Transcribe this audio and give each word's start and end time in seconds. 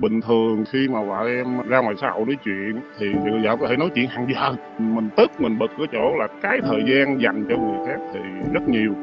bình 0.00 0.20
thường 0.20 0.64
khi 0.72 0.88
mà 0.88 1.02
vợ 1.02 1.26
em 1.26 1.68
ra 1.68 1.78
ngoài 1.78 1.94
xã 2.00 2.10
hội 2.10 2.26
nói 2.26 2.36
chuyện 2.44 2.80
thì 2.98 3.06
vợ 3.44 3.56
có 3.60 3.68
thể 3.68 3.76
nói 3.76 3.90
chuyện 3.94 4.08
hàng 4.08 4.26
giờ 4.34 4.52
mình 4.78 5.08
tức 5.16 5.30
mình 5.38 5.58
bực 5.58 5.70
ở 5.78 5.86
chỗ 5.92 6.16
là 6.18 6.28
cái 6.42 6.60
thời 6.62 6.80
gian 6.86 7.20
dành 7.22 7.46
cho 7.48 7.56
người 7.56 7.86
khác 7.86 8.00
thì 8.12 8.20
rất 8.52 8.68
nhiều 8.68 8.94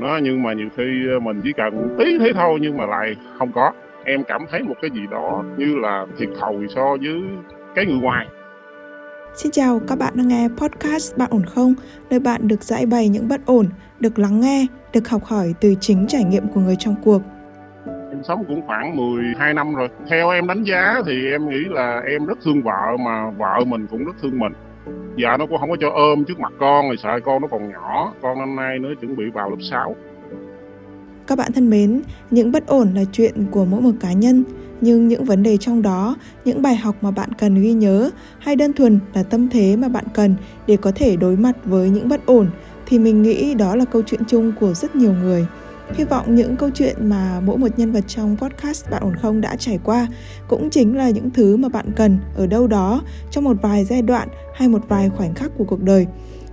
nó 0.00 0.18
nhưng 0.22 0.42
mà 0.42 0.52
nhiều 0.52 0.68
khi 0.76 1.06
ờ, 1.12 1.20
mình 1.20 1.40
chỉ 1.44 1.52
cần 1.56 1.96
tí 1.98 2.18
thế 2.18 2.32
thôi 2.34 2.58
nhưng 2.62 2.76
mà 2.76 2.86
lại 2.86 3.16
không 3.38 3.52
có 3.52 3.72
em 4.04 4.24
cảm 4.24 4.46
thấy 4.50 4.62
một 4.62 4.74
cái 4.82 4.90
gì 4.94 5.00
đó 5.10 5.44
như 5.56 5.76
là 5.76 6.06
thiệt 6.18 6.28
thòi 6.40 6.54
so 6.74 6.96
với 7.02 7.22
cái 7.74 7.86
người 7.86 7.98
ngoài 8.00 8.26
Xin 9.34 9.52
chào, 9.52 9.80
các 9.88 9.98
bạn 9.98 10.12
đang 10.16 10.28
nghe 10.28 10.48
podcast 10.56 11.16
Bạn 11.16 11.30
ổn 11.30 11.42
không? 11.54 11.74
Nơi 12.10 12.20
bạn 12.20 12.48
được 12.48 12.62
giải 12.62 12.86
bày 12.86 13.08
những 13.08 13.28
bất 13.28 13.46
ổn, 13.46 13.66
được 14.00 14.18
lắng 14.18 14.40
nghe, 14.40 14.66
được 14.92 15.08
học 15.08 15.24
hỏi 15.24 15.54
từ 15.60 15.74
chính 15.80 16.06
trải 16.06 16.24
nghiệm 16.24 16.48
của 16.48 16.60
người 16.60 16.76
trong 16.78 16.94
cuộc. 17.04 17.22
Sống 18.28 18.44
cũng 18.48 18.66
khoảng 18.66 18.96
12 18.96 19.54
năm 19.54 19.74
rồi. 19.74 19.88
Theo 20.10 20.30
em 20.30 20.46
đánh 20.46 20.62
giá 20.62 21.02
thì 21.06 21.30
em 21.30 21.48
nghĩ 21.48 21.58
là 21.70 22.02
em 22.10 22.26
rất 22.26 22.38
thương 22.44 22.62
vợ 22.62 22.96
mà 23.00 23.30
vợ 23.30 23.64
mình 23.66 23.86
cũng 23.90 24.04
rất 24.04 24.12
thương 24.22 24.38
mình. 24.38 24.52
Dạ 25.16 25.36
nó 25.36 25.46
cũng 25.46 25.58
không 25.58 25.70
có 25.70 25.76
cho 25.80 25.90
ôm 25.90 26.24
trước 26.24 26.40
mặt 26.40 26.52
con 26.60 26.86
rồi 26.86 26.96
sợ 27.02 27.20
con 27.24 27.42
nó 27.42 27.48
còn 27.48 27.70
nhỏ. 27.70 28.12
Con 28.22 28.38
năm 28.38 28.56
nay 28.56 28.78
nó 28.78 28.88
chuẩn 29.00 29.16
bị 29.16 29.24
vào 29.34 29.50
lớp 29.50 29.56
6. 29.70 29.96
Các 31.26 31.38
bạn 31.38 31.52
thân 31.52 31.70
mến, 31.70 32.02
những 32.30 32.52
bất 32.52 32.66
ổn 32.66 32.88
là 32.94 33.02
chuyện 33.12 33.34
của 33.50 33.64
mỗi 33.64 33.80
một 33.80 33.92
cá 34.00 34.12
nhân 34.12 34.44
nhưng 34.80 35.08
những 35.08 35.24
vấn 35.24 35.42
đề 35.42 35.56
trong 35.56 35.82
đó, 35.82 36.16
những 36.44 36.62
bài 36.62 36.76
học 36.76 36.96
mà 37.00 37.10
bạn 37.10 37.28
cần 37.38 37.54
ghi 37.54 37.72
nhớ 37.72 38.10
hay 38.38 38.56
đơn 38.56 38.72
thuần 38.72 38.98
là 39.14 39.22
tâm 39.22 39.48
thế 39.48 39.76
mà 39.76 39.88
bạn 39.88 40.04
cần 40.14 40.34
để 40.66 40.76
có 40.76 40.92
thể 40.94 41.16
đối 41.16 41.36
mặt 41.36 41.52
với 41.64 41.90
những 41.90 42.08
bất 42.08 42.26
ổn 42.26 42.50
thì 42.86 42.98
mình 42.98 43.22
nghĩ 43.22 43.54
đó 43.54 43.76
là 43.76 43.84
câu 43.84 44.02
chuyện 44.02 44.20
chung 44.26 44.52
của 44.60 44.74
rất 44.74 44.96
nhiều 44.96 45.12
người. 45.12 45.46
Hy 45.94 46.04
vọng 46.04 46.34
những 46.34 46.56
câu 46.56 46.70
chuyện 46.74 47.08
mà 47.08 47.40
mỗi 47.40 47.58
một 47.58 47.68
nhân 47.76 47.92
vật 47.92 48.04
trong 48.06 48.36
podcast 48.36 48.90
Bạn 48.90 49.02
ổn 49.02 49.16
không 49.16 49.40
đã 49.40 49.56
trải 49.56 49.78
qua 49.84 50.06
cũng 50.48 50.70
chính 50.70 50.96
là 50.96 51.10
những 51.10 51.30
thứ 51.30 51.56
mà 51.56 51.68
bạn 51.68 51.92
cần 51.96 52.18
ở 52.36 52.46
đâu 52.46 52.66
đó 52.66 53.02
trong 53.30 53.44
một 53.44 53.56
vài 53.62 53.84
giai 53.84 54.02
đoạn 54.02 54.28
hay 54.54 54.68
một 54.68 54.82
vài 54.88 55.08
khoảnh 55.08 55.34
khắc 55.34 55.50
của 55.58 55.64
cuộc 55.64 55.82
đời. 55.82 56.06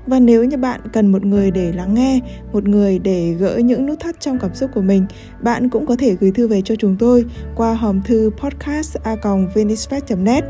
Và 0.07 0.19
nếu 0.19 0.43
như 0.43 0.57
bạn 0.57 0.81
cần 0.93 1.11
một 1.11 1.25
người 1.25 1.51
để 1.51 1.71
lắng 1.71 1.93
nghe, 1.93 2.19
một 2.53 2.67
người 2.67 2.99
để 2.99 3.35
gỡ 3.39 3.57
những 3.57 3.85
nút 3.85 3.99
thắt 3.99 4.19
trong 4.19 4.39
cảm 4.39 4.55
xúc 4.55 4.69
của 4.73 4.81
mình, 4.81 5.05
bạn 5.41 5.69
cũng 5.69 5.85
có 5.85 5.95
thể 5.95 6.15
gửi 6.19 6.31
thư 6.31 6.47
về 6.47 6.61
cho 6.65 6.75
chúng 6.75 6.95
tôi 6.99 7.25
qua 7.55 7.73
hòm 7.73 8.01
thư 8.01 8.31
podcast.venispec.net. 8.37 10.43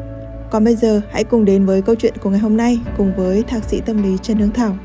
Còn 0.51 0.63
bây 0.63 0.75
giờ, 0.75 1.01
hãy 1.11 1.23
cùng 1.23 1.45
đến 1.45 1.65
với 1.65 1.81
câu 1.81 1.95
chuyện 1.95 2.13
của 2.21 2.29
ngày 2.29 2.39
hôm 2.39 2.57
nay 2.57 2.79
cùng 2.97 3.11
với 3.17 3.43
thạc 3.43 3.63
sĩ 3.63 3.81
tâm 3.85 4.03
lý 4.03 4.17
Trần 4.21 4.37
Hương 4.37 4.51
Thảo. 4.51 4.77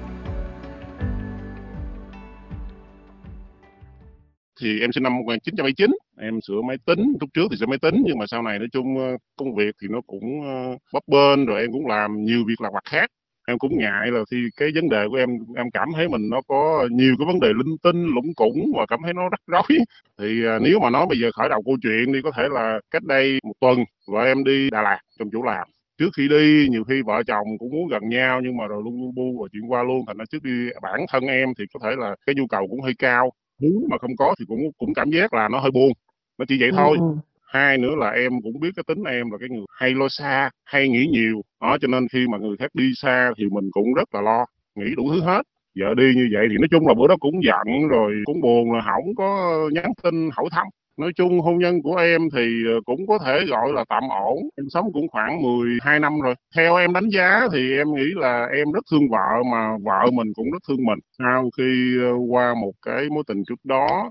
Thì 4.64 4.80
em 4.80 4.92
sinh 4.92 5.02
năm 5.02 5.16
1979 5.16 5.90
em 6.18 6.40
sửa 6.40 6.62
máy 6.68 6.76
tính, 6.86 7.14
lúc 7.20 7.30
trước 7.34 7.46
thì 7.50 7.56
sửa 7.56 7.66
máy 7.66 7.78
tính, 7.82 8.02
nhưng 8.06 8.18
mà 8.18 8.26
sau 8.26 8.42
này 8.42 8.58
nói 8.58 8.68
chung 8.72 8.98
ờ, 8.98 9.16
công 9.36 9.54
việc 9.54 9.74
thì 9.82 9.88
nó 9.90 10.00
cũng 10.06 10.42
ờ, 10.42 10.76
bấp 10.92 11.02
bênh, 11.06 11.46
rồi 11.46 11.60
em 11.60 11.72
cũng 11.72 11.86
làm 11.86 12.24
nhiều 12.24 12.44
việc 12.48 12.60
lặt 12.60 12.70
vặt 12.74 12.84
khác. 12.84 13.10
Em 13.48 13.58
cũng 13.58 13.78
ngại 13.78 14.10
là 14.10 14.20
thì 14.30 14.36
cái 14.56 14.68
vấn 14.74 14.88
đề 14.88 15.04
của 15.10 15.16
em 15.16 15.28
em 15.56 15.70
cảm 15.70 15.88
thấy 15.96 16.08
mình 16.08 16.30
nó 16.30 16.40
có 16.48 16.88
nhiều 16.90 17.14
cái 17.18 17.26
vấn 17.26 17.40
đề 17.40 17.48
linh 17.48 17.76
tinh 17.82 18.06
lũng 18.14 18.34
củng 18.36 18.72
và 18.76 18.86
cảm 18.86 19.00
thấy 19.04 19.14
nó 19.14 19.22
rắc 19.28 19.40
rối. 19.46 19.78
Thì 20.18 20.44
ờ, 20.44 20.58
nếu 20.62 20.80
mà 20.80 20.90
nói 20.90 21.06
bây 21.08 21.18
giờ 21.20 21.30
khởi 21.34 21.48
đầu 21.48 21.62
câu 21.66 21.76
chuyện 21.82 22.12
đi, 22.12 22.20
có 22.22 22.30
thể 22.36 22.42
là 22.50 22.80
cách 22.90 23.02
đây 23.04 23.38
một 23.44 23.52
tuần, 23.60 23.78
vợ 24.06 24.22
em 24.24 24.44
đi 24.44 24.70
Đà 24.70 24.82
Lạt 24.82 25.00
trong 25.18 25.28
chỗ 25.32 25.42
làm. 25.42 25.68
Trước 25.98 26.10
khi 26.16 26.28
đi, 26.28 26.68
nhiều 26.70 26.84
khi 26.84 27.02
vợ 27.02 27.22
chồng 27.26 27.46
cũng 27.58 27.70
muốn 27.72 27.88
gần 27.88 28.08
nhau, 28.08 28.40
nhưng 28.44 28.56
mà 28.56 28.66
rồi 28.66 28.82
luôn 28.84 29.00
luôn 29.00 29.14
bu 29.14 29.42
và 29.42 29.48
chuyện 29.52 29.72
qua 29.72 29.82
luôn, 29.82 30.04
thành 30.06 30.16
ra 30.18 30.24
trước 30.30 30.42
đi 30.42 30.50
bản 30.82 31.00
thân 31.12 31.24
em 31.24 31.48
thì 31.58 31.64
có 31.74 31.80
thể 31.82 31.96
là 31.98 32.16
cái 32.26 32.34
nhu 32.34 32.46
cầu 32.46 32.66
cũng 32.70 32.80
hơi 32.80 32.94
cao 32.98 33.32
muốn 33.58 33.86
mà 33.90 33.98
không 33.98 34.16
có 34.18 34.34
thì 34.38 34.44
cũng 34.48 34.60
cũng 34.78 34.94
cảm 34.94 35.10
giác 35.10 35.34
là 35.34 35.48
nó 35.48 35.60
hơi 35.60 35.70
buồn. 35.70 35.92
Nó 36.38 36.44
chỉ 36.48 36.60
vậy 36.60 36.68
ừ, 36.70 36.76
thôi. 36.76 36.96
ừ. 37.00 37.04
Hai 37.42 37.78
nữa 37.78 37.94
là 37.96 38.10
em 38.10 38.32
cũng 38.42 38.60
biết 38.60 38.68
cái 38.76 38.84
tính 38.86 39.04
em 39.04 39.30
là 39.30 39.38
cái 39.40 39.48
người 39.48 39.66
hay 39.78 39.90
lo 39.94 40.08
xa 40.08 40.50
hay 40.64 40.88
nghĩ 40.88 41.06
nhiều. 41.06 41.42
Đó 41.60 41.78
cho 41.80 41.88
nên 41.88 42.08
khi 42.08 42.26
mà 42.28 42.38
người 42.38 42.56
khác 42.56 42.70
đi 42.74 42.92
xa 42.96 43.32
thì 43.38 43.44
mình 43.52 43.70
cũng 43.72 43.94
rất 43.94 44.14
là 44.14 44.20
lo 44.20 44.46
nghĩ 44.74 44.94
đủ 44.96 45.10
thứ 45.12 45.20
hết. 45.20 45.42
Vợ 45.80 45.94
đi 45.94 46.04
như 46.16 46.28
vậy 46.32 46.46
thì 46.50 46.56
nói 46.58 46.68
chung 46.70 46.86
là 46.88 46.94
bữa 46.94 47.08
đó 47.08 47.16
cũng 47.20 47.44
giận 47.44 47.88
rồi 47.88 48.14
cũng 48.24 48.40
buồn 48.40 48.72
là 48.72 48.80
không 48.80 49.14
có 49.16 49.58
nhắn 49.72 49.92
tin 50.02 50.30
hỏi 50.32 50.46
thăm 50.52 50.66
nói 50.96 51.12
chung 51.16 51.40
hôn 51.40 51.58
nhân 51.58 51.82
của 51.82 51.96
em 51.96 52.22
thì 52.36 52.64
ờ, 52.68 52.80
cũng 52.84 53.06
có 53.06 53.18
thể 53.18 53.40
gọi 53.50 53.72
là 53.72 53.84
tạm 53.88 54.02
ổn. 54.08 54.38
Em 54.56 54.66
sống 54.70 54.92
cũng 54.92 55.08
khoảng 55.08 55.42
12 55.42 56.00
năm 56.00 56.20
rồi. 56.20 56.34
Theo 56.56 56.76
em 56.76 56.92
đánh 56.92 57.08
giá 57.08 57.40
thì 57.52 57.76
em 57.78 57.94
nghĩ 57.94 58.04
là 58.16 58.46
em 58.46 58.72
rất 58.72 58.84
thương 58.90 59.08
vợ 59.10 59.42
mà 59.52 59.76
vợ 59.84 60.10
mình 60.12 60.32
cũng 60.34 60.50
rất 60.50 60.58
thương 60.68 60.84
mình. 60.84 60.98
Sau 61.18 61.50
khi 61.58 61.98
ờ, 62.02 62.12
qua 62.30 62.54
một 62.54 62.72
cái 62.82 63.08
mối 63.10 63.22
tình 63.26 63.44
trước 63.44 63.64
đó 63.64 64.10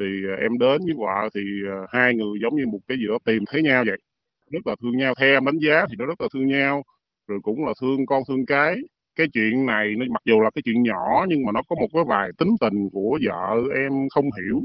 thì 0.00 0.06
ờ, 0.30 0.36
em 0.42 0.58
đến 0.58 0.82
với 0.86 0.94
vợ 0.98 1.28
thì 1.34 1.40
hai 1.88 2.14
người 2.14 2.38
giống 2.42 2.56
như 2.56 2.66
một 2.66 2.80
cái 2.88 2.98
gì 2.98 3.04
đó 3.08 3.18
tìm 3.24 3.44
thấy 3.50 3.62
nhau 3.62 3.84
vậy. 3.86 3.96
Rất 4.52 4.66
là 4.66 4.76
thương 4.82 4.98
nhau. 4.98 5.14
Theo 5.20 5.34
em 5.34 5.44
đánh 5.44 5.58
giá 5.58 5.86
thì 5.90 5.94
nó 5.98 6.06
rất 6.06 6.20
là 6.20 6.28
thương 6.34 6.46
nhau, 6.48 6.82
rồi 7.28 7.40
cũng 7.42 7.64
là 7.66 7.72
thương 7.80 8.06
con 8.06 8.22
thương 8.28 8.46
cái. 8.46 8.76
Cái 9.16 9.26
chuyện 9.32 9.66
này 9.66 9.94
nó, 9.98 10.06
mặc 10.10 10.22
dù 10.24 10.40
là 10.40 10.50
cái 10.54 10.62
chuyện 10.64 10.82
nhỏ 10.82 11.26
nhưng 11.28 11.46
mà 11.46 11.52
nó 11.52 11.62
có 11.68 11.76
một 11.80 11.88
cái 11.94 12.04
vài 12.08 12.30
tính 12.38 12.50
tình 12.60 12.90
của 12.92 13.18
vợ 13.26 13.56
em 13.76 13.92
không 14.14 14.24
hiểu 14.24 14.62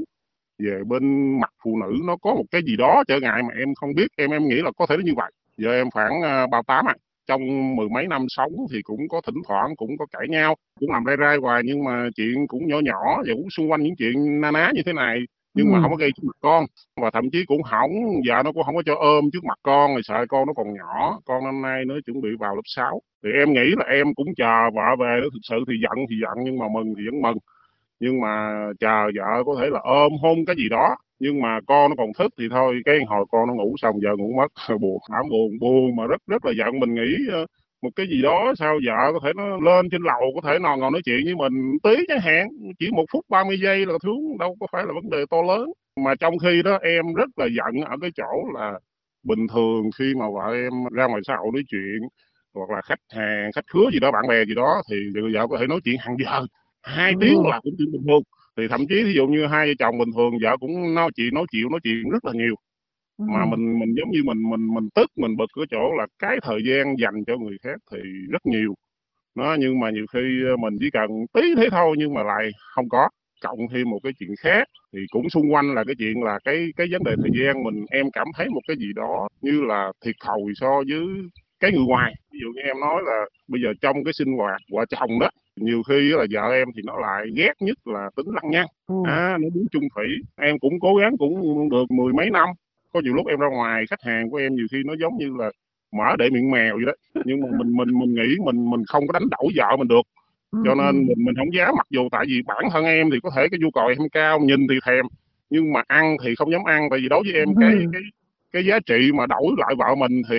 về 0.58 0.84
bên 0.86 1.36
mặt 1.40 1.50
phụ 1.64 1.78
nữ 1.82 1.96
nó 2.06 2.16
có 2.16 2.34
một 2.34 2.44
cái 2.50 2.62
gì 2.66 2.76
đó 2.76 3.04
trở 3.08 3.20
ngại 3.20 3.42
mà 3.42 3.54
em 3.58 3.74
không 3.74 3.94
biết 3.94 4.06
em 4.16 4.30
em 4.30 4.48
nghĩ 4.48 4.56
là 4.56 4.70
có 4.76 4.86
thể 4.86 4.96
nó 4.96 5.02
như 5.04 5.14
vậy. 5.16 5.32
Giờ 5.56 5.72
em 5.72 5.90
khoảng 5.90 6.12
uh, 6.18 6.50
bao 6.50 6.62
tám 6.62 6.88
à 6.88 6.94
trong 7.26 7.76
mười 7.76 7.88
mấy 7.88 8.06
năm 8.06 8.26
sống 8.28 8.52
thì 8.72 8.82
cũng 8.82 9.08
có 9.08 9.20
thỉnh 9.26 9.42
thoảng 9.48 9.76
cũng 9.76 9.98
có 9.98 10.06
cãi 10.12 10.28
nhau 10.28 10.56
cũng 10.80 10.90
làm 10.90 11.04
rai 11.06 11.16
rai 11.20 11.36
hoài 11.36 11.62
nhưng 11.64 11.84
mà 11.84 12.08
chuyện 12.16 12.46
cũng 12.46 12.66
nhỏ 12.66 12.80
nhỏ 12.82 13.22
và 13.26 13.34
cũng 13.34 13.50
xung 13.50 13.70
quanh 13.70 13.82
những 13.82 13.96
chuyện 13.96 14.40
na 14.40 14.50
ná 14.50 14.70
như 14.74 14.82
thế 14.86 14.92
này 14.92 15.18
nhưng 15.54 15.66
ừ. 15.66 15.70
mà 15.72 15.82
không 15.82 15.90
có 15.90 15.96
gây 15.96 16.10
trước 16.16 16.22
mặt 16.26 16.36
con. 16.40 16.64
Và 17.00 17.10
thậm 17.10 17.30
chí 17.30 17.44
cũng 17.46 17.62
hỏng 17.62 17.90
vợ 18.28 18.42
nó 18.44 18.52
cũng 18.52 18.62
không 18.62 18.76
có 18.76 18.82
cho 18.86 18.94
ôm 18.94 19.30
trước 19.32 19.44
mặt 19.44 19.58
con 19.62 19.92
rồi 19.92 20.02
sợ 20.04 20.26
con 20.28 20.46
nó 20.46 20.52
còn 20.52 20.74
nhỏ 20.74 21.20
con 21.24 21.44
năm 21.44 21.62
nay 21.62 21.84
nó 21.84 21.94
chuẩn 22.06 22.20
bị 22.20 22.28
vào 22.38 22.54
lớp 22.54 22.62
6 22.64 23.00
thì 23.24 23.30
em 23.40 23.52
nghĩ 23.52 23.74
là 23.78 23.84
em 23.84 24.14
cũng 24.14 24.26
chờ 24.36 24.70
vợ 24.74 24.96
về 24.98 25.20
đó 25.22 25.28
thực 25.32 25.40
sự 25.42 25.56
thì 25.68 25.74
giận 25.82 26.06
thì 26.10 26.16
giận 26.22 26.44
nhưng 26.44 26.58
mà 26.58 26.66
mừng 26.74 26.94
thì 26.96 27.02
vẫn 27.06 27.22
mừng 27.22 27.38
nhưng 28.02 28.20
mà 28.20 28.52
chờ 28.80 29.10
vợ 29.16 29.42
có 29.46 29.56
thể 29.60 29.66
là 29.70 29.80
ôm 29.82 30.12
hôn 30.22 30.38
cái 30.46 30.56
gì 30.56 30.68
đó, 30.68 30.96
nhưng 31.18 31.40
mà 31.42 31.60
con 31.66 31.90
nó 31.90 31.94
còn 31.98 32.12
thức 32.18 32.32
thì 32.38 32.44
thôi, 32.50 32.80
cái 32.84 32.98
hồi 33.08 33.24
con 33.30 33.48
nó 33.48 33.54
ngủ 33.54 33.74
xong 33.78 34.00
giờ 34.02 34.10
ngủ 34.18 34.32
mất. 34.36 34.52
Buồn, 34.80 34.98
thảm 35.10 35.22
buồn 35.30 35.50
buồn 35.60 35.96
mà 35.96 36.06
rất 36.06 36.22
rất 36.26 36.44
là 36.44 36.52
giận. 36.58 36.80
Mình 36.80 36.94
nghĩ 36.94 37.16
ờ, 37.32 37.46
một 37.82 37.90
cái 37.96 38.06
gì 38.10 38.22
đó 38.22 38.52
sao 38.58 38.74
vợ 38.86 39.12
có 39.12 39.20
thể 39.24 39.32
nó 39.36 39.44
lên 39.60 39.90
trên 39.90 40.02
lầu, 40.02 40.20
có 40.34 40.48
thể 40.48 40.58
nào 40.58 40.76
ngồi 40.76 40.90
nói 40.90 41.00
chuyện 41.04 41.20
với 41.24 41.34
mình 41.34 41.52
tí 41.82 42.04
chẳng 42.08 42.20
hạn, 42.20 42.48
chỉ 42.78 42.90
một 42.92 43.04
phút 43.12 43.24
30 43.30 43.58
giây 43.62 43.86
là 43.86 43.94
thứ 44.04 44.12
đâu 44.38 44.56
có 44.60 44.66
phải 44.72 44.82
là 44.86 44.92
vấn 44.94 45.10
đề 45.10 45.24
to 45.30 45.42
lớn. 45.42 45.72
Mà 46.04 46.14
trong 46.20 46.38
khi 46.38 46.62
đó 46.64 46.78
em 46.82 47.14
rất 47.14 47.30
là 47.36 47.46
giận 47.46 47.84
ở 47.90 47.96
cái 48.00 48.10
chỗ 48.16 48.30
là 48.54 48.72
bình 49.22 49.46
thường 49.54 49.90
khi 49.98 50.14
mà 50.20 50.26
vợ 50.34 50.52
em 50.54 50.72
ra 50.92 51.06
ngoài 51.06 51.20
xã 51.26 51.36
hội 51.36 51.48
nói 51.52 51.62
chuyện, 51.68 52.00
hoặc 52.54 52.70
là 52.70 52.80
khách 52.82 53.00
hàng, 53.14 53.50
khách 53.54 53.66
khứa 53.72 53.90
gì 53.92 54.00
đó, 54.00 54.10
bạn 54.10 54.24
bè 54.28 54.44
gì 54.44 54.54
đó, 54.54 54.82
thì 54.90 54.96
vợ 55.34 55.46
có 55.50 55.58
thể 55.60 55.66
nói 55.66 55.80
chuyện 55.84 55.96
hàng 56.00 56.16
giờ 56.24 56.46
hai 56.82 57.14
tiếng 57.20 57.46
là 57.46 57.60
cũng 57.62 57.74
chuyện 57.78 57.92
bình 57.92 58.02
thường. 58.08 58.22
Thì 58.56 58.68
thậm 58.68 58.80
chí 58.88 59.04
ví 59.04 59.12
dụ 59.14 59.26
như 59.26 59.46
hai 59.46 59.66
vợ 59.66 59.74
chồng 59.78 59.98
bình 59.98 60.08
thường 60.16 60.32
vợ 60.42 60.56
cũng 60.60 60.94
nói 60.94 61.10
chuyện 61.16 61.34
nói 61.34 61.46
chịu 61.52 61.68
nói 61.70 61.80
chuyện 61.82 62.10
rất 62.10 62.24
là 62.24 62.32
nhiều. 62.34 62.54
Ừ. 63.18 63.24
mà 63.32 63.44
mình 63.46 63.78
mình 63.78 63.94
giống 63.96 64.10
như 64.10 64.20
mình 64.24 64.50
mình 64.50 64.74
mình 64.74 64.88
tức 64.94 65.10
mình 65.16 65.36
bực 65.36 65.50
ở 65.56 65.64
chỗ 65.70 65.94
là 65.98 66.06
cái 66.18 66.38
thời 66.42 66.60
gian 66.66 66.94
dành 66.98 67.24
cho 67.26 67.36
người 67.38 67.56
khác 67.62 67.76
thì 67.92 67.98
rất 68.30 68.46
nhiều. 68.46 68.74
Nó 69.34 69.56
nhưng 69.60 69.80
mà 69.80 69.90
nhiều 69.90 70.06
khi 70.12 70.20
ờ, 70.50 70.56
mình 70.56 70.76
chỉ 70.80 70.90
cần 70.92 71.10
tí 71.34 71.42
thế 71.56 71.68
thôi 71.70 71.96
nhưng 71.98 72.14
mà 72.14 72.22
lại 72.22 72.50
không 72.74 72.88
có. 72.88 73.08
Cộng 73.42 73.58
thêm 73.72 73.90
một 73.90 73.98
cái 74.02 74.12
chuyện 74.18 74.30
khác 74.40 74.68
thì 74.92 74.98
cũng 75.10 75.30
xung 75.30 75.52
quanh 75.54 75.74
là 75.74 75.84
cái 75.84 75.94
chuyện 75.98 76.22
là 76.22 76.38
cái 76.44 76.68
cái 76.76 76.86
vấn 76.92 77.04
đề 77.04 77.16
thời 77.22 77.30
gian. 77.40 77.64
Mình 77.64 77.84
em 77.90 78.10
cảm 78.12 78.26
thấy 78.36 78.48
một 78.50 78.60
cái 78.68 78.76
gì 78.76 78.92
đó 78.96 79.28
như 79.42 79.62
là 79.62 79.92
thiệt 80.04 80.14
thòi 80.24 80.40
so 80.56 80.82
với 80.88 81.00
cái 81.60 81.72
người 81.72 81.86
ngoài. 81.86 82.14
Ví 82.32 82.38
dụ 82.42 82.48
như 82.54 82.62
em 82.62 82.80
nói 82.80 83.02
là 83.06 83.24
bây 83.48 83.62
giờ 83.62 83.68
trong 83.80 84.04
cái 84.04 84.12
sinh 84.12 84.32
hoạt 84.38 84.60
vợ 84.72 84.84
chồng 84.90 85.18
đó 85.20 85.30
nhiều 85.56 85.82
khi 85.88 86.10
là 86.10 86.26
vợ 86.30 86.52
em 86.52 86.68
thì 86.76 86.82
nó 86.84 86.98
lại 87.00 87.26
ghét 87.36 87.52
nhất 87.60 87.78
là 87.84 88.10
tính 88.16 88.26
lăng 88.34 88.50
nhăng. 88.50 88.66
Ừ. 88.86 88.94
à, 89.06 89.38
nó 89.40 89.48
muốn 89.54 89.66
chung 89.70 89.84
thủy. 89.94 90.06
Em 90.36 90.58
cũng 90.58 90.80
cố 90.80 90.94
gắng 90.94 91.16
cũng 91.18 91.68
được 91.70 91.90
mười 91.90 92.12
mấy 92.12 92.30
năm. 92.30 92.48
Có 92.92 93.00
nhiều 93.00 93.14
lúc 93.14 93.26
em 93.26 93.38
ra 93.38 93.48
ngoài 93.48 93.84
khách 93.90 94.02
hàng 94.02 94.30
của 94.30 94.36
em 94.36 94.54
nhiều 94.54 94.66
khi 94.72 94.78
nó 94.84 94.94
giống 95.00 95.16
như 95.18 95.36
là 95.38 95.50
mở 95.92 96.16
để 96.18 96.30
miệng 96.30 96.50
mèo 96.50 96.76
vậy 96.76 96.84
đó. 96.86 97.22
Nhưng 97.24 97.40
mà 97.40 97.48
mình 97.58 97.76
mình 97.76 97.98
mình 97.98 98.14
nghĩ 98.14 98.36
mình 98.44 98.70
mình 98.70 98.84
không 98.86 99.06
có 99.06 99.12
đánh 99.12 99.28
đổ 99.30 99.50
vợ 99.56 99.76
mình 99.76 99.88
được. 99.88 100.06
Cho 100.64 100.74
nên 100.74 101.06
mình 101.06 101.24
mình 101.24 101.34
không 101.36 101.54
dám 101.54 101.74
mặc 101.76 101.86
dù 101.90 102.08
tại 102.12 102.24
vì 102.28 102.42
bản 102.46 102.64
thân 102.72 102.84
em 102.84 103.10
thì 103.10 103.16
có 103.22 103.30
thể 103.36 103.48
cái 103.50 103.58
nhu 103.60 103.70
cầu 103.70 103.86
em 103.86 104.08
cao 104.12 104.40
nhìn 104.40 104.66
thì 104.68 104.74
thèm. 104.86 105.04
Nhưng 105.50 105.72
mà 105.72 105.82
ăn 105.86 106.16
thì 106.24 106.34
không 106.34 106.52
dám 106.52 106.64
ăn 106.64 106.90
tại 106.90 106.98
vì 107.02 107.08
đối 107.08 107.22
với 107.22 107.32
em 107.32 107.48
cái 107.60 107.74
cái 107.92 108.02
cái 108.52 108.64
giá 108.66 108.78
trị 108.86 109.12
mà 109.14 109.26
đổi 109.26 109.46
lại 109.58 109.74
vợ 109.78 109.94
mình 109.94 110.22
thì 110.30 110.36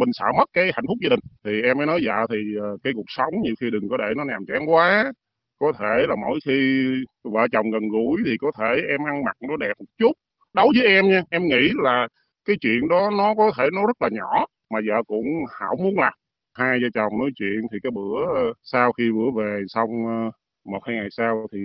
mình 0.00 0.12
sợ 0.12 0.26
mất 0.38 0.44
cái 0.52 0.64
hạnh 0.74 0.84
phúc 0.88 0.98
gia 1.02 1.08
đình. 1.08 1.20
Thì 1.44 1.62
em 1.62 1.76
mới 1.78 1.86
nói 1.86 2.00
dạ 2.06 2.26
thì 2.30 2.36
ờ, 2.60 2.76
cái 2.84 2.92
cuộc 2.96 3.04
sống 3.08 3.34
nhiều 3.42 3.54
khi 3.60 3.70
đừng 3.70 3.88
có 3.88 3.96
để 3.96 4.06
nó 4.16 4.24
nhàm 4.24 4.46
chán 4.46 4.70
quá. 4.70 5.12
Có 5.58 5.72
thể 5.78 6.06
là 6.08 6.16
mỗi 6.26 6.38
khi 6.46 6.86
vợ 7.24 7.46
chồng 7.52 7.70
gần 7.70 7.88
gũi 7.88 8.22
thì 8.26 8.36
có 8.40 8.50
thể 8.58 8.82
em 8.88 9.00
ăn 9.06 9.24
mặc 9.24 9.36
nó 9.48 9.56
đẹp 9.56 9.72
một 9.78 9.86
chút. 9.98 10.12
Đối 10.54 10.68
với 10.76 10.86
em 10.86 11.08
nha 11.08 11.22
em 11.30 11.46
nghĩ 11.46 11.70
là 11.82 12.08
cái 12.44 12.56
chuyện 12.60 12.88
đó 12.88 13.10
nó 13.18 13.34
có 13.34 13.50
thể 13.58 13.64
nó 13.72 13.86
rất 13.86 14.02
là 14.02 14.08
nhỏ 14.12 14.46
mà 14.70 14.80
vợ 14.86 15.02
cũng 15.06 15.26
hảo 15.60 15.76
muốn 15.78 15.98
làm. 15.98 16.12
Hai 16.54 16.78
vợ 16.82 16.88
chồng 16.94 17.18
nói 17.18 17.30
chuyện 17.36 17.60
thì 17.72 17.78
cái 17.82 17.90
bữa 17.90 18.24
ờ, 18.34 18.52
sau 18.62 18.92
khi 18.92 19.10
bữa 19.12 19.30
về 19.42 19.62
xong 19.68 19.90
ờ, 20.06 20.30
một 20.64 20.80
hai 20.86 20.96
ngày 20.96 21.08
sau 21.10 21.46
thì 21.52 21.58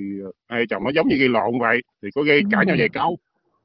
hai 0.49 0.61
vợ 0.61 0.65
chồng 0.69 0.83
nó 0.83 0.91
giống 0.95 1.07
như 1.07 1.15
gây 1.15 1.29
lộn 1.29 1.59
vậy 1.59 1.81
thì 2.03 2.09
có 2.15 2.21
gây 2.21 2.41
cãi 2.51 2.65
nhau 2.65 2.75
vài 2.79 2.89
câu 2.89 3.17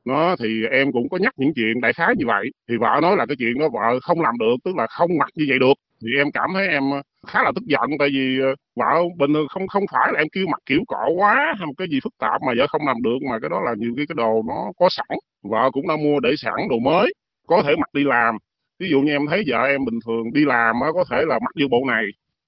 nó 0.08 0.36
thì 0.36 0.48
em 0.70 0.92
cũng 0.92 1.08
có 1.08 1.18
nhắc 1.18 1.34
những 1.36 1.52
chuyện 1.54 1.80
đại 1.80 1.92
khái 1.92 2.14
như 2.18 2.26
vậy. 2.26 2.44
Thì 2.68 2.76
vợ 2.76 3.00
nói 3.02 3.16
là 3.16 3.26
cái 3.26 3.36
chuyện 3.38 3.58
đó 3.58 3.68
vợ 3.68 4.00
không 4.02 4.20
làm 4.20 4.38
được, 4.38 4.56
tức 4.64 4.76
là 4.76 4.86
không 4.86 5.10
mặc 5.18 5.28
như 5.34 5.44
vậy 5.48 5.58
được. 5.58 5.74
Thì 6.02 6.08
em 6.18 6.30
cảm 6.30 6.50
thấy 6.54 6.68
em 6.68 6.90
ờ, 6.90 7.02
khá 7.26 7.42
là 7.42 7.52
tức 7.54 7.64
giận 7.66 7.90
tại 7.98 8.08
vì 8.12 8.40
ờ, 8.40 8.54
vợ 8.76 9.02
bình 9.18 9.34
thường 9.34 9.48
không 9.48 9.68
không 9.68 9.84
phải 9.92 10.12
là 10.12 10.20
em 10.20 10.28
kêu 10.32 10.46
mặc 10.46 10.60
kiểu 10.66 10.80
cọ 10.86 11.08
quá 11.16 11.54
hay 11.58 11.66
một 11.66 11.72
cái 11.78 11.88
gì 11.90 12.00
phức 12.04 12.12
tạp 12.18 12.42
mà 12.42 12.52
vợ 12.58 12.66
không 12.66 12.86
làm 12.86 13.02
được, 13.02 13.18
mà 13.30 13.38
cái 13.42 13.50
đó 13.50 13.60
là 13.60 13.74
nhiều 13.78 13.92
cái 13.96 14.06
cái 14.08 14.14
đồ 14.16 14.42
nó 14.48 14.72
có 14.78 14.88
sẵn. 14.90 15.18
Vợ 15.42 15.70
cũng 15.72 15.88
đã 15.88 15.96
mua 15.96 16.20
để 16.20 16.30
sẵn 16.38 16.54
đồ 16.70 16.78
mới, 16.78 17.12
có 17.46 17.62
thể 17.62 17.76
mặc 17.76 17.90
đi 17.92 18.04
làm. 18.04 18.34
Ví 18.78 18.88
dụ 18.90 19.00
như 19.00 19.12
em 19.12 19.26
thấy 19.30 19.42
vợ 19.46 19.64
em 19.64 19.84
bình 19.84 19.98
thường 20.06 20.32
đi 20.32 20.44
làm 20.44 20.76
có 20.94 21.04
thể 21.10 21.24
là 21.26 21.38
mặc 21.38 21.52
vô 21.60 21.66
bộ 21.70 21.84
này, 21.88 22.04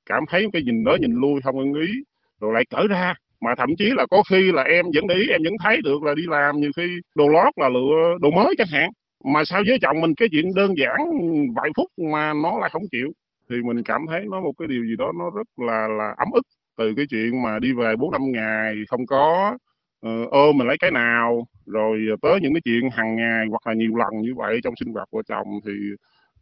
cảm 0.07 0.25
thấy 0.29 0.47
cái 0.53 0.63
nhìn 0.63 0.85
đó 0.85 0.97
nhìn 1.01 1.15
lui, 1.15 1.41
không 1.41 1.59
ưng 1.59 1.75
ý, 1.75 1.89
rồi 2.41 2.53
lại 2.55 2.65
cởi 2.71 2.89
ra 2.89 3.15
mà 3.41 3.55
thậm 3.55 3.77
chí 3.79 3.91
là 3.97 4.07
có 4.11 4.23
khi 4.31 4.53
là 4.53 4.63
em 4.63 4.87
vẫn 4.95 5.07
để 5.07 5.15
ý 5.15 5.29
em 5.29 5.43
vẫn 5.45 5.53
thấy 5.65 5.81
được 5.85 6.03
là 6.03 6.15
đi 6.15 6.23
làm 6.29 6.61
nhiều 6.61 6.71
khi 6.77 6.83
đồ 7.15 7.29
lót 7.29 7.53
là 7.57 7.69
lựa 7.69 8.19
đồ 8.21 8.31
mới 8.31 8.55
chẳng 8.59 8.69
hạn. 8.71 8.91
Mà 9.25 9.45
sao 9.45 9.63
với 9.67 9.79
chồng 9.83 10.01
mình 10.01 10.15
cái 10.15 10.29
chuyện 10.33 10.55
đơn 10.55 10.75
giản 10.79 10.99
vài 11.57 11.71
phút 11.77 11.89
mà 12.13 12.33
nó 12.43 12.59
lại 12.59 12.71
không 12.73 12.83
chịu. 12.93 13.13
Thì 13.51 13.57
mình 13.65 13.83
cảm 13.83 14.07
thấy 14.09 14.25
nó 14.31 14.41
một 14.41 14.53
cái 14.59 14.69
điều 14.69 14.85
gì 14.85 14.97
đó 14.99 15.13
nó 15.19 15.31
rất 15.31 15.47
là 15.57 15.89
là 15.89 16.15
ấm 16.17 16.29
ức. 16.33 16.43
Từ 16.79 16.95
cái 16.97 17.07
chuyện 17.11 17.43
mà 17.43 17.59
đi 17.59 17.73
về 17.73 17.97
bốn 17.97 18.11
năm 18.13 18.23
ngày 18.33 18.75
không 18.89 19.07
có 19.07 19.57
uh, 20.07 20.31
ôm 20.31 20.59
mình 20.59 20.67
lấy 20.67 20.77
cái 20.81 20.91
nào 20.91 21.47
rồi 21.67 21.99
tới 22.23 22.41
những 22.43 22.55
cái 22.55 22.61
chuyện 22.65 22.91
hàng 22.91 23.17
ngày 23.17 23.47
hoặc 23.51 23.67
là 23.67 23.75
nhiều 23.75 23.97
lần 23.97 24.21
như 24.23 24.35
vậy 24.37 24.61
trong 24.65 24.75
sinh 24.77 24.93
hoạt 24.95 25.09
của 25.11 25.23
chồng 25.23 25.47
thì 25.67 25.73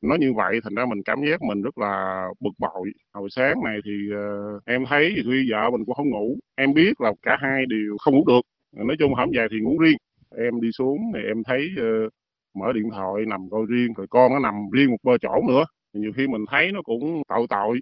nó 0.02 0.14
như 0.14 0.32
vậy 0.32 0.60
thành 0.64 0.74
ra 0.74 0.86
mình 0.86 1.02
cảm 1.04 1.18
giác 1.30 1.42
mình 1.42 1.62
rất 1.62 1.78
là 1.78 2.24
bực 2.40 2.54
bội. 2.58 2.92
Hồi 3.12 3.30
sáng 3.30 3.64
này 3.64 3.78
thì 3.84 3.92
uh, 4.14 4.62
em 4.64 4.84
thấy 4.88 5.12
thì 5.16 5.22
tuy 5.24 5.50
vợ 5.50 5.70
mình 5.70 5.84
cũng 5.84 5.94
không 5.94 6.10
ngủ. 6.10 6.36
Em 6.54 6.74
biết 6.74 7.00
là 7.00 7.12
cả 7.22 7.36
hai 7.40 7.66
đều 7.66 7.96
không 8.00 8.14
ngủ 8.14 8.24
được. 8.26 8.40
Nói 8.86 8.96
chung 8.98 9.14
hổng 9.14 9.30
về 9.34 9.46
thì 9.50 9.60
ngủ 9.60 9.78
riêng. 9.78 9.96
Em 10.36 10.60
đi 10.60 10.72
xuống 10.72 10.98
thì 11.14 11.20
em 11.28 11.42
thấy 11.44 11.68
uh, 11.80 12.12
mở 12.54 12.72
điện 12.72 12.90
thoại 12.90 13.24
nằm 13.26 13.40
coi 13.50 13.62
riêng 13.68 13.92
rồi 13.96 14.06
con 14.10 14.32
nó 14.32 14.38
nằm 14.38 14.54
riêng 14.72 14.90
một 14.90 14.96
bơ 15.02 15.18
chỗ 15.18 15.42
nữa. 15.48 15.64
Nhiều 15.92 16.12
khi 16.16 16.26
mình 16.26 16.44
thấy 16.50 16.72
nó 16.72 16.82
cũng 16.82 17.22
tội 17.28 17.46
tội. 17.48 17.80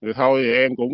Rồi 0.00 0.14
thôi 0.16 0.42
thì 0.44 0.52
em 0.52 0.76
cũng 0.76 0.92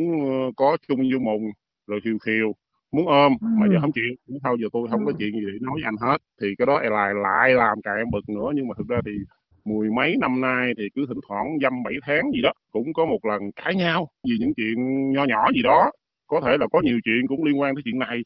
có 0.56 0.76
chung 0.88 1.00
vô 1.12 1.18
mùng 1.18 1.42
rồi 1.86 2.00
khiều 2.04 2.18
khiều 2.18 2.52
muốn 2.92 3.06
ôm 3.06 3.32
mà 3.40 3.66
giờ 3.72 3.80
không 3.80 3.92
chịu. 3.92 4.38
Thôi 4.44 4.56
giờ 4.60 4.68
tôi 4.72 4.88
không 4.90 5.06
có 5.06 5.12
chuyện 5.18 5.32
gì 5.32 5.46
để 5.52 5.58
nói 5.60 5.74
với 5.74 5.82
anh 5.84 5.96
hết. 6.00 6.18
Thì 6.40 6.54
cái 6.58 6.66
đó 6.66 6.80
lại 6.82 7.14
lại 7.14 7.50
làm 7.54 7.82
cả 7.82 7.90
em 7.94 8.10
bực 8.10 8.28
nữa. 8.28 8.50
Nhưng 8.54 8.68
mà 8.68 8.74
thực 8.78 8.88
ra 8.88 9.00
thì 9.06 9.12
mười 9.66 9.90
mấy 9.90 10.16
năm 10.20 10.40
nay 10.40 10.72
thì 10.78 10.84
cứ 10.94 11.06
thỉnh 11.08 11.20
thoảng 11.28 11.58
dăm 11.62 11.82
bảy 11.82 11.94
tháng 12.02 12.30
gì 12.32 12.42
đó, 12.42 12.52
cũng 12.72 12.92
có 12.92 13.06
một 13.06 13.24
lần 13.24 13.52
cãi 13.56 13.74
nhau 13.74 14.08
vì 14.28 14.36
những 14.40 14.54
chuyện 14.56 15.10
nho 15.12 15.24
nhỏ 15.24 15.52
gì 15.54 15.62
đó. 15.62 15.90
Có 16.26 16.40
thể 16.40 16.56
là 16.60 16.66
có 16.72 16.80
nhiều 16.84 16.98
chuyện 17.04 17.26
cũng 17.28 17.44
liên 17.44 17.60
quan 17.60 17.74
tới 17.74 17.82
chuyện 17.84 17.98
này. 17.98 18.18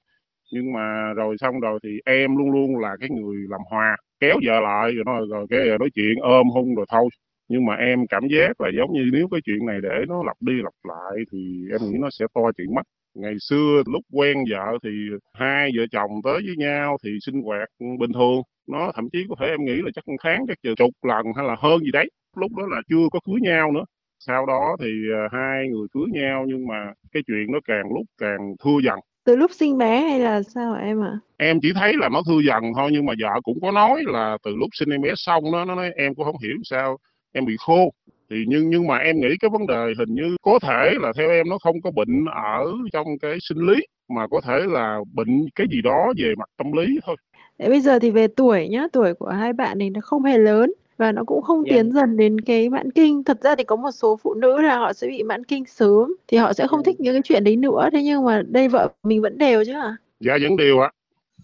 Nhưng 0.52 0.72
mà 0.72 1.12
rồi 1.16 1.36
xong 1.38 1.60
rồi 1.60 1.78
thì 1.82 1.90
em 2.04 2.36
luôn 2.36 2.50
luôn 2.50 2.78
là 2.78 2.96
cái 3.00 3.08
người 3.10 3.36
làm 3.48 3.60
hòa, 3.70 3.96
kéo 4.20 4.36
vợ 4.46 4.60
lại 4.60 4.92
rồi 4.92 5.04
nói, 5.06 5.26
rồi 5.30 5.46
cái 5.50 5.60
nói 5.80 5.90
chuyện 5.94 6.16
ôm 6.20 6.46
hung 6.54 6.74
rồi 6.74 6.86
thôi. 6.90 7.08
Nhưng 7.48 7.66
mà 7.66 7.74
em 7.74 8.06
cảm 8.06 8.22
giác 8.28 8.60
là 8.60 8.70
giống 8.78 8.92
như 8.92 9.10
nếu 9.12 9.28
cái 9.30 9.40
chuyện 9.44 9.66
này 9.66 9.78
để 9.82 10.04
nó 10.08 10.22
lặp 10.26 10.36
đi 10.40 10.52
lặp 10.62 10.72
lại 10.88 11.24
thì 11.32 11.38
em 11.72 11.80
nghĩ 11.90 11.98
nó 12.00 12.10
sẽ 12.10 12.26
to 12.34 12.40
chuyện 12.56 12.74
mất. 12.74 12.82
Ngày 13.14 13.34
xưa 13.40 13.82
lúc 13.86 14.02
quen 14.12 14.36
vợ 14.50 14.78
thì 14.84 14.90
hai 15.34 15.70
vợ 15.76 15.84
chồng 15.92 16.10
tới 16.24 16.40
với 16.46 16.56
nhau 16.56 16.96
thì 17.04 17.10
sinh 17.26 17.42
hoạt 17.42 17.68
bình 17.98 18.12
thường 18.14 18.42
nó 18.70 18.92
thậm 18.94 19.10
chí 19.12 19.18
có 19.28 19.34
thể 19.40 19.46
em 19.46 19.64
nghĩ 19.64 19.76
là 19.84 19.90
chắc 19.94 20.08
một 20.08 20.16
tháng 20.22 20.46
chắc 20.48 20.76
chục 20.78 20.90
lần 21.02 21.26
hay 21.36 21.46
là 21.46 21.56
hơn 21.58 21.80
gì 21.80 21.90
đấy 21.90 22.10
lúc 22.36 22.52
đó 22.56 22.66
là 22.70 22.80
chưa 22.88 23.08
có 23.12 23.20
cưới 23.26 23.40
nhau 23.40 23.72
nữa 23.72 23.84
sau 24.18 24.46
đó 24.46 24.76
thì 24.80 24.86
uh, 24.86 25.32
hai 25.32 25.68
người 25.68 25.86
cưới 25.92 26.06
nhau 26.12 26.44
nhưng 26.48 26.66
mà 26.66 26.92
cái 27.12 27.22
chuyện 27.26 27.46
nó 27.52 27.58
càng 27.64 27.84
lúc 27.94 28.06
càng 28.18 28.54
thưa 28.64 28.78
dần 28.84 28.98
từ 29.24 29.36
lúc 29.36 29.50
sinh 29.54 29.78
bé 29.78 30.00
hay 30.00 30.20
là 30.20 30.42
sao 30.42 30.74
em 30.74 31.04
ạ? 31.04 31.10
À? 31.10 31.18
Em 31.36 31.60
chỉ 31.62 31.72
thấy 31.74 31.92
là 31.96 32.08
nó 32.08 32.22
thưa 32.26 32.40
dần 32.46 32.62
thôi 32.76 32.90
nhưng 32.92 33.06
mà 33.06 33.12
vợ 33.20 33.40
cũng 33.42 33.60
có 33.60 33.72
nói 33.72 34.02
là 34.06 34.38
từ 34.44 34.56
lúc 34.56 34.68
sinh 34.72 34.90
em 34.90 35.02
bé 35.02 35.12
xong 35.16 35.52
đó 35.52 35.64
nó 35.64 35.74
nói 35.74 35.90
em 35.96 36.14
cũng 36.14 36.24
không 36.24 36.38
hiểu 36.42 36.56
sao 36.64 36.98
em 37.32 37.44
bị 37.44 37.56
khô 37.66 37.92
thì 38.30 38.36
nhưng 38.48 38.70
nhưng 38.70 38.86
mà 38.86 38.96
em 38.98 39.20
nghĩ 39.20 39.28
cái 39.40 39.50
vấn 39.52 39.66
đề 39.66 39.92
hình 39.98 40.14
như 40.14 40.36
có 40.42 40.58
thể 40.62 40.94
là 41.00 41.12
theo 41.16 41.30
em 41.30 41.48
nó 41.48 41.58
không 41.58 41.80
có 41.82 41.90
bệnh 41.90 42.24
ở 42.34 42.64
trong 42.92 43.06
cái 43.22 43.38
sinh 43.40 43.58
lý 43.58 43.86
mà 44.08 44.26
có 44.30 44.40
thể 44.40 44.58
là 44.68 44.98
bệnh 45.14 45.46
cái 45.54 45.66
gì 45.70 45.82
đó 45.82 46.12
về 46.16 46.34
mặt 46.38 46.48
tâm 46.56 46.72
lý 46.72 46.98
thôi. 47.06 47.16
Để 47.60 47.68
bây 47.68 47.80
giờ 47.80 47.98
thì 47.98 48.10
về 48.10 48.28
tuổi 48.28 48.68
nhá, 48.68 48.86
tuổi 48.92 49.14
của 49.14 49.28
hai 49.28 49.52
bạn 49.52 49.78
này 49.78 49.90
nó 49.90 50.00
không 50.00 50.24
hề 50.24 50.38
lớn 50.38 50.72
và 50.98 51.12
nó 51.12 51.22
cũng 51.26 51.42
không 51.42 51.64
yeah. 51.64 51.76
tiến 51.76 51.92
dần 51.92 52.16
đến 52.16 52.40
cái 52.40 52.68
mãn 52.68 52.90
kinh. 52.90 53.24
Thật 53.24 53.42
ra 53.42 53.56
thì 53.56 53.64
có 53.64 53.76
một 53.76 53.90
số 53.90 54.16
phụ 54.22 54.34
nữ 54.34 54.60
là 54.60 54.78
họ 54.78 54.92
sẽ 54.92 55.08
bị 55.08 55.22
mãn 55.22 55.44
kinh 55.44 55.64
sớm 55.64 56.14
thì 56.28 56.36
họ 56.36 56.52
sẽ 56.52 56.66
không 56.66 56.78
yeah. 56.78 56.86
thích 56.86 57.00
những 57.00 57.14
cái 57.14 57.22
chuyện 57.24 57.44
đấy 57.44 57.56
nữa. 57.56 57.88
Thế 57.92 58.02
nhưng 58.02 58.24
mà 58.24 58.42
đây 58.48 58.68
vợ 58.68 58.88
mình 59.02 59.22
vẫn 59.22 59.38
đều 59.38 59.64
chứ 59.64 59.72
à? 59.72 59.96
Dạ 60.20 60.38
vẫn 60.42 60.56
đều 60.56 60.78
ạ. 60.80 60.90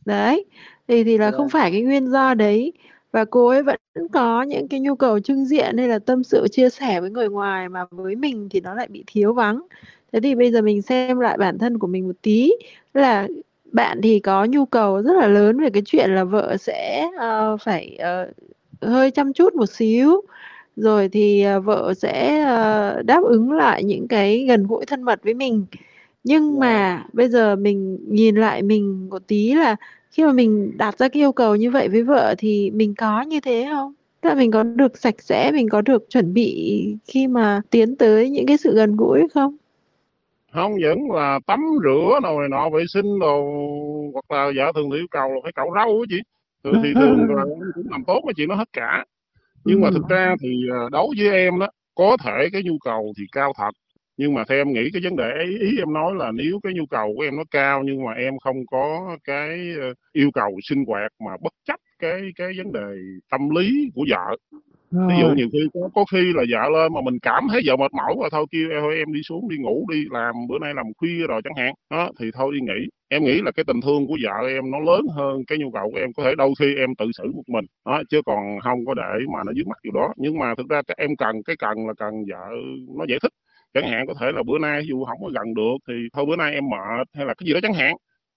Đấy. 0.04 0.44
Thì 0.88 1.04
thì 1.04 1.18
là 1.18 1.24
yeah. 1.24 1.34
không 1.34 1.48
phải 1.48 1.70
cái 1.70 1.82
nguyên 1.82 2.06
do 2.06 2.34
đấy 2.34 2.72
và 3.12 3.24
cô 3.24 3.48
ấy 3.48 3.62
vẫn 3.62 3.76
có 4.12 4.42
những 4.42 4.68
cái 4.68 4.80
nhu 4.80 4.94
cầu 4.94 5.20
trưng 5.20 5.44
diện 5.44 5.76
hay 5.78 5.88
là 5.88 5.98
tâm 5.98 6.24
sự 6.24 6.48
chia 6.48 6.70
sẻ 6.70 7.00
với 7.00 7.10
người 7.10 7.28
ngoài 7.28 7.68
mà 7.68 7.84
với 7.90 8.16
mình 8.16 8.48
thì 8.50 8.60
nó 8.60 8.74
lại 8.74 8.88
bị 8.90 9.04
thiếu 9.06 9.32
vắng 9.32 9.60
thế 10.12 10.20
thì 10.20 10.34
bây 10.34 10.52
giờ 10.52 10.62
mình 10.62 10.82
xem 10.82 11.20
lại 11.20 11.38
bản 11.38 11.58
thân 11.58 11.78
của 11.78 11.86
mình 11.86 12.06
một 12.06 12.16
tí 12.22 12.52
là 12.94 13.28
bạn 13.72 14.00
thì 14.02 14.20
có 14.20 14.44
nhu 14.44 14.66
cầu 14.66 15.02
rất 15.02 15.12
là 15.20 15.26
lớn 15.26 15.60
về 15.60 15.70
cái 15.70 15.82
chuyện 15.86 16.10
là 16.10 16.24
vợ 16.24 16.56
sẽ 16.56 17.08
uh, 17.16 17.60
phải 17.60 17.98
uh, 18.00 18.34
hơi 18.82 19.10
chăm 19.10 19.32
chút 19.32 19.54
một 19.54 19.66
xíu 19.66 20.20
rồi 20.76 21.08
thì 21.08 21.46
uh, 21.56 21.64
vợ 21.64 21.94
sẽ 21.96 22.42
uh, 22.42 23.04
đáp 23.06 23.22
ứng 23.24 23.52
lại 23.52 23.84
những 23.84 24.08
cái 24.08 24.44
gần 24.48 24.66
gũi 24.66 24.86
thân 24.86 25.02
mật 25.02 25.20
với 25.24 25.34
mình 25.34 25.66
nhưng 26.24 26.58
mà 26.58 27.04
bây 27.12 27.28
giờ 27.28 27.56
mình 27.56 27.98
nhìn 28.08 28.36
lại 28.36 28.62
mình 28.62 29.08
một 29.10 29.22
tí 29.26 29.54
là 29.54 29.76
khi 30.10 30.24
mà 30.24 30.32
mình 30.32 30.78
đặt 30.78 30.98
ra 30.98 31.08
cái 31.08 31.22
yêu 31.22 31.32
cầu 31.32 31.56
như 31.56 31.70
vậy 31.70 31.88
với 31.88 32.02
vợ 32.02 32.34
thì 32.38 32.70
mình 32.70 32.94
có 32.94 33.22
như 33.22 33.40
thế 33.40 33.68
không? 33.72 33.94
Tức 34.20 34.28
là 34.28 34.34
mình 34.34 34.50
có 34.50 34.62
được 34.62 34.98
sạch 34.98 35.14
sẽ, 35.22 35.52
mình 35.52 35.68
có 35.68 35.80
được 35.80 36.10
chuẩn 36.10 36.34
bị 36.34 36.84
khi 37.04 37.26
mà 37.26 37.60
tiến 37.70 37.96
tới 37.96 38.30
những 38.30 38.46
cái 38.46 38.56
sự 38.56 38.74
gần 38.74 38.96
gũi 38.96 39.28
không? 39.34 39.56
Không 40.56 40.72
vẫn 40.82 40.98
là 41.10 41.38
tắm 41.46 41.60
rửa 41.84 42.20
đồ 42.22 42.40
này 42.40 42.48
nọ 42.48 42.70
vệ 42.70 42.84
sinh 42.88 43.18
đồ 43.20 43.42
hoặc 44.12 44.30
là 44.30 44.52
vợ 44.56 44.72
thường 44.74 44.90
thì 44.90 44.96
yêu 44.96 45.06
cầu 45.10 45.28
là 45.28 45.40
phải 45.42 45.52
cạo 45.52 45.66
râu 45.74 46.00
á 46.00 46.06
chị. 46.08 46.20
Thường 46.64 46.74
thì 46.82 46.94
thường 46.94 47.36
là 47.36 47.44
cũng 47.74 47.86
làm 47.90 48.04
tốt 48.04 48.22
cái 48.26 48.34
chuyện 48.36 48.48
đó 48.48 48.54
hết 48.54 48.68
cả. 48.72 49.04
Nhưng 49.64 49.80
mà 49.80 49.90
thực 49.90 50.08
ra 50.08 50.34
thì 50.40 50.48
à, 50.72 50.78
đối 50.92 51.08
với 51.18 51.28
em 51.28 51.58
đó 51.58 51.68
có 51.94 52.16
thể 52.24 52.48
cái 52.52 52.62
nhu 52.62 52.78
cầu 52.84 53.12
thì 53.18 53.24
cao 53.32 53.52
thật 53.58 53.70
nhưng 54.16 54.34
mà 54.34 54.44
theo 54.48 54.58
em 54.58 54.72
nghĩ 54.72 54.90
cái 54.92 55.02
vấn 55.04 55.16
đề 55.16 55.30
ý, 55.44 55.58
ý 55.58 55.78
em 55.78 55.92
nói 55.92 56.14
là 56.14 56.32
nếu 56.32 56.60
cái 56.62 56.72
nhu 56.74 56.86
cầu 56.86 57.14
của 57.16 57.22
em 57.22 57.36
nó 57.36 57.42
cao 57.50 57.82
nhưng 57.84 58.04
mà 58.04 58.12
em 58.12 58.38
không 58.38 58.66
có 58.66 59.16
cái 59.24 59.48
ờ, 59.80 59.94
yêu 60.12 60.30
cầu 60.34 60.50
sinh 60.62 60.84
hoạt 60.86 61.12
mà 61.26 61.32
bất 61.42 61.52
chấp 61.64 61.80
cái 61.98 62.20
cái 62.36 62.48
vấn 62.56 62.72
đề 62.72 62.96
tâm 63.30 63.50
lý 63.50 63.90
của 63.94 64.06
vợ 64.10 64.36
ví 64.90 65.14
dụ 65.20 65.28
nhiều 65.36 65.48
khi 65.52 65.58
có, 65.74 65.88
có 65.94 66.04
khi 66.12 66.32
là 66.34 66.42
vợ 66.52 66.68
lên 66.68 66.92
mà 66.94 67.00
mình 67.00 67.18
cảm 67.22 67.46
thấy 67.50 67.62
vợ 67.66 67.76
mệt 67.76 67.92
mỏi 67.94 68.14
và 68.20 68.28
thôi 68.32 68.46
kêu 68.50 68.68
thôi 68.80 68.96
em 68.96 69.12
đi 69.12 69.20
xuống 69.22 69.48
đi 69.48 69.56
ngủ 69.58 69.86
đi 69.92 70.04
làm 70.10 70.34
bữa 70.48 70.58
nay 70.58 70.74
làm 70.74 70.86
khuya 70.98 71.26
rồi 71.28 71.40
chẳng 71.44 71.56
hạn. 71.56 71.74
Đó 71.90 72.10
thì 72.20 72.30
thôi 72.34 72.52
đi 72.54 72.60
nghỉ. 72.60 72.88
Em 73.08 73.24
nghĩ 73.24 73.40
là 73.44 73.50
cái 73.50 73.64
tình 73.64 73.80
thương 73.80 74.06
của 74.06 74.16
vợ 74.22 74.48
em 74.48 74.70
nó 74.70 74.78
lớn 74.78 75.06
hơn 75.16 75.44
cái 75.46 75.58
nhu 75.58 75.70
cầu 75.70 75.90
của 75.90 75.98
em. 75.98 76.12
Có 76.12 76.24
thể 76.24 76.34
đôi 76.38 76.50
khi 76.60 76.74
em 76.76 76.94
tự 76.94 77.06
xử 77.18 77.32
một 77.32 77.42
mình 77.48 77.64
đó 77.86 78.02
chứ 78.10 78.20
còn 78.26 78.60
không 78.64 78.86
có 78.86 78.94
để 78.94 79.24
mà 79.32 79.38
nó 79.46 79.52
dướng 79.52 79.68
mắt 79.68 79.78
điều 79.82 79.92
đó. 79.92 80.14
Nhưng 80.16 80.38
mà 80.38 80.54
thực 80.54 80.68
ra 80.68 80.82
cái 80.82 80.96
em 81.00 81.16
cần 81.16 81.42
cái 81.42 81.56
cần 81.58 81.86
là 81.86 81.94
cần 81.98 82.14
vợ 82.28 82.46
nó 82.98 83.04
giải 83.08 83.18
thích. 83.22 83.32
Chẳng 83.74 83.88
hạn 83.90 84.06
có 84.06 84.14
thể 84.20 84.32
là 84.32 84.42
bữa 84.42 84.58
nay 84.58 84.82
dù 84.88 85.04
không 85.04 85.18
có 85.22 85.30
gần 85.34 85.54
được 85.54 85.76
thì 85.88 85.94
thôi 86.12 86.24
bữa 86.28 86.36
nay 86.36 86.54
em 86.54 86.64
mệt 86.70 87.06
hay 87.14 87.26
là 87.26 87.34
cái 87.34 87.46
gì 87.46 87.52
đó 87.54 87.60
chẳng 87.62 87.74
hạn. 87.74 87.96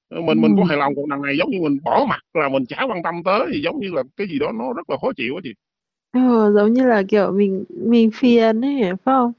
Mình 0.10 0.38
ừ. 0.38 0.42
mình 0.42 0.56
có 0.58 0.64
hài 0.64 0.78
lòng 0.78 0.96
còn 0.96 1.10
đằng 1.10 1.22
này 1.22 1.38
giống 1.38 1.50
như 1.50 1.58
mình 1.62 1.78
bỏ 1.84 2.06
mặt 2.10 2.22
là 2.34 2.50
mình 2.50 2.66
chả 2.66 2.84
quan 2.90 3.04
tâm 3.04 3.16
tới 3.26 3.48
thì 3.54 3.62
giống 3.62 3.80
như 3.80 3.92
là 3.92 4.04
cái 4.18 4.28
gì 4.28 4.40
đó 4.40 4.52
nó 4.60 4.74
rất 4.74 4.90
là 4.90 4.98
khó 5.02 5.12
chịu 5.18 5.36
á 5.36 5.42
chị 5.44 5.54
ừ, 6.14 6.52
giống 6.56 6.74
như 6.74 6.86
là 6.88 7.04
kiểu 7.08 7.32
mình 7.32 7.66
mình 7.70 8.12
phiền 8.14 8.66
ấy 8.66 8.82
phải 8.82 8.96
không? 9.06 9.34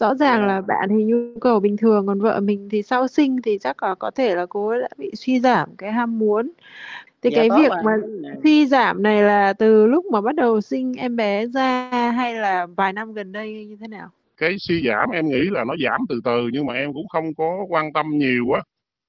Rõ 0.00 0.14
ràng 0.14 0.38
yeah. 0.38 0.48
là 0.48 0.60
bạn 0.60 0.88
thì 0.88 1.04
nhu 1.04 1.40
cầu 1.40 1.60
bình 1.60 1.76
thường 1.76 2.06
còn 2.06 2.20
vợ 2.20 2.40
mình 2.40 2.68
thì 2.70 2.82
sau 2.82 3.08
sinh 3.08 3.42
thì 3.42 3.58
chắc 3.58 3.82
là 3.82 3.94
có 3.94 4.10
thể 4.10 4.34
là 4.34 4.46
cô 4.46 4.68
ấy 4.68 4.80
đã 4.80 4.88
bị 4.98 5.10
suy 5.14 5.40
giảm 5.40 5.68
cái 5.78 5.92
ham 5.92 6.18
muốn. 6.18 6.50
Thì 7.22 7.30
dạ, 7.30 7.36
cái 7.36 7.50
việc 7.50 7.72
mà. 7.84 7.96
suy 8.44 8.66
giảm 8.66 9.02
này 9.02 9.22
là 9.22 9.52
từ 9.52 9.86
lúc 9.86 10.04
mà 10.06 10.20
bắt 10.20 10.34
đầu 10.34 10.60
sinh 10.60 10.94
em 10.94 11.16
bé 11.16 11.46
ra 11.46 11.90
hay 12.16 12.34
là 12.34 12.66
vài 12.76 12.92
năm 12.92 13.12
gần 13.12 13.32
đây 13.32 13.66
như 13.66 13.76
thế 13.80 13.88
nào? 13.88 14.08
Cái 14.36 14.56
suy 14.58 14.82
giảm 14.86 15.10
em 15.10 15.28
nghĩ 15.28 15.42
là 15.50 15.64
nó 15.64 15.74
giảm 15.84 16.00
từ 16.08 16.20
từ 16.24 16.48
nhưng 16.52 16.66
mà 16.66 16.74
em 16.74 16.92
cũng 16.92 17.08
không 17.08 17.34
có 17.34 17.64
quan 17.68 17.92
tâm 17.92 18.06
nhiều 18.18 18.44
quá 18.48 18.62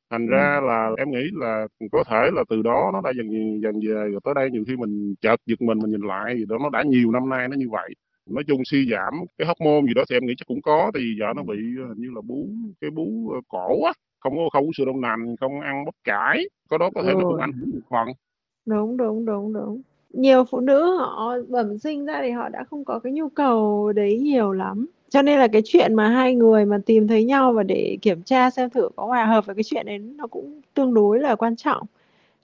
thành 0.09 0.27
ra 0.27 0.59
ừ. 0.61 0.67
là 0.67 0.91
em 0.97 1.11
nghĩ 1.11 1.23
là 1.33 1.67
có 1.91 2.03
thể 2.03 2.29
là 2.33 2.43
từ 2.49 2.61
đó 2.61 2.89
nó 2.93 3.01
đã 3.01 3.11
dần 3.17 3.61
dần 3.61 3.79
về 3.87 3.93
rồi 3.93 4.19
tới 4.23 4.33
đây 4.33 4.51
nhiều 4.51 4.63
khi 4.67 4.75
mình 4.75 5.15
chợt 5.21 5.35
giật 5.45 5.61
mình 5.61 5.79
mình 5.79 5.91
nhìn 5.91 6.01
lại 6.01 6.37
gì 6.37 6.45
đó 6.45 6.57
nó 6.63 6.69
đã 6.69 6.83
nhiều 6.83 7.11
năm 7.11 7.29
nay 7.29 7.47
nó 7.47 7.55
như 7.57 7.69
vậy 7.69 7.89
nói 8.29 8.43
chung 8.47 8.61
suy 8.65 8.89
giảm 8.91 9.13
cái 9.37 9.47
hormone 9.47 9.87
gì 9.87 9.93
đó 9.93 10.03
thì 10.09 10.15
em 10.15 10.25
nghĩ 10.25 10.33
chắc 10.37 10.47
cũng 10.47 10.61
có 10.61 10.91
thì 10.95 11.01
giờ 11.19 11.25
nó 11.35 11.43
bị 11.43 11.57
hình 11.87 11.97
như 11.97 12.09
là 12.15 12.21
bú 12.21 12.47
cái 12.81 12.89
bú 12.91 13.29
ờ, 13.33 13.39
cổ 13.47 13.83
á 13.85 13.93
không 14.19 14.35
có 14.35 14.49
không 14.53 14.63
uống 14.63 14.73
sữa 14.73 14.85
đậu 14.85 14.95
nành 14.95 15.35
không 15.39 15.59
ăn 15.59 15.85
bắp 15.85 15.93
cải 16.03 16.43
có 16.69 16.77
đó 16.77 16.89
có 16.95 17.03
thể 17.03 17.09
ừ. 17.09 17.15
nó 17.19 17.29
cũng 17.29 17.39
ảnh 17.39 17.51
hưởng 17.51 17.69
một 17.73 17.79
phần 17.89 18.07
đúng 18.65 18.97
đúng 18.97 19.25
đúng 19.25 19.53
đúng 19.53 19.81
nhiều 20.17 20.43
phụ 20.43 20.59
nữ 20.59 20.97
họ 20.97 21.35
bẩm 21.47 21.77
sinh 21.77 22.05
ra 22.05 22.21
thì 22.21 22.31
họ 22.31 22.49
đã 22.49 22.63
không 22.63 22.85
có 22.85 22.99
cái 22.99 23.13
nhu 23.13 23.29
cầu 23.29 23.91
đấy 23.95 24.19
nhiều 24.19 24.51
lắm. 24.51 24.87
Cho 25.09 25.21
nên 25.21 25.39
là 25.39 25.47
cái 25.47 25.61
chuyện 25.65 25.93
mà 25.93 26.09
hai 26.09 26.35
người 26.35 26.65
mà 26.65 26.77
tìm 26.85 27.07
thấy 27.07 27.23
nhau 27.23 27.53
và 27.53 27.63
để 27.63 27.97
kiểm 28.01 28.21
tra 28.21 28.49
xem 28.49 28.69
thử 28.69 28.89
có 28.95 29.05
hòa 29.05 29.25
hợp 29.25 29.45
với 29.45 29.55
cái 29.55 29.63
chuyện 29.63 29.85
đấy 29.85 29.97
nó 29.97 30.27
cũng 30.27 30.61
tương 30.73 30.93
đối 30.93 31.19
là 31.19 31.35
quan 31.35 31.55
trọng. 31.55 31.83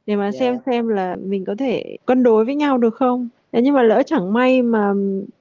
Để 0.06 0.16
mà 0.16 0.32
xem 0.32 0.58
xem 0.66 0.88
là 0.88 1.16
mình 1.16 1.46
có 1.46 1.56
thể 1.56 1.98
cân 2.06 2.24
đối 2.24 2.46
với 2.46 2.56
nhau 2.56 2.78
được 2.78 2.96
không. 2.96 3.30
Nhưng 3.52 3.74
mà 3.74 3.84
lỡ 3.84 4.04
chẳng 4.06 4.34
may 4.34 4.62
mà 4.62 4.94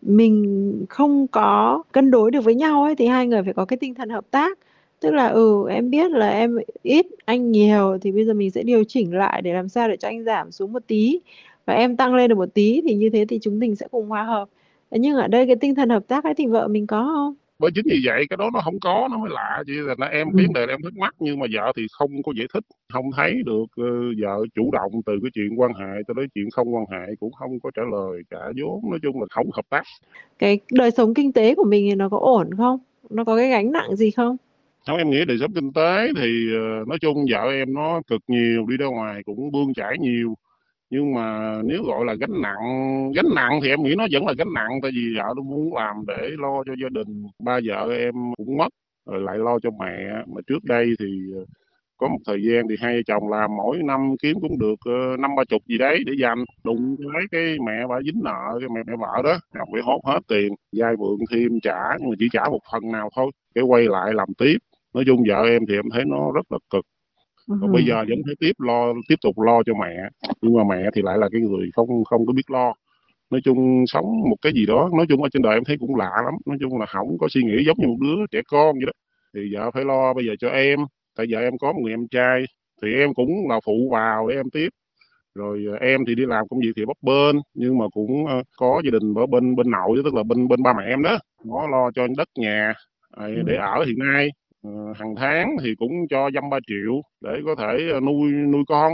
mình 0.03 0.87
không 0.89 1.27
có 1.27 1.83
cân 1.93 2.11
đối 2.11 2.31
được 2.31 2.45
với 2.45 2.55
nhau 2.55 2.83
ấy 2.83 2.97
thì 2.97 3.07
hai 3.07 3.27
người 3.27 3.43
phải 3.43 3.53
có 3.53 3.65
cái 3.65 3.77
tinh 3.77 3.95
thần 3.95 4.09
hợp 4.09 4.25
tác. 4.31 4.59
Tức 5.01 5.11
là 5.11 5.29
ừ 5.29 5.69
em 5.71 5.91
biết 5.91 6.11
là 6.11 6.29
em 6.29 6.59
ít 6.83 7.07
anh 7.25 7.53
nhiều 7.53 7.99
thì 8.01 8.13
bây 8.13 8.25
giờ 8.25 8.35
mình 8.35 8.51
sẽ 8.51 8.63
điều 8.63 8.85
chỉnh 8.85 9.15
lại 9.15 9.43
để 9.43 9.53
làm 9.53 9.69
sao 9.69 9.89
để 9.89 9.97
cho 9.97 10.09
anh 10.09 10.25
giảm 10.25 10.51
xuống 10.51 10.73
một 10.73 10.83
tí 10.87 11.21
và 11.67 11.75
em 11.75 11.97
tăng 11.97 12.15
lên 12.15 12.29
được 12.29 12.39
một 12.39 12.55
tí 12.55 12.83
thì 12.89 12.95
như 12.95 13.11
thế 13.11 13.25
thì 13.29 13.39
chúng 13.43 13.59
mình 13.59 13.77
sẽ 13.77 13.87
cùng 13.91 14.09
hòa 14.09 14.23
hợp. 14.23 14.49
Nhưng 14.91 15.17
ở 15.17 15.29
đây 15.29 15.47
cái 15.47 15.57
tinh 15.57 15.75
thần 15.75 15.89
hợp 15.89 16.03
tác 16.09 16.25
ấy 16.25 16.35
thì 16.35 16.47
vợ 16.47 16.69
mình 16.69 16.87
có 16.87 17.05
không? 17.05 17.35
Bởi 17.59 17.71
chính 17.75 17.85
vì 17.91 18.01
vậy 18.05 18.25
cái 18.31 18.37
đó 18.37 18.51
nó 18.55 18.61
không 18.61 18.81
có 18.81 19.09
nó 19.11 19.19
mới 19.19 19.31
lạ. 19.31 19.63
Chỉ 19.67 19.73
là 19.99 20.07
em 20.07 20.29
ừ. 20.33 20.37
vấn 20.37 20.53
đề 20.53 20.67
em 20.67 20.83
thắc 20.83 20.97
mắc 20.97 21.15
nhưng 21.19 21.39
mà 21.39 21.47
vợ 21.53 21.73
thì 21.77 21.83
không 21.93 22.23
có 22.23 22.33
giải 22.39 22.47
thích 22.55 22.65
không 22.93 23.11
thấy 23.17 23.43
được 23.47 23.63
uh, 23.63 24.15
vợ 24.23 24.45
chủ 24.55 24.71
động 24.73 24.93
từ 25.07 25.13
cái 25.23 25.31
chuyện 25.35 25.61
quan 25.61 25.75
hệ 25.75 26.03
cho 26.09 26.15
đến 26.15 26.29
chuyện 26.35 26.51
không 26.51 26.75
quan 26.75 26.85
hệ 26.91 27.15
cũng 27.21 27.33
không 27.33 27.61
có 27.61 27.71
trả 27.75 27.83
lời 27.93 28.23
trả 28.31 28.63
vốn 28.63 28.91
nói 28.91 28.99
chung 29.03 29.21
là 29.21 29.27
không 29.31 29.51
hợp 29.53 29.65
tác. 29.71 29.83
Cái 30.39 30.61
đời 30.71 30.91
sống 30.91 31.15
kinh 31.15 31.33
tế 31.33 31.55
của 31.55 31.65
mình 31.65 31.87
thì 31.89 31.95
nó 31.95 32.09
có 32.09 32.19
ổn 32.19 32.51
không? 32.57 32.79
Nó 33.11 33.25
có 33.25 33.37
cái 33.37 33.51
gánh 33.51 33.73
nặng 33.73 33.97
gì 33.97 34.11
không? 34.11 34.37
Không 34.87 34.97
em 34.97 35.11
nghĩ 35.11 35.25
đời 35.25 35.37
sống 35.41 35.53
kinh 35.55 35.73
tế 35.73 36.09
thì 36.17 36.47
uh, 36.83 36.89
nói 36.89 36.99
chung 37.01 37.25
vợ 37.31 37.51
em 37.53 37.75
nó 37.75 38.03
cực 38.07 38.21
nhiều 38.29 38.67
đi 38.67 38.77
ra 38.77 38.87
ngoài 38.87 39.23
cũng 39.27 39.53
bươn 39.53 39.75
chải 39.75 39.99
nhiều 39.99 40.35
nhưng 40.93 41.15
mà 41.15 41.57
nếu 41.65 41.83
gọi 41.85 42.05
là 42.05 42.15
gánh 42.15 42.43
nặng 42.43 42.63
gánh 43.17 43.35
nặng 43.35 43.61
thì 43.63 43.69
em 43.69 43.83
nghĩ 43.83 43.95
nó 43.99 44.07
vẫn 44.13 44.27
là 44.27 44.35
gánh 44.39 44.53
nặng, 44.55 44.71
tại 44.83 44.91
vì 44.95 45.15
vợ 45.17 45.25
nó 45.37 45.43
muốn 45.43 45.75
làm 45.75 45.97
để 46.07 46.31
lo 46.39 46.65
cho 46.67 46.73
gia 46.83 46.89
đình. 46.89 47.27
Ba 47.39 47.61
vợ 47.65 47.89
em 47.99 48.15
cũng 48.37 48.57
mất, 48.57 48.69
rồi 49.07 49.21
lại 49.21 49.39
lo 49.39 49.59
cho 49.59 49.71
mẹ. 49.81 49.97
Mà 50.35 50.41
trước 50.47 50.65
đây 50.65 50.87
thì 50.99 51.07
ờ, 51.35 51.45
có 51.99 52.09
một 52.09 52.19
thời 52.27 52.43
gian 52.43 52.69
thì 52.69 52.77
hai 52.81 53.03
chồng 53.07 53.29
làm 53.31 53.51
mỗi 53.57 53.79
năm 53.85 54.17
kiếm 54.23 54.37
cũng 54.41 54.59
được 54.59 54.77
ờ, 54.85 55.17
năm 55.19 55.31
ba 55.37 55.45
chục 55.45 55.63
gì 55.69 55.79
đấy 55.79 55.99
để 56.07 56.13
dành. 56.21 56.45
Đụng 56.65 56.97
cái 57.15 57.23
cái 57.33 57.59
mẹ 57.67 57.87
bà 57.89 58.01
dính 58.07 58.21
nợ, 58.25 58.59
cái 58.61 58.69
mẹ 58.75 58.83
mẹ 58.87 58.95
vợ 59.01 59.23
đó 59.25 59.39
chồng 59.55 59.69
phải 59.73 59.83
hốt 59.83 60.01
hết 60.07 60.21
tiền. 60.29 60.55
Vay 60.79 60.97
mượn 60.97 61.19
thêm 61.33 61.61
trả, 61.63 61.81
nhưng 62.01 62.11
mà 62.11 62.17
chỉ 62.19 62.29
trả 62.33 62.45
một 62.51 62.61
phần 62.73 62.93
nào 62.93 63.11
thôi, 63.17 63.31
cái 63.55 63.65
quay 63.65 63.85
lại 63.85 64.15
làm 64.15 64.29
tiếp. 64.39 64.59
Nói 64.95 65.05
chung 65.07 65.25
vợ 65.29 65.43
em 65.45 65.63
thì 65.69 65.75
em 65.75 65.85
thấy 65.93 66.05
nó 66.07 66.33
rất 66.35 66.53
là 66.53 66.59
cực 66.71 66.85
còn 67.49 67.73
bây 67.73 67.85
giờ 67.85 68.05
vẫn 68.09 68.19
phải 68.27 68.35
tiếp 68.41 68.53
lo 68.59 68.93
tiếp 69.09 69.17
tục 69.23 69.41
lo 69.41 69.63
cho 69.63 69.75
mẹ. 69.81 70.09
Nhưng 70.43 70.55
mà 70.57 70.65
mẹ 70.65 70.91
thì 70.95 71.03
lại 71.03 71.19
là 71.19 71.29
cái 71.33 71.41
người 71.41 71.71
không 71.75 72.05
không 72.05 72.27
có 72.27 72.33
biết 72.33 72.51
lo. 72.51 72.75
Nói 73.31 73.41
chung 73.45 73.85
sống 73.87 74.05
một 74.31 74.37
cái 74.43 74.53
gì 74.53 74.67
đó 74.67 74.91
nói 74.97 75.07
chung 75.09 75.23
ở 75.23 75.29
trên 75.33 75.43
đời 75.43 75.55
em 75.55 75.65
thấy 75.65 75.77
cũng 75.81 75.97
lạ 75.97 76.13
lắm. 76.25 76.35
Nói 76.47 76.57
chung 76.61 76.79
là 76.79 76.87
không 76.87 77.19
có 77.19 77.29
suy 77.31 77.43
nghĩ 77.43 77.65
giống 77.67 77.79
như 77.79 77.87
một 77.87 77.97
đứa 78.01 78.27
trẻ 78.31 78.41
con 78.49 78.75
vậy 78.75 78.87
đó. 78.87 78.93
Thì 79.35 79.55
vợ 79.55 79.71
phải 79.71 79.85
lo 79.85 80.15
bây 80.15 80.27
giờ 80.27 80.33
cho 80.39 80.49
em. 80.49 80.79
Tại 81.17 81.27
giờ 81.29 81.41
em 81.41 81.59
có 81.59 81.73
một 81.73 81.81
người 81.83 81.93
em 81.93 82.09
trai 82.09 82.45
thì 82.83 82.95
em 82.95 83.15
cũng 83.15 83.31
là 83.49 83.61
phụ 83.65 83.89
vào 83.93 84.29
để 84.29 84.35
em 84.37 84.51
tiếp. 84.51 84.69
Rồi 85.35 85.65
ờ, 85.71 85.77
em 85.87 86.05
thì 86.07 86.15
đi 86.15 86.27
làm 86.27 86.49
công 86.49 86.61
việc 86.61 86.73
thì 86.77 86.85
bấp 86.85 86.97
bên 87.03 87.37
nhưng 87.55 87.79
mà 87.79 87.85
cũng 87.93 88.27
ờ, 88.27 88.43
có 88.57 88.83
gia 88.85 88.91
đình 88.91 89.15
ở 89.15 89.27
bên 89.27 89.57
bên 89.57 89.71
nội 89.71 90.01
tức 90.05 90.15
là 90.15 90.23
bên 90.23 90.49
bên 90.49 90.63
ba 90.63 90.73
mẹ 90.73 90.85
em 90.85 91.03
đó. 91.03 91.19
Nó 91.45 91.67
lo 91.67 91.91
cho 91.95 92.07
đất 92.17 92.29
nhà 92.39 92.75
để 93.47 93.57
ở 93.57 93.85
hiện 93.85 93.99
nay. 93.99 94.29
Ờ, 94.29 94.42
hàng 94.95 95.15
tháng 95.17 95.57
thì 95.63 95.75
cũng 95.79 96.09
cho 96.11 96.31
dăm 96.35 96.51
ba 96.51 96.59
triệu 96.67 97.03
để 97.21 97.31
có 97.47 97.55
thể 97.55 97.91
ờ, 97.93 98.01
nuôi 98.01 98.33
nuôi 98.33 98.63
con 98.69 98.93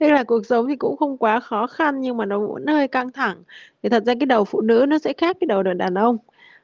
Thế 0.00 0.10
là 0.10 0.24
cuộc 0.24 0.46
sống 0.46 0.68
thì 0.68 0.76
cũng 0.76 0.96
không 0.96 1.18
quá 1.18 1.40
khó 1.40 1.66
khăn 1.66 2.00
nhưng 2.00 2.16
mà 2.16 2.24
nó 2.24 2.38
vẫn 2.38 2.66
hơi 2.66 2.88
căng 2.88 3.12
thẳng. 3.12 3.42
Thì 3.82 3.88
thật 3.88 4.02
ra 4.06 4.14
cái 4.20 4.26
đầu 4.26 4.44
phụ 4.44 4.60
nữ 4.60 4.86
nó 4.88 4.98
sẽ 4.98 5.12
khác 5.12 5.36
cái 5.40 5.46
đầu 5.46 5.62
đàn 5.62 5.94
ông. 5.94 6.16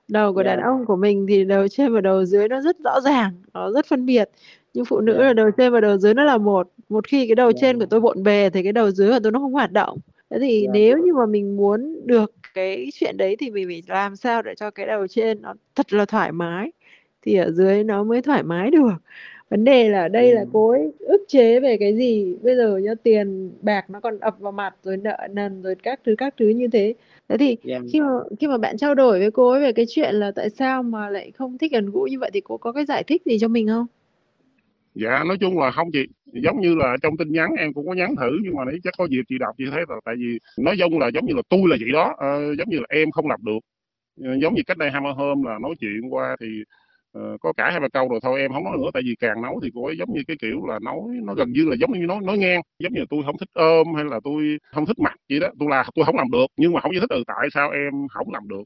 Đầu 0.08 0.34
của 0.34 0.42
đàn 0.42 0.58
dạ. 0.58 0.64
ông 0.64 0.84
của 0.86 0.96
mình 0.96 1.26
thì 1.28 1.44
đầu 1.44 1.68
trên 1.68 1.94
và 1.94 2.00
đầu 2.00 2.24
dưới 2.24 2.48
nó 2.48 2.60
rất 2.60 2.76
rõ 2.84 3.00
ràng, 3.00 3.32
nó 3.54 3.70
rất 3.70 3.86
phân 3.86 4.06
biệt. 4.06 4.30
Nhưng 4.74 4.84
phụ 4.84 5.00
nữ 5.00 5.12
yeah. 5.12 5.22
Dạ. 5.22 5.26
là 5.26 5.32
đầu 5.32 5.50
trên 5.56 5.72
và 5.72 5.80
đầu 5.80 5.98
dưới 5.98 6.14
nó 6.14 6.24
là 6.24 6.38
một. 6.38 6.72
Một 6.88 7.06
khi 7.08 7.26
cái 7.28 7.34
đầu 7.34 7.46
yeah. 7.46 7.56
Dạ. 7.56 7.60
trên 7.60 7.78
của 7.78 7.86
tôi 7.86 8.00
bộn 8.00 8.22
bề 8.22 8.50
thì 8.50 8.62
cái 8.62 8.72
đầu 8.72 8.90
dưới 8.90 9.10
của 9.10 9.18
tôi 9.22 9.32
nó 9.32 9.38
không 9.38 9.52
hoạt 9.52 9.72
động. 9.72 9.98
Thế 10.30 10.38
thì 10.40 10.62
yeah. 10.62 10.74
nếu 10.74 10.98
như 10.98 11.14
mà 11.14 11.26
mình 11.26 11.56
muốn 11.56 12.06
được 12.06 12.34
cái 12.54 12.88
chuyện 12.94 13.16
đấy 13.16 13.36
thì 13.38 13.50
mình 13.50 13.68
phải 13.68 13.96
làm 13.96 14.16
sao 14.16 14.42
để 14.42 14.54
cho 14.54 14.70
cái 14.70 14.86
đầu 14.86 15.06
trên 15.06 15.42
nó 15.42 15.54
thật 15.74 15.92
là 15.92 16.04
thoải 16.04 16.32
mái 16.32 16.72
thì 17.22 17.36
ở 17.36 17.50
dưới 17.50 17.84
nó 17.84 18.04
mới 18.04 18.22
thoải 18.22 18.42
mái 18.42 18.70
được. 18.70 18.92
Vấn 19.52 19.64
đề 19.64 19.88
là 19.88 20.08
đây 20.08 20.30
ừ. 20.30 20.34
là 20.34 20.44
cô 20.52 20.70
ấy 20.70 20.92
ức 20.98 21.24
chế 21.28 21.60
về 21.60 21.76
cái 21.80 21.96
gì? 21.96 22.36
Bây 22.42 22.56
giờ 22.56 22.76
nhá 22.76 22.94
tiền 23.02 23.50
bạc 23.60 23.90
nó 23.90 24.00
còn 24.00 24.18
ập 24.18 24.38
vào 24.38 24.52
mặt 24.52 24.74
rồi 24.82 24.96
nợ 24.96 25.28
nần 25.30 25.62
rồi 25.62 25.74
các 25.82 26.00
thứ 26.04 26.14
các 26.18 26.34
thứ 26.38 26.48
như 26.48 26.68
thế. 26.68 26.94
Thế 27.28 27.36
thì 27.38 27.56
yeah. 27.64 27.82
khi 27.92 28.00
mà 28.00 28.08
khi 28.40 28.46
mà 28.46 28.58
bạn 28.58 28.76
trao 28.76 28.94
đổi 28.94 29.18
với 29.18 29.30
cô 29.30 29.50
ấy 29.50 29.60
về 29.60 29.72
cái 29.72 29.86
chuyện 29.88 30.14
là 30.14 30.32
tại 30.36 30.50
sao 30.50 30.82
mà 30.82 31.10
lại 31.10 31.30
không 31.30 31.58
thích 31.58 31.72
gần 31.72 31.90
gũi 31.90 32.10
như 32.10 32.18
vậy 32.18 32.30
thì 32.34 32.40
cô 32.44 32.56
có 32.56 32.72
cái 32.72 32.84
giải 32.84 33.02
thích 33.04 33.22
gì 33.24 33.38
cho 33.38 33.48
mình 33.48 33.68
không? 33.68 33.86
Dạ 34.94 35.24
nói 35.24 35.36
chung 35.40 35.58
là 35.58 35.70
không 35.70 35.90
chị. 35.92 36.06
Giống 36.32 36.60
như 36.60 36.74
là 36.74 36.96
trong 37.02 37.16
tin 37.16 37.32
nhắn 37.32 37.50
em 37.58 37.72
cũng 37.72 37.86
có 37.86 37.94
nhắn 37.94 38.16
thử 38.16 38.38
nhưng 38.42 38.54
mà 38.56 38.64
đấy 38.64 38.78
chắc 38.84 38.94
có 38.98 39.06
dịp 39.10 39.22
chị 39.28 39.38
đọc 39.38 39.54
chị 39.58 39.64
thấy 39.70 39.82
là 39.88 39.96
tại 40.04 40.14
vì 40.18 40.38
nói 40.58 40.76
chung 40.78 40.98
là 40.98 41.10
giống 41.14 41.26
như 41.26 41.34
là 41.34 41.42
tôi 41.48 41.60
là 41.64 41.76
vậy 41.80 41.90
đó. 41.92 42.14
À, 42.18 42.36
giống 42.58 42.68
như 42.68 42.78
là 42.78 42.86
em 42.88 43.10
không 43.10 43.28
làm 43.28 43.40
được. 43.44 43.60
Giống 44.16 44.54
như 44.54 44.62
cách 44.66 44.78
đây 44.78 44.90
hai 44.90 45.02
hôm 45.16 45.42
là 45.42 45.58
nói 45.62 45.74
chuyện 45.80 46.00
qua 46.10 46.36
thì 46.40 46.46
Ờ, 46.46 46.81
có 47.40 47.52
cả 47.52 47.70
hai 47.70 47.80
ba 47.80 47.88
câu 47.88 48.08
rồi 48.08 48.20
thôi 48.22 48.40
em 48.40 48.52
không 48.52 48.64
nói 48.64 48.76
nữa 48.78 48.90
tại 48.94 49.02
vì 49.06 49.14
càng 49.20 49.42
nấu 49.42 49.60
thì 49.62 49.70
cô 49.74 49.86
ấy 49.86 49.96
giống 49.98 50.12
như 50.14 50.20
cái 50.28 50.36
kiểu 50.40 50.66
là 50.66 50.78
nói 50.82 51.00
nó 51.22 51.34
gần 51.34 51.52
như 51.52 51.64
là 51.64 51.76
giống 51.80 51.92
như 51.92 52.06
nói 52.06 52.18
nói 52.22 52.38
ngang 52.38 52.60
giống 52.78 52.92
như 52.92 53.00
là 53.00 53.06
tôi 53.10 53.22
không 53.26 53.38
thích 53.38 53.48
ôm 53.52 53.94
hay 53.94 54.04
là 54.04 54.20
tôi 54.24 54.58
không 54.74 54.86
thích 54.86 54.98
mặt 54.98 55.14
gì 55.28 55.40
đó. 55.40 55.48
Tôi 55.58 55.68
là 55.68 55.84
tôi 55.94 56.04
không 56.04 56.16
làm 56.16 56.30
được 56.30 56.46
nhưng 56.56 56.72
mà 56.72 56.80
không 56.80 56.92
giải 56.94 57.00
thích 57.00 57.10
ừ 57.10 57.24
tại 57.26 57.48
sao 57.54 57.70
em 57.70 58.08
không 58.08 58.32
làm 58.32 58.48
được? 58.48 58.62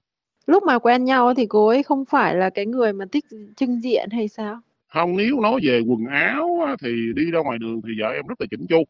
Lúc 0.47 0.63
mà 0.63 0.79
quen 0.79 1.05
nhau 1.05 1.35
thì 1.35 1.47
cô 1.47 1.67
ấy 1.69 1.83
không 1.83 2.05
phải 2.05 2.35
là 2.35 2.51
cái 2.51 2.67
người 2.67 2.93
mà 2.93 3.05
thích 3.13 3.25
trưng 3.57 3.83
diện 3.83 4.09
hay 4.13 4.29
sao? 4.29 4.61
Không 4.89 5.17
nếu 5.17 5.41
nói 5.41 5.61
về 5.63 5.81
quần 5.87 6.07
áo 6.07 6.59
thì 6.83 6.89
đi 7.17 7.31
ra 7.31 7.41
ngoài 7.41 7.59
đường 7.59 7.81
thì 7.83 7.91
vợ 8.01 8.09
em 8.09 8.27
rất 8.27 8.41
là 8.41 8.47
chỉnh 8.51 8.67
chu. 8.69 8.85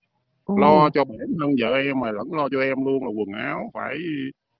Ừ. 0.46 0.54
lo 0.60 0.90
cho 0.90 1.04
bản 1.04 1.18
thân 1.40 1.50
vợ 1.60 1.74
em 1.76 2.00
mà 2.00 2.12
lẫn 2.12 2.32
lo 2.32 2.48
cho 2.48 2.60
em 2.60 2.84
luôn 2.84 3.04
là 3.04 3.10
quần 3.10 3.28
áo 3.42 3.70
phải 3.74 3.96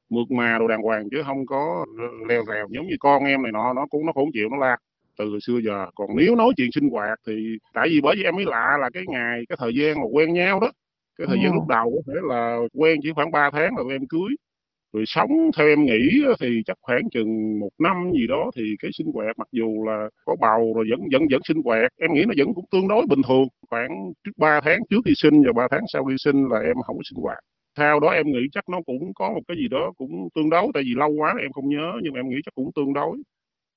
mượt 0.09 0.31
mà 0.31 0.59
đồ 0.59 0.69
đàng 0.69 0.83
hoàng 0.83 1.09
chứ 1.11 1.23
không 1.27 1.47
có 1.47 1.87
leo 2.29 2.45
rèo 2.47 2.67
giống 2.71 2.87
như 2.87 2.97
con 3.01 3.25
em 3.25 3.43
này 3.43 3.53
nọ 3.53 3.73
nó 3.73 3.87
cũng 3.87 4.07
nó 4.07 4.13
cũng 4.13 4.31
chịu 4.33 4.49
nó 4.49 4.57
la. 4.57 4.77
Từ 5.19 5.39
xưa 5.43 5.59
giờ 5.65 5.87
còn 5.95 6.09
nếu 6.17 6.37
nói 6.37 6.53
chuyện 6.57 6.73
sinh 6.73 6.89
hoạt 6.91 7.19
thì 7.27 7.59
tại 7.75 7.89
vì 7.89 8.01
bởi 8.01 8.17
vì 8.17 8.23
em 8.23 8.37
mới 8.37 8.45
lạ 8.45 8.77
là 8.81 8.91
cái 8.91 9.03
ngày 9.09 9.43
cái 9.49 9.57
thời 9.61 9.75
gian 9.75 9.95
mà 10.01 10.07
quen 10.13 10.33
nhau 10.33 10.61
đó. 10.61 10.71
Cái 11.19 11.27
thời 11.27 11.39
gian 11.43 11.55
lúc 11.55 11.67
đầu 11.69 11.93
có 11.95 12.13
thể 12.13 12.21
là 12.23 12.59
quen 12.75 13.01
chỉ 13.03 13.13
khoảng 13.15 13.31
3 13.31 13.51
tháng 13.53 13.75
rồi 13.77 13.87
em 13.93 14.07
cưới. 14.07 14.37
Rồi 14.93 15.05
sống 15.07 15.31
theo 15.57 15.67
em 15.67 15.85
nghĩ 15.85 16.23
thì 16.41 16.63
chắc 16.67 16.77
khoảng 16.83 17.11
chừng 17.11 17.59
một 17.59 17.71
năm 17.79 18.11
gì 18.13 18.27
đó 18.27 18.51
thì 18.57 18.63
cái 18.83 18.91
sinh 18.99 19.07
hoạt 19.15 19.39
mặc 19.39 19.49
dù 19.53 19.85
là 19.87 20.09
có 20.25 20.37
bầu 20.41 20.73
rồi 20.77 20.87
vẫn 20.91 21.01
vẫn 21.13 21.23
vẫn 21.31 21.41
sinh 21.49 21.63
hoạt 21.65 21.93
em 22.01 22.13
nghĩ 22.15 22.25
nó 22.29 22.35
vẫn 22.39 22.55
cũng 22.55 22.65
tương 22.71 22.89
đối 22.89 23.07
bình 23.07 23.23
thường. 23.29 23.49
Khoảng 23.71 23.91
trước 24.25 24.33
3 24.37 24.61
tháng 24.65 24.81
trước 24.91 25.01
khi 25.05 25.13
sinh 25.17 25.43
và 25.47 25.53
3 25.53 25.69
tháng 25.71 25.85
sau 25.93 26.05
khi 26.05 26.15
sinh 26.19 26.49
là 26.51 26.59
em 26.59 26.77
không 26.87 26.97
có 26.97 27.03
sinh 27.05 27.23
hoạt 27.23 27.39
sau 27.77 28.01
đó 28.01 28.09
em 28.09 28.27
nghĩ 28.27 28.41
chắc 28.53 28.69
nó 28.69 28.81
cũng 28.87 29.15
có 29.15 29.31
một 29.33 29.41
cái 29.49 29.57
gì 29.57 29.69
đó 29.69 29.93
cũng 29.97 30.29
tương 30.35 30.51
đối 30.51 30.69
tại 30.75 30.83
vì 30.83 30.95
lâu 30.97 31.11
quá 31.11 31.35
em 31.43 31.53
không 31.53 31.69
nhớ 31.69 31.93
nhưng 32.03 32.13
mà 32.15 32.21
em 32.21 32.29
nghĩ 32.29 32.37
chắc 32.45 32.55
cũng 32.55 32.71
tương 32.75 32.93
đối. 32.93 33.19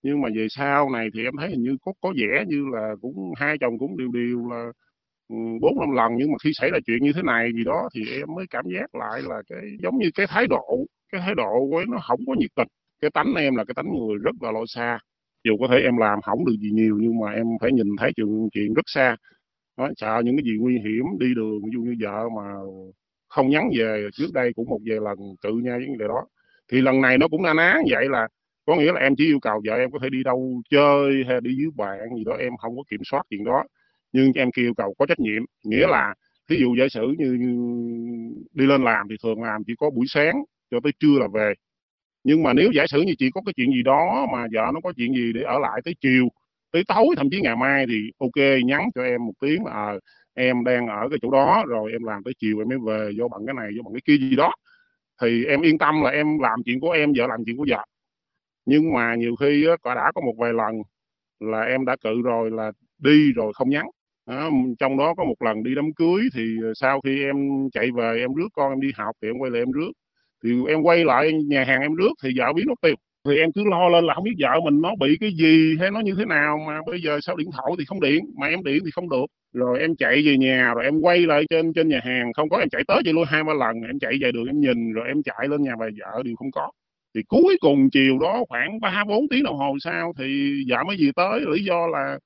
Nhưng 0.03 0.21
mà 0.21 0.29
về 0.35 0.47
sau 0.49 0.89
này 0.91 1.09
thì 1.13 1.23
em 1.23 1.33
thấy 1.39 1.49
hình 1.49 1.63
như 1.63 1.77
có 1.81 1.93
có 2.01 2.13
vẻ 2.17 2.45
như 2.47 2.65
là 2.73 2.95
cũng 3.01 3.33
hai 3.37 3.57
chồng 3.61 3.79
cũng 3.79 3.97
đều 3.97 4.09
đều 4.13 4.49
là 4.49 4.71
ừ, 5.29 5.35
bốn 5.61 5.79
năm 5.79 5.91
lần 5.91 6.11
nhưng 6.17 6.31
mà 6.31 6.37
khi 6.43 6.51
xảy 6.55 6.69
ra 6.71 6.79
chuyện 6.85 7.03
như 7.03 7.13
thế 7.15 7.21
này 7.23 7.51
gì 7.55 7.63
đó 7.63 7.89
thì 7.95 8.01
em 8.19 8.27
mới 8.35 8.45
cảm 8.49 8.65
giác 8.75 8.95
lại 8.95 9.21
là 9.23 9.41
cái 9.49 9.61
giống 9.83 9.97
như 9.99 10.11
cái 10.15 10.27
thái 10.29 10.47
độ 10.47 10.85
cái 11.11 11.21
thái 11.21 11.35
độ 11.35 11.67
của 11.71 11.83
nó 11.89 11.99
không 12.07 12.19
có 12.27 12.35
nhiệt 12.39 12.51
tình. 12.55 12.67
Cái 13.01 13.11
tánh 13.11 13.33
em 13.35 13.55
là 13.55 13.65
cái 13.65 13.73
tánh 13.75 13.85
người 13.93 14.17
rất 14.23 14.35
là 14.41 14.51
lo 14.51 14.65
xa. 14.67 14.99
Dù 15.43 15.57
có 15.59 15.67
thể 15.71 15.77
em 15.79 15.97
làm 15.97 16.21
không 16.21 16.45
được 16.45 16.55
gì 16.61 16.69
nhiều 16.71 16.97
nhưng 17.01 17.19
mà 17.19 17.31
em 17.31 17.45
phải 17.61 17.71
nhìn 17.71 17.87
thấy 17.99 18.11
chuyện 18.15 18.49
chuyện 18.53 18.73
rất 18.73 18.83
xa. 18.87 19.15
Đó, 19.77 19.89
sợ 19.97 20.21
những 20.25 20.37
cái 20.37 20.43
gì 20.45 20.51
nguy 20.59 20.73
hiểm 20.79 21.03
đi 21.19 21.27
đường 21.35 21.59
ví 21.65 21.69
dụ 21.73 21.81
như 21.81 21.95
vợ 22.01 22.29
mà 22.37 22.43
không 23.29 23.49
nhắn 23.49 23.69
về 23.77 24.07
trước 24.13 24.33
đây 24.33 24.51
cũng 24.55 24.69
một 24.69 24.79
vài 24.89 24.99
lần 25.01 25.17
tự 25.41 25.53
nhau 25.53 25.79
những 25.79 25.97
điều 25.97 26.07
đó. 26.07 26.25
Thì 26.71 26.81
lần 26.81 27.01
này 27.01 27.17
nó 27.17 27.27
cũng 27.27 27.43
na 27.43 27.53
ná 27.53 27.77
vậy 27.91 28.09
là 28.09 28.27
có 28.65 28.75
nghĩa 28.75 28.93
là 28.93 28.99
em 28.99 29.15
chỉ 29.15 29.25
yêu 29.25 29.39
cầu 29.39 29.61
vợ 29.65 29.75
em 29.75 29.91
có 29.91 29.99
thể 30.01 30.09
đi 30.09 30.23
đâu 30.23 30.61
chơi 30.69 31.23
hay 31.27 31.41
đi 31.41 31.51
với 31.57 31.71
bạn 31.75 32.15
gì 32.17 32.23
đó 32.25 32.33
em 32.39 32.57
không 32.57 32.77
có 32.77 32.83
kiểm 32.89 33.01
soát 33.05 33.21
chuyện 33.29 33.43
đó. 33.43 33.63
Nhưng 34.11 34.31
em 34.35 34.51
kêu 34.51 34.73
cầu 34.77 34.93
có 34.99 35.05
trách 35.05 35.19
nhiệm 35.19 35.43
nghĩa 35.63 35.87
là 35.87 36.13
ví 36.49 36.57
dụ 36.59 36.75
giả 36.79 36.85
sử 36.89 37.01
như, 37.17 37.31
như 37.33 37.53
đi 38.53 38.65
lên 38.65 38.83
làm 38.83 39.07
thì 39.09 39.15
thường 39.23 39.43
làm 39.43 39.61
chỉ 39.67 39.73
có 39.77 39.89
buổi 39.89 40.05
sáng 40.09 40.43
cho 40.71 40.79
tới 40.83 40.91
trưa 40.99 41.19
là 41.19 41.27
về. 41.33 41.53
Nhưng 42.23 42.43
mà 42.43 42.53
nếu 42.53 42.71
giả 42.75 42.87
sử 42.87 43.01
như 43.01 43.13
chị 43.19 43.29
có 43.33 43.41
cái 43.45 43.53
chuyện 43.57 43.71
gì 43.71 43.83
đó 43.83 44.27
mà 44.33 44.47
vợ 44.53 44.71
nó 44.73 44.79
có 44.83 44.93
chuyện 44.97 45.13
gì 45.13 45.33
để 45.33 45.41
ở 45.41 45.59
lại 45.59 45.81
tới 45.85 45.95
chiều 46.01 46.27
tới 46.71 46.83
tối 46.87 47.07
thậm 47.17 47.27
chí 47.31 47.41
ngày 47.41 47.55
mai 47.55 47.85
thì 47.89 48.11
ok 48.19 48.61
nhắn 48.65 48.81
cho 48.95 49.03
em 49.03 49.25
một 49.25 49.33
tiếng 49.41 49.65
là 49.65 49.71
à, 49.73 49.93
em 50.33 50.63
đang 50.63 50.87
ở 50.87 51.07
cái 51.09 51.19
chỗ 51.21 51.31
đó 51.31 51.63
rồi 51.67 51.91
em 51.91 52.03
làm 52.03 52.23
tới 52.23 52.33
chiều 52.39 52.59
em 52.59 52.67
mới 52.69 52.77
về 52.87 53.11
do 53.17 53.27
bằng 53.27 53.45
cái 53.45 53.53
này 53.55 53.69
do 53.77 53.83
bằng 53.83 53.93
cái 53.93 54.01
kia 54.05 54.17
gì 54.29 54.35
đó. 54.35 54.51
Thì 55.21 55.45
em 55.45 55.61
yên 55.61 55.77
tâm 55.77 56.01
là 56.03 56.09
em 56.09 56.39
làm 56.39 56.59
chuyện 56.65 56.79
của 56.79 56.91
em 56.91 57.13
vợ 57.17 57.27
làm 57.27 57.45
chuyện 57.45 57.57
của 57.57 57.65
vợ. 57.69 57.85
Nhưng 58.65 58.93
mà 58.93 59.15
nhiều 59.15 59.35
khi 59.35 59.67
có 59.81 59.95
đã 59.95 60.11
có 60.15 60.21
một 60.21 60.33
vài 60.37 60.53
lần 60.53 60.75
là 61.39 61.61
em 61.61 61.85
đã 61.85 61.95
cự 62.03 62.21
rồi 62.21 62.51
là 62.51 62.71
đi 62.99 63.33
rồi 63.33 63.53
không 63.55 63.69
nhắn. 63.69 63.85
Đó, 64.27 64.49
trong 64.79 64.97
đó 64.97 65.13
có 65.17 65.23
một 65.25 65.41
lần 65.41 65.63
đi 65.63 65.75
đám 65.75 65.93
cưới 65.93 66.21
thì 66.35 66.55
sau 66.75 67.01
khi 67.01 67.23
em 67.23 67.35
chạy 67.73 67.91
về 67.97 68.19
em 68.19 68.33
rước 68.33 68.47
con 68.53 68.71
em 68.71 68.81
đi 68.81 68.91
học 68.95 69.15
thì 69.21 69.29
em 69.29 69.37
quay 69.39 69.51
lại 69.51 69.61
em 69.61 69.71
rước. 69.71 69.91
Thì 70.43 70.51
em 70.69 70.81
quay 70.83 71.05
lại 71.05 71.33
nhà 71.33 71.63
hàng 71.63 71.81
em 71.81 71.95
rước 71.95 72.11
thì 72.23 72.29
vợ 72.37 72.53
biết 72.53 72.63
nó 72.67 72.73
tiêu 72.81 72.95
thì 73.29 73.37
em 73.37 73.51
cứ 73.51 73.63
lo 73.69 73.89
lên 73.89 74.05
là 74.05 74.13
không 74.13 74.23
biết 74.23 74.35
vợ 74.39 74.59
mình 74.63 74.81
nó 74.81 74.95
bị 74.99 75.17
cái 75.19 75.31
gì 75.31 75.77
hay 75.79 75.91
nó 75.91 75.99
như 75.99 76.15
thế 76.17 76.25
nào 76.25 76.59
mà 76.67 76.79
bây 76.85 77.01
giờ 77.01 77.19
sao 77.21 77.35
điện 77.35 77.49
thoại 77.51 77.71
thì 77.79 77.85
không 77.85 78.01
điện 78.01 78.25
mà 78.39 78.47
em 78.47 78.63
điện 78.63 78.81
thì 78.85 78.91
không 78.91 79.09
được. 79.09 79.25
Rồi 79.53 79.79
em 79.79 79.95
chạy 79.95 80.21
về 80.25 80.37
nhà 80.37 80.73
rồi 80.75 80.83
em 80.85 80.99
quay 81.01 81.19
lại 81.19 81.43
trên 81.49 81.73
trên 81.73 81.87
nhà 81.87 81.99
hàng 82.03 82.33
không 82.33 82.49
có 82.49 82.57
em 82.57 82.69
chạy 82.69 82.83
tới 82.87 83.01
chạy 83.05 83.13
luôn 83.13 83.25
hai 83.27 83.43
ba 83.43 83.53
lần 83.53 83.81
em 83.87 83.99
chạy 83.99 84.13
về 84.21 84.31
đường 84.31 84.45
em 84.45 84.59
nhìn 84.59 84.91
rồi 84.93 85.07
em 85.07 85.23
chạy 85.23 85.47
lên 85.47 85.61
nhà 85.61 85.75
bà 85.79 85.85
vợ 85.99 86.23
đều 86.23 86.35
không 86.35 86.51
có. 86.51 86.71
Thì 87.15 87.21
cuối 87.27 87.57
cùng 87.61 87.89
chiều 87.89 88.19
đó 88.19 88.43
khoảng 88.49 88.79
ba 88.79 89.03
bốn 89.07 89.27
tiếng 89.29 89.43
đồng 89.43 89.57
hồ 89.57 89.75
sau 89.79 90.13
thì 90.17 90.53
vợ 90.69 90.83
mới 90.83 90.97
về 90.99 91.11
tới 91.15 91.41
lý 91.55 91.63
do 91.63 91.87
là 91.87 92.17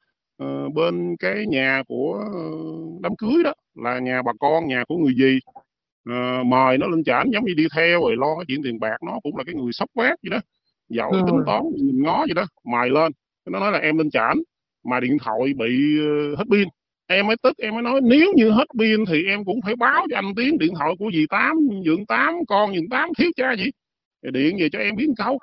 uh, 0.43 0.73
bên 0.73 1.15
cái 1.19 1.45
nhà 1.47 1.83
của 1.87 2.23
ờ, 2.33 2.41
đám 3.01 3.15
cưới 3.15 3.43
đó 3.43 3.53
là 3.75 3.99
nhà 3.99 4.21
bà 4.21 4.31
con 4.39 4.67
nhà 4.67 4.83
của 4.87 4.97
người 4.97 5.13
gì 5.15 5.39
uh, 5.47 5.63
ờ, 6.09 6.43
mời 6.43 6.77
nó 6.77 6.87
lên 6.87 7.03
trển 7.03 7.31
giống 7.33 7.45
như 7.45 7.53
đi 7.53 7.67
theo 7.75 8.01
rồi 8.01 8.15
lo 8.17 8.35
cái 8.35 8.45
chuyện 8.47 8.63
tiền 8.63 8.79
bạc 8.79 8.97
nó 9.05 9.19
cũng 9.23 9.37
là 9.37 9.43
cái 9.43 9.55
người 9.55 9.71
sốc 9.73 9.89
vác 9.95 10.19
vậy 10.23 10.29
đó 10.29 10.39
giỏi 10.89 11.11
ừ. 11.11 11.21
tính 11.27 11.39
toán 11.45 11.63
nhìn 11.75 12.03
ngó 12.03 12.17
vậy 12.17 12.33
đó 12.33 12.45
mời 12.63 12.89
lên. 12.89 13.11
Nó 13.45 13.59
nói 13.59 13.71
là 13.71 13.79
em 13.79 13.97
lên 13.97 14.09
trển 14.09 14.43
mà 14.83 14.99
điện 14.99 15.17
thoại 15.21 15.53
bị 15.57 15.99
uh, 15.99 16.37
hết 16.37 16.45
pin. 16.51 16.67
Em 17.07 17.27
mới 17.27 17.35
tức 17.43 17.57
em 17.57 17.73
mới 17.73 17.83
nói 17.83 18.01
nếu 18.03 18.33
như 18.35 18.49
hết 18.49 18.65
pin 18.79 19.05
thì 19.05 19.23
em 19.25 19.45
cũng 19.45 19.59
phải 19.65 19.75
báo 19.75 20.05
cho 20.09 20.17
anh 20.17 20.35
tiếng 20.35 20.57
điện 20.57 20.73
thoại 20.75 20.93
của 20.99 21.11
dì 21.13 21.25
tám 21.29 21.57
dượng 21.85 22.05
tám 22.05 22.33
con 22.47 22.75
dượng 22.75 22.89
tám 22.89 23.09
thiếu 23.17 23.31
cha 23.35 23.55
gì. 23.55 23.69
Điện 24.31 24.57
về 24.59 24.69
cho 24.69 24.79
em 24.79 24.95
biết 24.95 25.07
câu. 25.17 25.39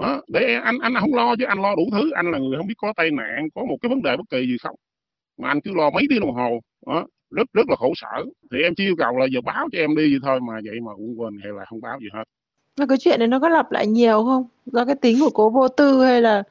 Đó, 0.00 0.22
để 0.28 0.54
anh 0.54 0.78
anh 0.78 0.94
không 1.00 1.14
lo 1.14 1.36
chứ 1.36 1.44
anh 1.44 1.62
lo 1.62 1.74
đủ 1.76 1.82
thứ. 1.92 2.10
Anh 2.10 2.30
là 2.30 2.38
người 2.38 2.56
không 2.56 2.66
biết 2.66 2.74
có 2.78 2.92
tai 2.96 3.10
nạn 3.10 3.48
có 3.54 3.64
một 3.64 3.76
cái 3.80 3.90
vấn 3.90 4.02
đề 4.02 4.16
bất 4.16 4.24
kỳ 4.30 4.46
gì 4.46 4.56
không. 4.62 4.76
Mà 5.38 5.48
anh 5.48 5.60
cứ 5.60 5.74
lo 5.74 5.90
mấy 5.90 6.06
tiếng 6.10 6.20
đồng 6.20 6.34
hồ. 6.34 6.60
Đó, 6.86 7.06
rất 7.30 7.48
rất 7.52 7.68
là 7.68 7.76
khổ 7.76 7.92
sở. 7.96 8.24
Thì 8.52 8.58
em 8.62 8.74
chỉ 8.74 8.84
yêu 8.84 8.96
cầu 8.98 9.18
là 9.18 9.26
giờ 9.32 9.40
báo 9.40 9.68
cho 9.72 9.78
em 9.78 9.96
đi 9.96 10.10
vậy 10.10 10.20
thôi 10.22 10.40
mà 10.40 10.54
vậy 10.64 10.80
mà 10.80 10.94
cũng 10.96 11.20
quên 11.20 11.38
hay 11.42 11.52
là 11.52 11.64
không 11.64 11.80
báo 11.80 11.98
gì 12.00 12.08
hết 12.12 12.24
mà 12.78 12.86
cái 12.86 12.98
chuyện 12.98 13.18
này 13.18 13.28
nó 13.28 13.40
có 13.40 13.48
lặp 13.48 13.72
lại 13.72 13.86
nhiều 13.86 14.24
không? 14.24 14.46
Do 14.66 14.84
cái 14.84 14.94
tính 14.94 15.16
của 15.20 15.30
cố 15.30 15.50
vô 15.50 15.68
tư 15.68 16.02
hay 16.02 16.22
là 16.22 16.42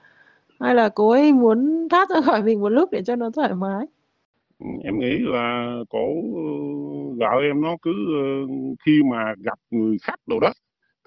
hay 0.59 0.75
là 0.75 0.89
cố 0.89 1.09
ấy 1.09 1.33
muốn 1.33 1.87
thoát 1.89 2.09
ra 2.09 2.21
khỏi 2.21 2.43
mình 2.43 2.61
một 2.61 2.69
lúc 2.69 2.91
để 2.91 3.03
cho 3.03 3.15
nó 3.15 3.29
thoải 3.29 3.53
mái? 3.53 3.85
Em 4.83 4.99
nghĩ 4.99 5.17
là 5.19 5.75
cổ 5.89 6.07
vợ 7.17 7.41
em 7.41 7.61
nó 7.61 7.77
cứ 7.81 7.91
khi 8.85 9.01
mà 9.11 9.33
gặp 9.43 9.59
người 9.71 9.97
khách 10.01 10.19
đồ 10.27 10.39
đó 10.39 10.53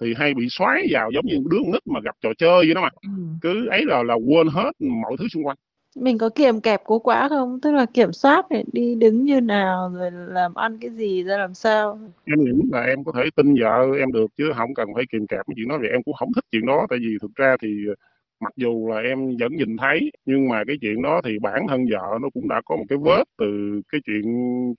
thì 0.00 0.14
hay 0.16 0.34
bị 0.34 0.46
xoáy 0.50 0.86
vào 0.90 1.10
giống 1.14 1.26
như 1.26 1.36
đứa 1.50 1.58
nít 1.72 1.86
mà 1.86 2.00
gặp 2.04 2.16
trò 2.20 2.28
chơi 2.38 2.64
vậy 2.66 2.74
đó 2.74 2.80
mà. 2.80 2.88
Ừ. 3.02 3.08
cứ 3.40 3.66
ấy 3.66 3.84
là 3.84 4.02
là 4.02 4.14
quên 4.14 4.48
hết 4.48 4.70
mọi 4.80 5.16
thứ 5.18 5.28
xung 5.28 5.46
quanh 5.46 5.56
mình 5.96 6.18
có 6.18 6.30
kiềm 6.34 6.60
kẹp 6.60 6.80
cố 6.84 6.98
quá 6.98 7.28
không? 7.28 7.60
Tức 7.60 7.72
là 7.72 7.86
kiểm 7.94 8.12
soát 8.12 8.46
để 8.50 8.64
đi 8.72 8.94
đứng 8.94 9.24
như 9.24 9.40
nào, 9.40 9.92
rồi 9.94 10.10
làm 10.10 10.54
ăn 10.54 10.78
cái 10.80 10.90
gì, 10.90 11.22
ra 11.22 11.36
làm 11.38 11.54
sao? 11.54 11.98
Em 12.24 12.44
nghĩ 12.44 12.50
là 12.72 12.82
em 12.82 13.04
có 13.04 13.12
thể 13.16 13.22
tin 13.36 13.54
vợ 13.60 13.86
em 13.98 14.12
được, 14.12 14.26
chứ 14.36 14.52
không 14.56 14.74
cần 14.74 14.88
phải 14.94 15.04
kiềm 15.12 15.26
kẹp 15.26 15.40
cái 15.46 15.54
chuyện 15.56 15.68
đó. 15.68 15.78
Vì 15.82 15.88
em 15.88 16.02
cũng 16.02 16.14
không 16.14 16.28
thích 16.34 16.44
chuyện 16.52 16.66
đó, 16.66 16.86
tại 16.90 16.98
vì 16.98 17.16
thực 17.22 17.34
ra 17.34 17.56
thì 17.62 17.68
ờ, 17.88 17.94
mặc 18.40 18.52
dù 18.56 18.88
là 18.90 19.00
em 19.00 19.36
vẫn 19.40 19.52
nhìn 19.56 19.76
thấy, 19.76 20.10
nhưng 20.26 20.48
mà 20.48 20.64
cái 20.66 20.76
chuyện 20.80 21.02
đó 21.02 21.20
thì 21.24 21.38
bản 21.38 21.66
thân 21.68 21.86
vợ 21.90 22.18
nó 22.22 22.28
cũng 22.34 22.48
đã 22.48 22.60
có 22.64 22.76
một 22.76 22.84
cái 22.88 22.98
vết 23.02 23.24
từ 23.38 23.80
cái 23.92 24.00
chuyện 24.06 24.22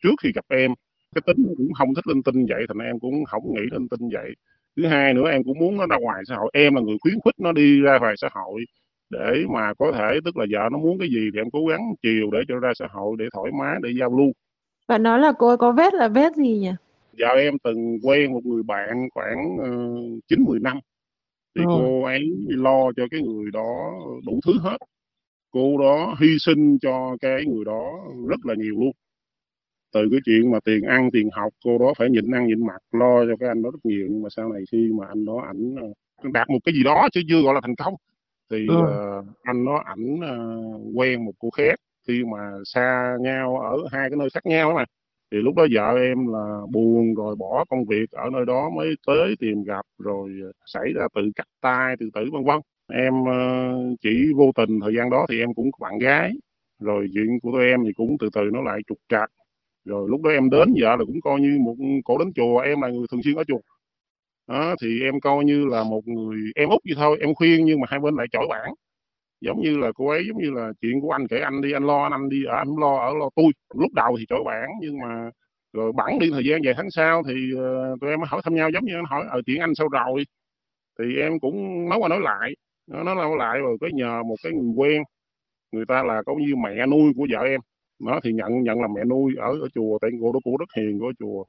trước 0.04 0.16
khi 0.24 0.32
gặp 0.36 0.46
em. 0.50 0.72
Cái 1.16 1.22
tính 1.28 1.38
nó 1.48 1.54
cũng 1.58 1.74
không 1.74 1.94
thích 1.96 2.08
linh 2.08 2.24
tinh 2.24 2.46
vậy, 2.50 2.66
thành 2.68 2.88
em 2.88 3.00
cũng 3.00 3.26
không 3.26 3.44
nghĩ 3.54 3.62
linh 3.72 3.88
tinh 3.90 4.10
vậy. 4.14 4.32
Thứ 4.78 4.88
hai 4.88 5.14
nữa, 5.14 5.30
em 5.32 5.44
cũng 5.44 5.60
muốn 5.60 5.78
nó 5.78 5.86
ra 5.88 5.98
ngoài 6.02 6.24
xã 6.28 6.36
hội. 6.36 6.50
Em 6.54 6.76
là 6.76 6.82
người 6.82 6.98
khuyến 7.02 7.16
khích 7.26 7.36
nó 7.40 7.52
đi 7.52 7.82
ra 7.82 8.00
ngoài 8.00 8.14
xã 8.18 8.30
hội 8.32 8.66
để 9.12 9.44
mà 9.50 9.74
có 9.74 9.92
thể 9.92 10.20
tức 10.26 10.38
là 10.38 10.46
vợ 10.52 10.70
nó 10.72 10.78
muốn 10.78 11.00
cái 11.00 11.10
gì 11.10 11.30
thì 11.34 11.40
em 11.40 11.50
cố 11.54 11.66
gắng 11.66 11.82
chiều 12.04 12.32
để 12.32 12.40
cho 12.48 12.56
ra 12.60 12.72
xã 12.76 12.88
hội 12.92 13.16
để 13.20 13.26
thoải 13.34 13.52
mái 13.60 13.76
để 13.84 13.90
giao 14.00 14.18
lưu. 14.18 14.32
Và 14.88 14.98
nói 14.98 15.20
là 15.20 15.34
cô 15.38 15.58
có 15.58 15.72
vết 15.72 15.94
là 15.94 16.08
vết 16.08 16.36
gì 16.36 16.58
nhỉ? 16.58 16.72
Vợ 17.20 17.28
em 17.28 17.54
từng 17.64 17.98
quen 18.04 18.34
một 18.34 18.46
người 18.46 18.64
bạn 18.64 19.10
khoảng 19.14 19.58
chín 20.28 20.42
uh, 20.42 20.50
mười 20.50 20.60
năm. 20.60 20.80
Thì 21.56 21.62
ừ. 21.66 21.68
cô 21.68 22.04
ấy 22.04 22.22
lo 22.48 22.92
cho 22.96 23.04
cái 23.12 23.22
người 23.22 23.52
đó 23.54 23.92
đủ 24.26 24.40
thứ 24.46 24.54
hết. 24.62 24.78
Cô 25.52 25.78
đó 25.78 26.16
hy 26.20 26.28
sinh 26.40 26.80
cho 26.80 27.18
cái 27.22 27.46
người 27.46 27.66
đó 27.66 27.92
rất 28.30 28.46
là 28.46 28.54
nhiều 28.58 28.76
luôn. 28.80 28.92
Từ 29.94 30.08
cái 30.12 30.20
chuyện 30.26 30.52
mà 30.52 30.60
tiền 30.66 30.84
ăn 30.84 31.10
tiền 31.12 31.30
học 31.32 31.54
cô 31.66 31.78
đó 31.78 31.94
phải 31.98 32.10
nhịn 32.10 32.32
ăn 32.32 32.48
nhịn 32.48 32.66
mặc 32.68 32.82
lo 32.92 33.26
cho 33.26 33.36
cái 33.40 33.50
anh 33.50 33.62
đó 33.62 33.70
rất 33.72 33.80
nhiều. 33.84 34.08
Nhưng 34.10 34.22
mà 34.22 34.30
sau 34.30 34.50
này 34.50 34.62
khi 34.72 34.92
mà 35.00 35.06
anh 35.08 35.26
đó 35.26 35.44
ảnh 35.48 35.76
ờ, 35.82 36.30
đạt 36.34 36.50
một 36.50 36.60
cái 36.64 36.74
gì 36.76 36.84
đó 36.84 37.08
chứ 37.14 37.22
chưa 37.30 37.42
gọi 37.42 37.54
là 37.54 37.62
thành 37.64 37.76
công 37.76 37.94
thì 38.52 38.68
ừ. 38.68 38.76
uh, 38.76 39.26
anh 39.42 39.66
đó 39.66 39.82
ảnh 39.86 40.16
uh, 40.16 40.82
quen 40.96 41.26
một 41.26 41.32
cô 41.40 41.50
khác. 41.50 41.76
Khi 42.08 42.24
mà 42.32 42.52
xa 42.66 43.18
nhau 43.22 43.58
ở 43.58 43.78
hai 43.92 44.10
cái 44.10 44.18
nơi 44.18 44.30
khác 44.34 44.46
nhau 44.46 44.70
đó 44.70 44.76
mà. 44.76 44.86
Thì 45.32 45.38
lúc 45.38 45.56
đó 45.56 45.66
vợ 45.76 45.98
em 46.02 46.28
là 46.28 46.62
buồn 46.72 47.16
rồi 47.16 47.36
bỏ 47.36 47.66
công 47.70 47.86
việc 47.86 48.12
ở 48.12 48.30
nơi 48.34 48.46
đó 48.46 48.70
mới 48.76 48.96
tới 49.08 49.36
tìm 49.40 49.64
gặp 49.64 49.86
rồi 50.00 50.30
xảy 50.66 50.94
ra 50.96 51.08
tự 51.16 51.22
cắt 51.36 51.48
tay 51.62 51.96
tự 52.00 52.10
tử 52.14 52.22
vân 52.34 52.44
vân. 52.44 52.60
Em 52.94 53.14
uh, 53.22 54.00
chỉ 54.02 54.34
vô 54.36 54.52
tình 54.56 54.80
thời 54.80 54.96
gian 54.96 55.10
đó 55.10 55.26
thì 55.30 55.40
em 55.40 55.54
cũng 55.54 55.72
có 55.72 55.78
bạn 55.90 56.00
gái. 56.00 56.32
Rồi 56.80 57.08
chuyện 57.14 57.40
của 57.44 57.52
tụi 57.52 57.66
em 57.66 57.84
thì 57.86 57.94
cũng 57.94 58.18
từ 58.20 58.30
từ 58.34 58.42
nó 58.54 58.62
lại 58.62 58.80
trục 58.88 58.98
trặc. 59.10 59.32
Rồi 59.86 60.10
lúc 60.10 60.22
đó 60.22 60.30
em 60.30 60.50
đến 60.50 60.74
vợ 60.82 60.96
là 60.96 61.06
cũng 61.06 61.22
coi 61.22 61.40
như 61.42 61.60
một 61.60 61.76
cổ 62.06 62.18
đến 62.18 62.34
chùa. 62.36 62.60
Em 62.60 62.82
là 62.82 62.88
người 62.88 63.06
thường 63.12 63.24
xuyên 63.24 63.36
ở 63.36 63.44
chùa 63.44 63.60
đó, 64.48 64.76
thì 64.82 65.02
em 65.02 65.20
coi 65.20 65.46
như 65.46 65.66
là 65.66 65.84
một 65.84 66.08
người 66.08 66.38
em 66.56 66.70
út 66.70 66.82
vậy 66.86 66.96
thôi 66.98 67.18
em 67.22 67.36
khuyên 67.36 67.66
nhưng 67.66 67.80
mà 67.80 67.88
hai 67.90 68.00
bên 68.00 68.16
lại 68.16 68.28
chổi 68.32 68.48
bản 68.50 68.74
giống 69.42 69.62
như 69.62 69.78
là 69.78 69.92
cô 69.96 70.08
ấy 70.10 70.24
giống 70.28 70.38
như 70.38 70.52
là 70.52 70.74
chuyện 70.82 71.02
của 71.02 71.12
anh 71.12 71.28
kể 71.28 71.40
anh 71.40 71.62
đi 71.62 71.72
anh 71.72 71.84
lo 71.84 72.04
anh, 72.04 72.12
anh 72.12 72.30
đi 72.30 72.44
ở 72.46 72.56
anh 72.56 72.68
lo 72.80 72.98
ở 72.98 73.14
lo 73.20 73.30
tôi. 73.36 73.46
Lúc 73.76 73.94
đầu 73.94 74.16
thì 74.20 74.26
chổi 74.30 74.44
bản 74.46 74.70
nhưng 74.82 75.00
mà 75.00 75.30
rồi 75.74 75.92
bẵng 75.92 76.20
đi 76.20 76.30
thời 76.32 76.46
gian 76.46 76.62
vài 76.66 76.74
tháng 76.78 76.92
sau 76.92 77.24
thì 77.28 77.34
uh, 77.56 78.00
tụi 78.02 78.10
em 78.10 78.20
hỏi 78.22 78.42
thăm 78.44 78.56
nhau 78.56 78.70
giống 78.70 78.86
như 78.86 78.96
anh 78.96 79.06
hỏi 79.06 79.26
ở 79.30 79.42
chuyện 79.46 79.60
anh 79.62 79.76
sao 79.76 79.88
rồi? 79.88 80.24
Thì 81.00 81.06
em 81.22 81.40
cũng 81.40 81.90
nói 81.90 82.00
qua 82.00 82.10
nói 82.10 82.20
lại 82.22 82.56
nó 82.88 83.04
nói 83.04 83.16
lâu 83.16 83.36
lại 83.38 83.60
rồi 83.60 83.78
có 83.82 83.88
nhờ 83.94 84.24
một 84.24 84.36
cái 84.44 84.54
người 84.54 84.74
quen 84.78 85.04
người 85.72 85.86
ta 85.88 86.04
là 86.04 86.24
có 86.26 86.36
như 86.36 86.56
mẹ 86.56 86.86
nuôi 86.86 87.14
của 87.18 87.28
vợ 87.32 87.40
em. 87.40 87.62
Nó 88.00 88.20
thì 88.24 88.34
nhận 88.34 88.64
nhận 88.64 88.82
là 88.82 88.88
mẹ 88.96 89.04
nuôi 89.06 89.36
ở 89.38 89.60
ở 89.62 89.68
chùa 89.76 89.98
tại 90.02 90.12
cô 90.22 90.32
đó 90.34 90.40
cô 90.46 90.52
rất 90.60 90.70
hiền 90.78 91.00
của 91.00 91.14
chùa 91.20 91.44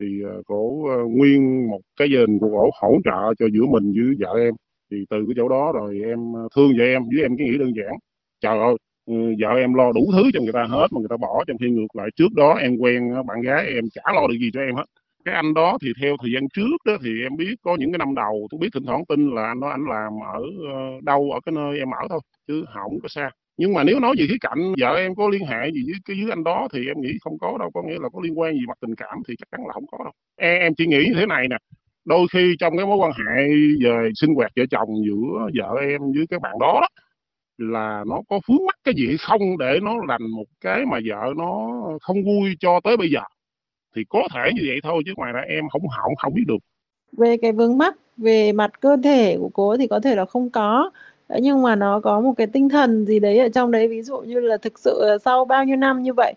thì 0.00 0.06
ờ, 0.24 0.42
cổ 0.46 0.86
ờ, 0.88 1.04
nguyên 1.04 1.66
một 1.70 1.80
cái 1.98 2.08
dền 2.12 2.38
của 2.38 2.48
cổ 2.50 2.70
hỗ 2.82 2.96
trợ 3.04 3.34
cho 3.38 3.46
giữa 3.52 3.66
mình 3.66 3.92
với 3.92 4.14
vợ 4.20 4.38
em. 4.40 4.54
Thì 4.90 4.96
từ 5.10 5.16
cái 5.26 5.34
chỗ 5.36 5.48
đó 5.48 5.72
rồi 5.74 6.00
em 6.04 6.18
ờ, 6.34 6.48
thương 6.56 6.72
vợ 6.78 6.84
em, 6.84 7.02
với 7.14 7.22
em 7.22 7.36
cái 7.38 7.46
nghĩ 7.46 7.58
đơn 7.58 7.72
giản. 7.76 7.92
Trời 8.40 8.58
ơi 8.58 8.74
ừ, 9.06 9.14
vợ 9.40 9.48
em 9.58 9.74
lo 9.74 9.92
đủ 9.92 10.00
thứ 10.12 10.22
cho 10.34 10.40
người 10.40 10.52
ta 10.52 10.64
hết 10.70 10.86
mà 10.92 10.98
người 11.00 11.08
ta 11.10 11.16
bỏ 11.16 11.44
trong 11.46 11.58
khi 11.58 11.70
ngược 11.70 11.96
lại. 11.96 12.08
Trước 12.16 12.32
đó 12.36 12.54
em 12.54 12.76
quen 12.76 13.02
bạn 13.26 13.40
gái 13.40 13.66
em 13.66 13.84
chả 13.94 14.02
lo 14.14 14.26
được 14.28 14.36
gì 14.40 14.50
cho 14.54 14.60
em 14.60 14.74
hết. 14.74 14.84
Cái 15.24 15.34
anh 15.34 15.54
đó 15.54 15.78
thì 15.82 15.88
theo 16.02 16.16
thời 16.22 16.30
gian 16.34 16.48
trước 16.54 16.76
đó 16.84 16.96
thì 17.04 17.10
em 17.22 17.36
biết 17.36 17.54
có 17.62 17.76
những 17.80 17.92
cái 17.92 17.98
năm 17.98 18.14
đầu, 18.14 18.46
tôi 18.50 18.58
biết 18.60 18.68
thỉnh 18.74 18.84
thoảng 18.86 19.04
tin 19.08 19.30
là 19.34 19.42
anh 19.46 19.60
đó 19.60 19.68
anh 19.68 19.84
làm 19.88 20.12
ở 20.34 20.42
đâu, 21.02 21.30
ở 21.32 21.40
cái 21.46 21.52
nơi 21.52 21.78
em 21.78 21.90
ở 21.90 22.06
thôi, 22.10 22.20
chứ 22.48 22.64
không 22.74 22.98
có 23.02 23.08
xa 23.08 23.30
nhưng 23.56 23.74
mà 23.74 23.84
nếu 23.84 24.00
nói 24.00 24.14
về 24.18 24.26
khía 24.28 24.36
cạnh 24.40 24.74
vợ 24.80 24.94
em 24.96 25.14
có 25.14 25.28
liên 25.28 25.46
hệ 25.46 25.70
gì 25.72 25.82
với 25.86 26.00
cái 26.04 26.16
với 26.22 26.32
anh 26.32 26.44
đó 26.44 26.68
thì 26.72 26.86
em 26.86 27.00
nghĩ 27.00 27.12
không 27.20 27.38
có 27.38 27.56
đâu 27.58 27.70
có 27.74 27.82
nghĩa 27.82 27.98
là 28.00 28.08
có 28.08 28.20
liên 28.22 28.38
quan 28.38 28.54
gì 28.54 28.60
mặt 28.68 28.78
tình 28.80 28.94
cảm 28.94 29.22
thì 29.28 29.34
chắc 29.38 29.48
chắn 29.52 29.66
là 29.66 29.72
không 29.72 29.86
có 29.86 29.98
đâu. 30.04 30.12
Em, 30.36 30.60
em 30.60 30.74
chỉ 30.74 30.86
nghĩ 30.86 31.04
như 31.08 31.14
thế 31.14 31.26
này 31.26 31.48
nè 31.48 31.56
đôi 32.04 32.26
khi 32.32 32.56
trong 32.58 32.76
cái 32.76 32.86
mối 32.86 32.96
quan 32.96 33.12
hệ 33.12 33.48
về 33.84 34.10
sinh 34.14 34.34
hoạt 34.34 34.52
vợ 34.56 34.64
chồng 34.70 34.88
giữa 35.06 35.48
vợ 35.54 35.80
em 35.80 36.00
với 36.12 36.26
cái 36.30 36.38
bạn 36.38 36.58
đó, 36.60 36.78
đó 36.80 36.88
là 37.58 38.04
nó 38.06 38.20
có 38.28 38.40
vướng 38.46 38.66
mắc 38.66 38.76
cái 38.84 38.94
gì 38.96 39.16
không 39.20 39.58
để 39.58 39.78
nó 39.82 39.92
lành 40.08 40.30
một 40.30 40.44
cái 40.60 40.86
mà 40.86 40.98
vợ 41.06 41.32
nó 41.36 41.82
không 42.00 42.24
vui 42.24 42.56
cho 42.60 42.80
tới 42.84 42.96
bây 42.96 43.10
giờ 43.10 43.20
thì 43.96 44.04
có 44.08 44.28
thể 44.34 44.50
như 44.54 44.62
vậy 44.66 44.80
thôi 44.82 45.02
chứ 45.06 45.12
ngoài 45.16 45.32
ra 45.32 45.40
em 45.40 45.68
không 45.68 45.82
hỏng 45.88 46.14
không 46.18 46.34
biết 46.34 46.44
được. 46.46 46.58
Về 47.12 47.36
cái 47.36 47.52
vướng 47.52 47.78
mắc 47.78 47.94
về 48.16 48.52
mặt 48.52 48.80
cơ 48.80 48.96
thể 49.04 49.36
của 49.40 49.50
cô 49.54 49.76
thì 49.76 49.86
có 49.86 50.00
thể 50.00 50.14
là 50.14 50.24
không 50.24 50.50
có 50.50 50.90
nhưng 51.28 51.62
mà 51.62 51.76
nó 51.76 52.00
có 52.00 52.20
một 52.20 52.32
cái 52.36 52.46
tinh 52.46 52.68
thần 52.68 53.06
gì 53.06 53.20
đấy 53.20 53.38
ở 53.38 53.48
trong 53.48 53.70
đấy 53.70 53.88
ví 53.88 54.02
dụ 54.02 54.18
như 54.18 54.40
là 54.40 54.56
thực 54.56 54.78
sự 54.78 55.18
sau 55.24 55.44
bao 55.44 55.64
nhiêu 55.64 55.76
năm 55.76 56.02
như 56.02 56.12
vậy 56.12 56.34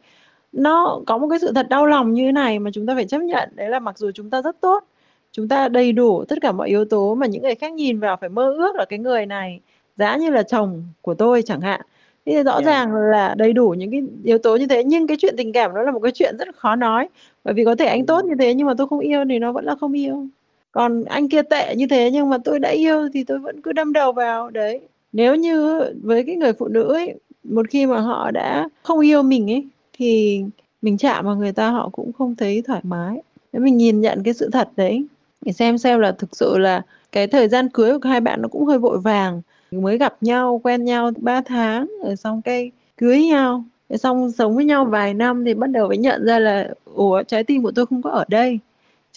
nó 0.51 1.01
có 1.07 1.17
một 1.17 1.27
cái 1.29 1.39
sự 1.39 1.51
thật 1.55 1.69
đau 1.69 1.85
lòng 1.85 2.13
như 2.13 2.25
thế 2.25 2.31
này 2.31 2.59
mà 2.59 2.71
chúng 2.73 2.85
ta 2.85 2.95
phải 2.95 3.05
chấp 3.05 3.21
nhận 3.21 3.49
đấy 3.55 3.69
là 3.69 3.79
mặc 3.79 3.97
dù 3.97 4.11
chúng 4.11 4.29
ta 4.29 4.41
rất 4.41 4.61
tốt 4.61 4.83
chúng 5.31 5.47
ta 5.47 5.67
đầy 5.67 5.91
đủ 5.91 6.23
tất 6.27 6.37
cả 6.41 6.51
mọi 6.51 6.69
yếu 6.69 6.85
tố 6.85 7.15
mà 7.15 7.27
những 7.27 7.43
người 7.43 7.55
khác 7.55 7.73
nhìn 7.73 7.99
vào 7.99 8.17
phải 8.17 8.29
mơ 8.29 8.53
ước 8.57 8.75
là 8.75 8.85
cái 8.85 8.99
người 8.99 9.25
này 9.25 9.59
giá 9.97 10.17
như 10.17 10.29
là 10.29 10.43
chồng 10.43 10.83
của 11.01 11.13
tôi 11.13 11.41
chẳng 11.41 11.61
hạn 11.61 11.81
thì 12.25 12.43
rõ 12.43 12.51
yeah. 12.51 12.65
Dạ. 12.65 12.71
ràng 12.71 12.95
là 12.95 13.35
đầy 13.37 13.53
đủ 13.53 13.69
những 13.69 13.91
cái 13.91 14.01
yếu 14.23 14.37
tố 14.37 14.55
như 14.55 14.67
thế 14.67 14.83
nhưng 14.83 15.07
cái 15.07 15.17
chuyện 15.19 15.35
tình 15.37 15.53
cảm 15.53 15.73
nó 15.73 15.81
là 15.81 15.91
một 15.91 15.99
cái 15.99 16.11
chuyện 16.11 16.35
rất 16.39 16.55
khó 16.55 16.75
nói 16.75 17.09
bởi 17.43 17.53
vì 17.53 17.65
có 17.65 17.75
thể 17.75 17.85
anh 17.85 18.05
tốt 18.05 18.25
như 18.25 18.35
thế 18.39 18.53
nhưng 18.53 18.67
mà 18.67 18.73
tôi 18.77 18.87
không 18.87 18.99
yêu 18.99 19.23
thì 19.29 19.39
nó 19.39 19.51
vẫn 19.51 19.65
là 19.65 19.75
không 19.75 19.97
yêu 19.97 20.27
còn 20.71 21.03
anh 21.03 21.29
kia 21.29 21.41
tệ 21.41 21.75
như 21.75 21.87
thế 21.87 22.11
nhưng 22.11 22.29
mà 22.29 22.37
tôi 22.37 22.59
đã 22.59 22.69
yêu 22.69 23.09
thì 23.13 23.23
tôi 23.23 23.39
vẫn 23.39 23.61
cứ 23.61 23.71
đâm 23.73 23.93
đầu 23.93 24.11
vào. 24.11 24.49
Đấy. 24.49 24.81
Nếu 25.13 25.35
như 25.35 25.81
với 26.01 26.23
cái 26.23 26.35
người 26.35 26.53
phụ 26.53 26.67
nữ 26.67 26.93
ấy, 26.93 27.15
một 27.43 27.65
khi 27.69 27.85
mà 27.85 27.99
họ 27.99 28.31
đã 28.31 28.69
không 28.83 28.99
yêu 28.99 29.23
mình 29.23 29.51
ấy, 29.51 29.67
thì 29.93 30.43
mình 30.81 30.97
chạm 30.97 31.25
vào 31.25 31.35
người 31.35 31.51
ta 31.51 31.69
họ 31.69 31.89
cũng 31.91 32.13
không 32.13 32.35
thấy 32.35 32.61
thoải 32.61 32.81
mái. 32.83 33.21
Nếu 33.53 33.61
mình 33.61 33.77
nhìn 33.77 34.01
nhận 34.01 34.23
cái 34.23 34.33
sự 34.33 34.49
thật 34.53 34.69
đấy. 34.75 35.05
Để 35.41 35.51
xem 35.51 35.77
xem 35.77 35.99
là 35.99 36.11
thực 36.11 36.35
sự 36.35 36.57
là 36.57 36.81
cái 37.11 37.27
thời 37.27 37.47
gian 37.47 37.69
cưới 37.69 37.99
của 37.99 38.09
hai 38.09 38.21
bạn 38.21 38.41
nó 38.41 38.47
cũng 38.47 38.65
hơi 38.65 38.79
vội 38.79 38.97
vàng. 38.99 39.41
Mới 39.71 39.97
gặp 39.97 40.15
nhau, 40.21 40.61
quen 40.63 40.85
nhau 40.85 41.11
3 41.17 41.41
tháng, 41.41 41.87
rồi 42.03 42.15
xong 42.15 42.41
cái 42.41 42.71
cưới 42.97 43.23
nhau. 43.23 43.63
Rồi 43.89 43.97
xong 43.97 44.31
sống 44.31 44.55
với 44.55 44.65
nhau 44.65 44.85
vài 44.85 45.13
năm 45.13 45.45
thì 45.45 45.53
bắt 45.53 45.67
đầu 45.67 45.87
mới 45.87 45.97
nhận 45.97 46.25
ra 46.25 46.39
là, 46.39 46.69
ủa, 46.95 47.23
trái 47.23 47.43
tim 47.43 47.63
của 47.63 47.71
tôi 47.75 47.85
không 47.85 48.01
có 48.01 48.09
ở 48.09 48.25
đây 48.27 48.59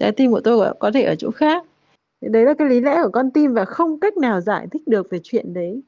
trái 0.01 0.13
tim 0.13 0.31
của 0.31 0.41
tôi 0.41 0.75
có 0.79 0.91
thể 0.91 1.03
ở 1.03 1.15
chỗ 1.15 1.31
khác. 1.31 1.65
Đấy 2.21 2.45
là 2.45 2.55
cái 2.55 2.69
lý 2.69 2.81
lẽ 2.81 3.03
của 3.03 3.11
con 3.13 3.31
tim 3.31 3.55
và 3.55 3.65
không 3.65 4.01
cách 4.01 4.17
nào 4.17 4.41
giải 4.41 4.67
thích 4.71 4.89
được 4.89 5.11
về 5.11 5.21
chuyện 5.23 5.55
đấy. 5.55 5.83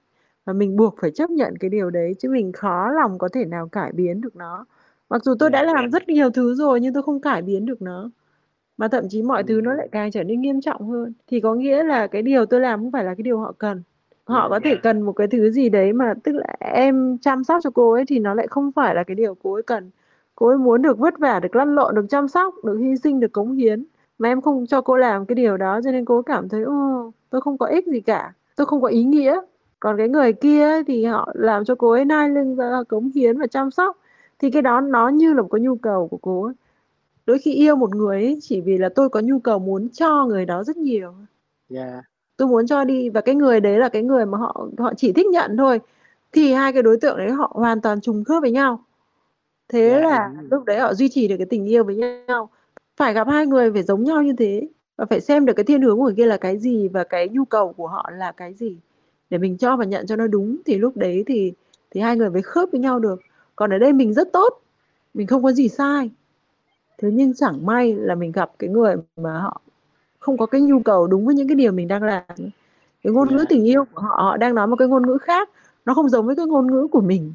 Và 0.44 0.52
mình 0.52 0.76
buộc 0.76 0.96
phải 1.00 1.10
chấp 1.10 1.30
nhận 1.30 1.54
cái 1.60 1.70
điều 1.70 1.90
đấy 1.90 2.14
chứ 2.18 2.30
mình 2.30 2.52
khó 2.52 2.90
lòng 2.90 3.18
có 3.18 3.28
thể 3.28 3.44
nào 3.44 3.68
cải 3.68 3.92
biến 3.92 4.20
được 4.20 4.36
nó. 4.36 4.64
Mặc 5.10 5.24
dù 5.24 5.34
tôi 5.38 5.50
dạ 5.52 5.62
đã 5.62 5.66
dạ. 5.66 5.74
làm 5.74 5.90
rất 5.90 6.08
nhiều 6.08 6.30
thứ 6.30 6.54
rồi 6.54 6.80
nhưng 6.80 6.94
tôi 6.94 7.02
không 7.02 7.20
cải 7.20 7.42
biến 7.42 7.66
được 7.66 7.82
nó. 7.82 8.10
Mà 8.76 8.88
thậm 8.88 9.08
chí 9.08 9.22
mọi 9.22 9.42
thứ 9.42 9.60
nó 9.60 9.70
ừ 9.70 9.76
lại 9.76 9.88
càng 9.92 10.10
trở 10.10 10.22
nên 10.22 10.40
nghiêm 10.40 10.60
trọng 10.60 10.90
hơn. 10.90 11.12
Thì 11.26 11.40
có 11.40 11.54
nghĩa 11.54 11.82
là 11.82 12.06
cái 12.06 12.22
điều 12.22 12.46
tôi 12.46 12.60
làm 12.60 12.80
không 12.80 12.92
phải 12.92 13.04
là 13.04 13.14
cái 13.14 13.22
điều 13.22 13.38
họ 13.38 13.52
cần. 13.58 13.82
Họ 14.24 14.42
dạ 14.42 14.48
có 14.50 14.60
thể 14.64 14.76
cần 14.82 15.02
một 15.02 15.12
cái 15.12 15.26
thứ 15.26 15.50
gì 15.50 15.68
đấy 15.68 15.92
mà 15.92 16.14
tức 16.24 16.32
là 16.32 16.56
em 16.60 17.18
chăm 17.18 17.44
sóc 17.44 17.60
cho 17.64 17.70
cô 17.70 17.92
ấy 17.92 18.04
thì 18.06 18.18
nó 18.18 18.34
lại 18.34 18.46
không 18.46 18.72
phải 18.72 18.94
là 18.94 19.04
cái 19.04 19.14
điều 19.14 19.34
cô 19.42 19.52
ấy 19.54 19.62
cần. 19.62 19.90
Cô 20.34 20.48
ấy 20.48 20.58
muốn 20.58 20.82
được 20.82 20.98
vất 20.98 21.18
vả 21.18 21.40
được 21.40 21.56
lăn 21.56 21.74
lộn 21.74 21.94
được 21.94 22.06
chăm 22.10 22.28
sóc 22.28 22.54
được 22.64 22.78
hy 22.78 22.96
sinh 22.96 23.20
được 23.20 23.32
cống 23.32 23.52
hiến 23.52 23.84
mà 24.18 24.28
em 24.28 24.40
không 24.40 24.66
cho 24.66 24.80
cô 24.80 24.96
làm 24.96 25.26
cái 25.26 25.34
điều 25.34 25.56
đó 25.56 25.80
cho 25.84 25.92
nên 25.92 26.04
cô 26.04 26.22
cảm 26.22 26.48
thấy 26.48 26.62
ô 26.62 27.12
tôi 27.30 27.40
không 27.40 27.58
có 27.58 27.66
ích 27.66 27.86
gì 27.86 28.00
cả. 28.00 28.32
Tôi 28.56 28.66
không 28.66 28.82
có 28.82 28.88
ý 28.88 29.04
nghĩa. 29.04 29.40
Còn 29.80 29.96
cái 29.98 30.08
người 30.08 30.32
kia 30.32 30.82
thì 30.86 31.04
họ 31.04 31.32
làm 31.34 31.64
cho 31.64 31.74
cô 31.74 31.90
ấy 31.90 32.04
nai 32.04 32.28
lưng 32.28 32.56
ra 32.56 32.82
cống 32.88 33.10
hiến 33.14 33.38
và 33.38 33.46
chăm 33.46 33.70
sóc. 33.70 33.98
Thì 34.38 34.50
cái 34.50 34.62
đó 34.62 34.80
nó 34.80 35.08
như 35.08 35.34
là 35.34 35.42
một 35.42 35.48
cái 35.52 35.60
nhu 35.60 35.76
cầu 35.76 36.08
của 36.08 36.18
cô 36.22 36.44
ấy. 36.44 36.54
Đôi 37.26 37.38
khi 37.38 37.54
yêu 37.54 37.76
một 37.76 37.94
người 37.94 38.16
ấy, 38.16 38.38
chỉ 38.42 38.60
vì 38.60 38.78
là 38.78 38.88
tôi 38.88 39.08
có 39.08 39.20
nhu 39.20 39.38
cầu 39.38 39.58
muốn 39.58 39.88
cho 39.88 40.26
người 40.26 40.46
đó 40.46 40.64
rất 40.64 40.76
nhiều. 40.76 41.14
Dạ. 41.68 42.02
Tôi 42.36 42.48
muốn 42.48 42.66
cho 42.66 42.84
đi 42.84 43.08
và 43.08 43.20
cái 43.20 43.34
người 43.34 43.60
đấy 43.60 43.78
là 43.78 43.88
cái 43.88 44.02
người 44.02 44.26
mà 44.26 44.38
họ 44.38 44.68
họ 44.78 44.92
chỉ 44.96 45.12
thích 45.12 45.26
nhận 45.26 45.56
thôi. 45.56 45.80
Thì 46.32 46.52
hai 46.52 46.72
cái 46.72 46.82
đối 46.82 46.96
tượng 46.96 47.16
đấy 47.16 47.30
họ 47.30 47.52
hoàn 47.54 47.80
toàn 47.80 48.00
trùng 48.00 48.24
khớp 48.24 48.40
với 48.40 48.50
nhau. 48.50 48.84
Thế 49.68 49.90
dạ 49.90 50.08
là 50.10 50.32
lúc 50.50 50.64
đấy 50.64 50.80
họ 50.80 50.94
duy 50.94 51.08
trì 51.08 51.28
được 51.28 51.36
cái 51.38 51.46
tình 51.46 51.64
yêu 51.64 51.84
với 51.84 51.96
nhau 51.96 52.50
phải 52.96 53.14
gặp 53.14 53.28
hai 53.28 53.46
người 53.46 53.72
phải 53.72 53.82
giống 53.82 54.04
nhau 54.04 54.22
như 54.22 54.32
thế. 54.38 54.68
Và 54.96 55.06
phải 55.06 55.20
xem 55.20 55.46
được 55.46 55.52
cái 55.56 55.64
thiên 55.64 55.82
hướng 55.82 55.98
của 55.98 56.04
người 56.04 56.14
kia 56.16 56.26
là 56.26 56.36
cái 56.36 56.58
gì 56.58 56.88
và 56.88 57.04
cái 57.04 57.28
nhu 57.28 57.44
cầu 57.44 57.72
của 57.72 57.86
họ 57.86 58.10
là 58.16 58.32
cái 58.32 58.54
gì. 58.54 58.76
Để 59.30 59.38
mình 59.38 59.56
cho 59.58 59.76
và 59.76 59.84
nhận 59.84 60.06
cho 60.06 60.16
nó 60.16 60.26
đúng 60.26 60.56
thì 60.66 60.78
lúc 60.78 60.96
đấy 60.96 61.24
thì 61.26 61.52
thì 61.90 62.00
hai 62.00 62.16
người 62.16 62.30
mới 62.30 62.42
khớp 62.42 62.68
với 62.72 62.80
nhau 62.80 62.98
được. 62.98 63.20
Còn 63.56 63.70
ở 63.70 63.78
đây 63.78 63.92
mình 63.92 64.14
rất 64.14 64.32
tốt. 64.32 64.60
Mình 65.14 65.26
không 65.26 65.42
có 65.42 65.52
gì 65.52 65.68
sai. 65.68 66.10
Thế 66.98 67.10
nhưng 67.12 67.34
chẳng 67.34 67.66
may 67.66 67.94
là 67.94 68.14
mình 68.14 68.32
gặp 68.32 68.50
cái 68.58 68.70
người 68.70 68.96
mà 69.16 69.38
họ 69.38 69.60
không 70.18 70.36
có 70.36 70.46
cái 70.46 70.60
nhu 70.60 70.80
cầu 70.80 71.06
đúng 71.06 71.26
với 71.26 71.34
những 71.34 71.48
cái 71.48 71.54
điều 71.54 71.72
mình 71.72 71.88
đang 71.88 72.02
làm. 72.02 72.22
Cái 73.02 73.12
ngôn 73.12 73.28
ngữ 73.28 73.38
dạ. 73.38 73.44
tình 73.48 73.64
yêu 73.64 73.84
của 73.84 74.00
họ 74.00 74.16
họ 74.22 74.36
đang 74.36 74.54
nói 74.54 74.66
một 74.66 74.76
cái 74.76 74.88
ngôn 74.88 75.06
ngữ 75.06 75.18
khác. 75.18 75.50
Nó 75.84 75.94
không 75.94 76.08
giống 76.08 76.26
với 76.26 76.36
cái 76.36 76.46
ngôn 76.46 76.66
ngữ 76.66 76.86
của 76.90 77.00
mình. 77.00 77.32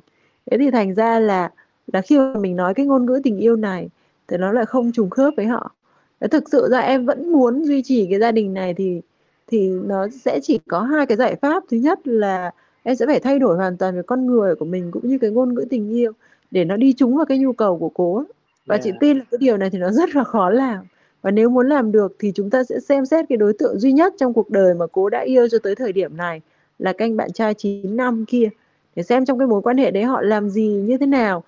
Thế 0.51 0.57
thì 0.57 0.71
thành 0.71 0.95
ra 0.95 1.19
là 1.19 1.51
là 1.93 2.01
khi 2.01 2.17
mà 2.17 2.33
mình 2.39 2.55
nói 2.55 2.73
cái 2.73 2.85
ngôn 2.85 3.05
ngữ 3.05 3.21
tình 3.23 3.37
yêu 3.37 3.55
này 3.55 3.89
thì 4.27 4.37
nó 4.37 4.51
lại 4.51 4.65
không 4.65 4.91
trùng 4.91 5.09
khớp 5.09 5.33
với 5.37 5.45
họ. 5.45 5.75
Thế 6.21 6.27
thực 6.27 6.43
sự 6.51 6.67
ra 6.71 6.79
em 6.79 7.05
vẫn 7.05 7.31
muốn 7.31 7.63
duy 7.63 7.81
trì 7.83 8.07
cái 8.09 8.19
gia 8.19 8.31
đình 8.31 8.53
này 8.53 8.73
thì 8.73 9.01
thì 9.47 9.69
nó 9.69 10.07
sẽ 10.23 10.39
chỉ 10.43 10.59
có 10.67 10.81
hai 10.81 11.05
cái 11.05 11.17
giải 11.17 11.35
pháp. 11.35 11.63
Thứ 11.71 11.77
nhất 11.77 12.07
là 12.07 12.51
em 12.83 12.95
sẽ 12.95 13.05
phải 13.05 13.19
thay 13.19 13.39
đổi 13.39 13.57
hoàn 13.57 13.77
toàn 13.77 13.95
về 13.95 14.01
con 14.01 14.25
người 14.25 14.55
của 14.55 14.65
mình 14.65 14.91
cũng 14.91 15.07
như 15.07 15.17
cái 15.17 15.31
ngôn 15.31 15.53
ngữ 15.53 15.65
tình 15.69 15.89
yêu 15.89 16.11
để 16.51 16.65
nó 16.65 16.77
đi 16.77 16.93
trúng 16.93 17.15
vào 17.17 17.25
cái 17.25 17.37
nhu 17.37 17.53
cầu 17.53 17.91
của 17.93 18.17
ấy. 18.17 18.25
và 18.65 18.77
chị 18.77 18.91
dạ 18.91 18.97
tin 18.99 19.17
là 19.17 19.23
cái 19.31 19.37
điều 19.37 19.57
này 19.57 19.69
thì 19.69 19.77
nó 19.77 19.91
rất 19.91 20.15
là 20.15 20.23
khó 20.23 20.49
làm. 20.49 20.85
Và 21.21 21.31
nếu 21.31 21.49
muốn 21.49 21.69
làm 21.69 21.91
được 21.91 22.15
thì 22.19 22.31
chúng 22.35 22.49
ta 22.49 22.63
sẽ 22.63 22.79
xem 22.79 23.05
xét 23.05 23.25
cái 23.29 23.37
đối 23.37 23.53
tượng 23.53 23.79
duy 23.79 23.91
nhất 23.93 24.13
trong 24.17 24.33
cuộc 24.33 24.49
đời 24.49 24.73
mà 24.73 24.85
cô 24.91 25.09
đã 25.09 25.19
yêu 25.19 25.47
cho 25.47 25.57
tới 25.63 25.75
thời 25.75 25.93
điểm 25.93 26.17
này 26.17 26.41
là 26.79 26.93
cái 26.93 27.05
anh 27.05 27.17
bạn 27.17 27.31
trai 27.33 27.53
9 27.53 27.97
năm 27.97 28.25
kia. 28.25 28.49
Để 28.95 29.03
xem 29.03 29.25
trong 29.25 29.39
cái 29.39 29.47
mối 29.47 29.61
quan 29.61 29.77
hệ 29.77 29.91
đấy 29.91 30.03
họ 30.03 30.21
làm 30.21 30.49
gì 30.49 30.67
như 30.67 30.97
thế 30.97 31.05
nào 31.05 31.43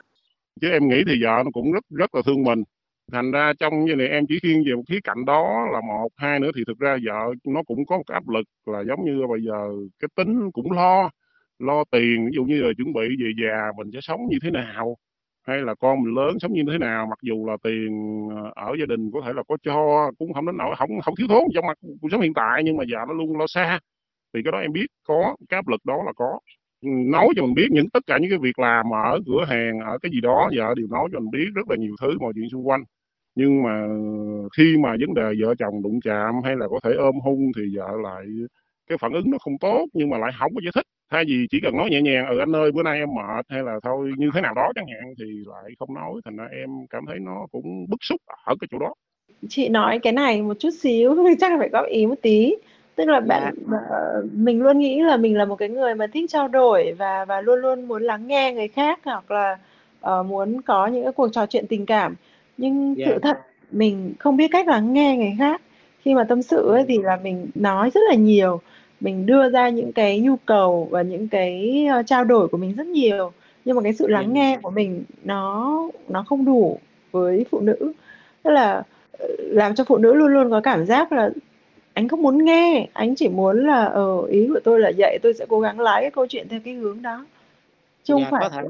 chứ 0.62 0.70
em 0.70 0.88
nghĩ 0.90 1.04
thì 1.08 1.24
vợ 1.24 1.42
nó 1.46 1.52
cũng 1.54 1.72
rất 1.72 1.84
rất 1.90 2.16
là 2.16 2.22
thương 2.26 2.44
mình. 2.44 2.64
Thành 3.12 3.32
ra 3.32 3.54
trong 3.60 3.86
như 3.86 3.96
này 3.96 4.08
em 4.08 4.26
chỉ 4.30 4.40
thiên 4.44 4.64
về 4.66 4.76
một 4.76 4.84
khía 4.90 5.00
cạnh 5.04 5.26
đó 5.26 5.68
là 5.74 5.82
một, 5.82 6.10
hai 6.18 6.40
nữa 6.40 6.52
thì 6.56 6.64
thực 6.68 6.80
ra 6.80 6.98
vợ 7.06 7.34
nó 7.46 7.64
cũng 7.64 7.86
có 7.86 7.98
một 7.98 8.04
cái 8.08 8.14
áp 8.16 8.30
lực 8.30 8.46
là 8.66 8.84
giống 8.88 9.06
như 9.06 9.28
bây 9.30 9.42
giờ 9.46 9.70
cái 10.00 10.10
tính 10.16 10.52
cũng 10.52 10.72
lo 10.72 11.10
lo 11.60 11.84
tiền. 11.92 12.26
Ví 12.26 12.32
dụ 12.36 12.44
như 12.44 12.62
là 12.62 12.70
chuẩn 12.78 12.94
bị 12.94 13.02
về 13.24 13.32
già 13.44 13.72
mình 13.78 13.92
sẽ 13.94 14.00
sống 14.02 14.22
như 14.30 14.38
thế 14.44 14.52
nào, 14.52 14.98
hay 15.48 15.58
là 15.62 15.76
con 15.76 16.04
mình 16.04 16.14
lớn 16.16 16.40
sống 16.40 16.54
như 16.54 16.64
thế 16.72 16.78
nào. 16.78 17.06
Mặc 17.10 17.20
dù 17.22 17.46
là 17.48 17.58
tiền 17.64 17.90
ờ, 18.36 18.52
ở 18.56 18.76
gia 18.80 18.86
đình 18.86 19.12
có 19.14 19.22
thể 19.26 19.34
là 19.34 19.44
có 19.48 19.58
cho, 19.64 20.12
cũng 20.20 20.34
không 20.34 20.46
đến 20.46 20.58
nỗi, 20.58 20.76
không 20.78 21.02
không 21.02 21.16
thiếu 21.18 21.28
thốn 21.30 21.44
trong 21.56 21.68
mặt 21.68 21.78
cuộc 22.02 22.08
sống 22.12 22.22
hiện 22.22 22.34
tại, 22.34 22.62
nhưng 22.66 22.78
mà 22.78 22.84
vợ 22.92 23.00
nó 23.08 23.14
luôn 23.14 23.38
lo 23.38 23.48
xa. 23.48 23.80
Thì 24.34 24.42
cái 24.44 24.52
đó 24.52 24.58
em 24.60 24.72
biết 24.74 24.88
có, 25.04 25.36
cái 25.50 25.58
áp 25.58 25.68
lực 25.68 25.86
đó 25.86 26.04
là 26.06 26.14
có 26.16 26.40
nói 26.82 27.28
cho 27.36 27.42
mình 27.46 27.54
biết 27.54 27.68
những, 27.72 27.90
tất 27.90 28.04
cả 28.08 28.18
những 28.22 28.30
cái 28.30 28.40
việc 28.42 28.60
làm 28.60 28.86
ở 28.94 29.20
cửa 29.28 29.46
hàng, 29.48 29.80
ở 29.80 29.98
cái 30.02 30.12
gì 30.12 30.22
đó 30.22 30.50
vợ 30.58 30.74
đều 30.78 30.88
nói 30.88 31.08
cho 31.14 31.20
mình 31.20 31.32
biết 31.32 31.48
rất 31.56 31.70
là 31.70 31.76
nhiều 31.76 31.96
thứ 32.02 32.18
mọi 32.20 32.34
chuyện 32.36 32.50
xung 32.50 32.68
quanh. 32.68 32.84
Nhưng 33.36 33.64
mà 33.64 33.82
ờ, 33.82 34.50
khi 34.58 34.78
mà 34.84 34.90
vấn 35.00 35.14
đề 35.14 35.24
vợ 35.42 35.56
chồng 35.60 35.84
đụng 35.84 36.00
chạm 36.02 36.34
hay 36.44 36.56
là 36.56 36.68
có 36.68 36.80
thể 36.84 36.92
ôm 36.98 37.16
hôn 37.24 37.40
thì 37.58 37.64
vợ 37.78 37.88
lại, 38.04 38.26
cái 38.90 38.98
phản 38.98 39.14
ứng 39.14 39.32
nó 39.32 39.38
không 39.38 39.58
tốt, 39.60 39.86
nhưng 39.94 40.10
mà 40.10 40.18
lại 40.18 40.32
không 40.40 40.56
có 40.56 40.62
giải 40.64 40.72
thích. 40.76 40.86
Thay 41.12 41.24
vì 41.28 41.48
chỉ 41.52 41.60
cần 41.64 41.78
nói 41.78 41.90
nhẹ 41.90 42.02
nhàng 42.02 42.28
ừ 42.30 42.38
anh 42.40 42.56
ơi, 42.56 42.72
bữa 42.72 42.84
nay 42.84 43.00
em 43.00 43.10
mệt, 43.16 43.46
hay 43.50 43.64
là 43.64 43.80
thôi, 43.84 44.12
như 44.18 44.30
thế 44.34 44.42
nào 44.42 44.54
đó 44.54 44.72
chẳng 44.76 44.88
hạn, 44.88 45.14
thì 45.20 45.26
lại 45.46 45.72
không 45.80 45.94
nói. 45.94 46.14
Thành 46.26 46.38
ra 46.38 46.46
em 46.52 46.70
cảm 46.90 47.04
thấy 47.08 47.20
nó 47.20 47.48
cũng 47.52 47.86
bức 47.90 47.98
xúc 48.02 48.22
ở 48.46 48.56
cái 48.62 48.68
chỗ 48.72 48.80
đó. 48.80 48.94
Chị 49.50 49.70
nói 49.70 50.00
cái 50.00 50.14
này 50.14 50.42
một 50.42 50.54
chút 50.60 50.70
xíu, 50.80 51.16
chắc 51.40 51.52
là 51.52 51.58
phải 51.60 51.70
góp 51.70 51.86
ý 51.86 52.06
một 52.06 52.16
tí 52.22 52.56
tức 53.00 53.08
là 53.08 53.22
dạ. 53.22 53.26
bạn 53.26 53.54
ờ, 53.90 54.24
mình 54.34 54.62
luôn 54.62 54.80
nghĩ 54.80 55.02
là 55.02 55.18
mình 55.18 55.38
là 55.38 55.46
một 55.46 55.56
cái 55.56 55.70
người 55.70 55.96
mà 55.96 56.08
thích 56.08 56.30
trao 56.30 56.48
đổi 56.48 56.96
và 56.98 57.26
và 57.26 57.42
luôn 57.42 57.60
luôn 57.60 57.88
muốn 57.88 58.04
lắng 58.04 58.28
nghe 58.28 58.54
người 58.54 58.68
khác 58.68 59.00
hoặc 59.04 59.32
là 59.32 59.58
ờ, 60.02 60.24
muốn 60.24 60.62
có 60.62 60.88
những 60.88 61.04
cái 61.04 61.12
cuộc 61.12 61.28
trò 61.34 61.46
chuyện 61.46 61.68
tình 61.68 61.86
cảm. 61.86 62.16
Nhưng 62.58 62.96
dạ. 62.98 63.06
sự 63.08 63.20
thật 63.20 63.38
mình 63.72 64.14
không 64.20 64.38
biết 64.38 64.48
cách 64.52 64.68
lắng 64.68 64.94
nghe 64.94 65.18
người 65.18 65.36
khác. 65.40 65.62
Khi 66.02 66.14
mà 66.14 66.24
tâm 66.24 66.42
sự 66.42 66.70
ấy 66.72 66.80
ừ 66.80 66.86
thì 66.88 66.98
là 67.04 67.20
mình 67.24 67.48
nói 67.56 67.92
rất 67.94 68.02
là 68.10 68.16
nhiều. 68.16 68.62
Mình 69.00 69.26
đưa 69.26 69.50
ra 69.50 69.70
những 69.70 69.92
cái 69.94 70.20
nhu 70.20 70.36
cầu 70.46 70.88
và 70.92 71.02
những 71.02 71.28
cái 71.28 71.86
ờ, 71.92 72.04
trao 72.04 72.24
đổi 72.24 72.48
của 72.48 72.58
mình 72.58 72.76
rất 72.76 72.88
nhiều. 72.88 73.32
Nhưng 73.66 73.76
mà 73.76 73.82
cái 73.82 73.94
sự 73.94 74.06
dạ. 74.10 74.14
lắng 74.14 74.34
nghe 74.34 74.58
của 74.62 74.72
mình 74.72 75.04
nó 75.24 75.90
nó 76.10 76.24
không 76.24 76.46
đủ 76.46 76.80
với 77.12 77.46
phụ 77.52 77.60
nữ. 77.60 77.94
Tức 78.44 78.52
là 78.52 78.84
làm 79.40 79.76
cho 79.76 79.84
phụ 79.84 79.98
nữ 79.98 80.14
luôn 80.14 80.28
luôn 80.28 80.52
có 80.52 80.62
cảm 80.62 80.86
giác 80.86 81.12
là 81.12 81.30
anh 82.00 82.08
không 82.08 82.22
muốn 82.22 82.46
nghe. 82.46 82.88
Anh 82.94 83.16
chỉ 83.16 83.28
muốn 83.28 83.66
là 83.66 83.86
ờ 83.86 84.22
ý 84.30 84.48
của 84.48 84.60
tôi 84.64 84.80
là 84.80 84.92
vậy 84.98 85.20
tôi 85.24 85.34
sẽ 85.34 85.46
cố 85.50 85.60
gắng 85.60 85.80
lái 85.80 86.02
cái 86.02 86.12
câu 86.12 86.26
chuyện 86.30 86.48
theo 86.50 86.60
cái 86.66 86.74
hướng 86.74 87.02
đó. 87.02 87.26
Chứ 88.04 88.14
không 88.14 88.22
dạ 88.22 88.28
phải 88.32 88.42
có 88.42 88.50
thể 88.50 88.64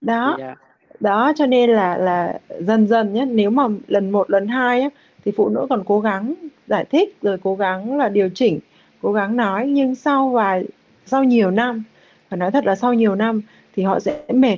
đó. 0.00 0.36
Dạ. 0.38 0.54
Đó 1.00 1.32
cho 1.36 1.46
nên 1.46 1.70
là 1.70 1.96
là 1.96 2.40
dần 2.60 2.86
dần 2.86 3.12
nhé 3.12 3.24
nếu 3.24 3.50
mà 3.50 3.68
lần 3.88 4.10
một 4.10 4.30
lần 4.30 4.48
hai 4.48 4.80
á, 4.80 4.88
thì 5.24 5.32
phụ 5.36 5.48
nữ 5.48 5.66
còn 5.70 5.82
cố 5.86 6.00
gắng 6.00 6.34
giải 6.66 6.84
thích 6.84 7.16
rồi 7.22 7.38
cố 7.42 7.54
gắng 7.54 7.98
là 7.98 8.08
điều 8.08 8.28
chỉnh 8.34 8.58
cố 9.02 9.12
gắng 9.12 9.36
nói. 9.36 9.66
Nhưng 9.66 9.94
sau 9.94 10.28
vài 10.28 10.64
sau 11.06 11.24
nhiều 11.24 11.50
năm 11.50 11.82
phải 12.28 12.38
nói 12.38 12.50
thật 12.50 12.64
là 12.66 12.74
sau 12.74 12.94
nhiều 12.94 13.14
năm 13.14 13.42
thì 13.76 13.82
họ 13.82 14.00
sẽ 14.00 14.22
mệt. 14.28 14.56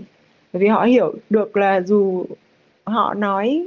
Bởi 0.52 0.62
vì 0.62 0.68
họ 0.68 0.84
hiểu 0.84 1.14
được 1.30 1.56
là 1.56 1.80
dù 1.80 2.24
họ 2.84 3.14
nói 3.14 3.64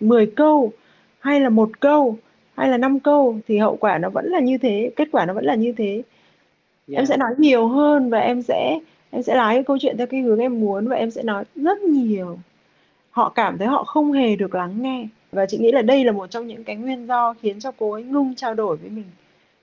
10 0.00 0.26
câu 0.26 0.72
hay 1.18 1.40
là 1.40 1.48
một 1.48 1.80
câu 1.80 2.16
hay 2.56 2.68
là 2.68 2.76
năm 2.76 3.00
câu 3.00 3.36
thì 3.48 3.58
hậu 3.58 3.76
quả 3.76 3.98
nó 3.98 4.10
vẫn 4.10 4.26
là 4.26 4.40
như 4.40 4.58
thế 4.58 4.90
kết 4.96 5.08
quả 5.12 5.26
nó 5.26 5.34
vẫn 5.34 5.44
là 5.44 5.54
như 5.54 5.72
thế. 5.72 6.02
Em 6.88 7.04
dạ 7.04 7.04
sẽ 7.04 7.16
nói 7.16 7.30
nhiều 7.38 7.68
hơn 7.68 8.10
và 8.10 8.18
em 8.18 8.42
sẽ 8.42 8.78
em 9.10 9.22
sẽ 9.22 9.34
lái 9.34 9.54
cái 9.56 9.64
câu 9.64 9.78
chuyện 9.80 9.96
theo 9.96 10.06
cái 10.06 10.20
hướng 10.20 10.38
em 10.38 10.60
muốn 10.60 10.88
và 10.88 10.96
em 10.96 11.10
sẽ 11.10 11.22
nói 11.22 11.44
rất 11.54 11.82
nhiều. 11.82 12.38
Họ 13.10 13.28
cảm 13.28 13.58
thấy 13.58 13.68
họ 13.68 13.84
không 13.84 14.12
hề 14.12 14.36
được 14.36 14.54
lắng 14.54 14.82
nghe. 14.82 15.06
Và 15.32 15.46
chị 15.46 15.58
nghĩ 15.58 15.72
là 15.72 15.82
đây 15.82 16.04
là 16.04 16.12
một 16.12 16.30
trong 16.30 16.46
những 16.46 16.64
cái 16.64 16.76
nguyên 16.76 17.06
do 17.06 17.34
khiến 17.42 17.60
cho 17.60 17.72
cô 17.78 17.92
ấy 17.92 18.02
ngưng 18.02 18.34
trao 18.34 18.54
đổi 18.54 18.76
với 18.76 18.90
mình. 18.90 19.04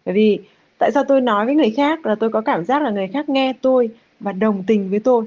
Bởi 0.05 0.15
vì 0.15 0.39
tại 0.77 0.91
sao 0.91 1.03
tôi 1.03 1.21
nói 1.21 1.45
với 1.45 1.55
người 1.55 1.71
khác 1.71 2.05
là 2.05 2.15
tôi 2.15 2.29
có 2.29 2.41
cảm 2.41 2.65
giác 2.65 2.81
là 2.81 2.89
người 2.89 3.07
khác 3.07 3.29
nghe 3.29 3.53
tôi 3.61 3.89
và 4.19 4.31
đồng 4.31 4.63
tình 4.67 4.89
với 4.89 4.99
tôi. 4.99 5.25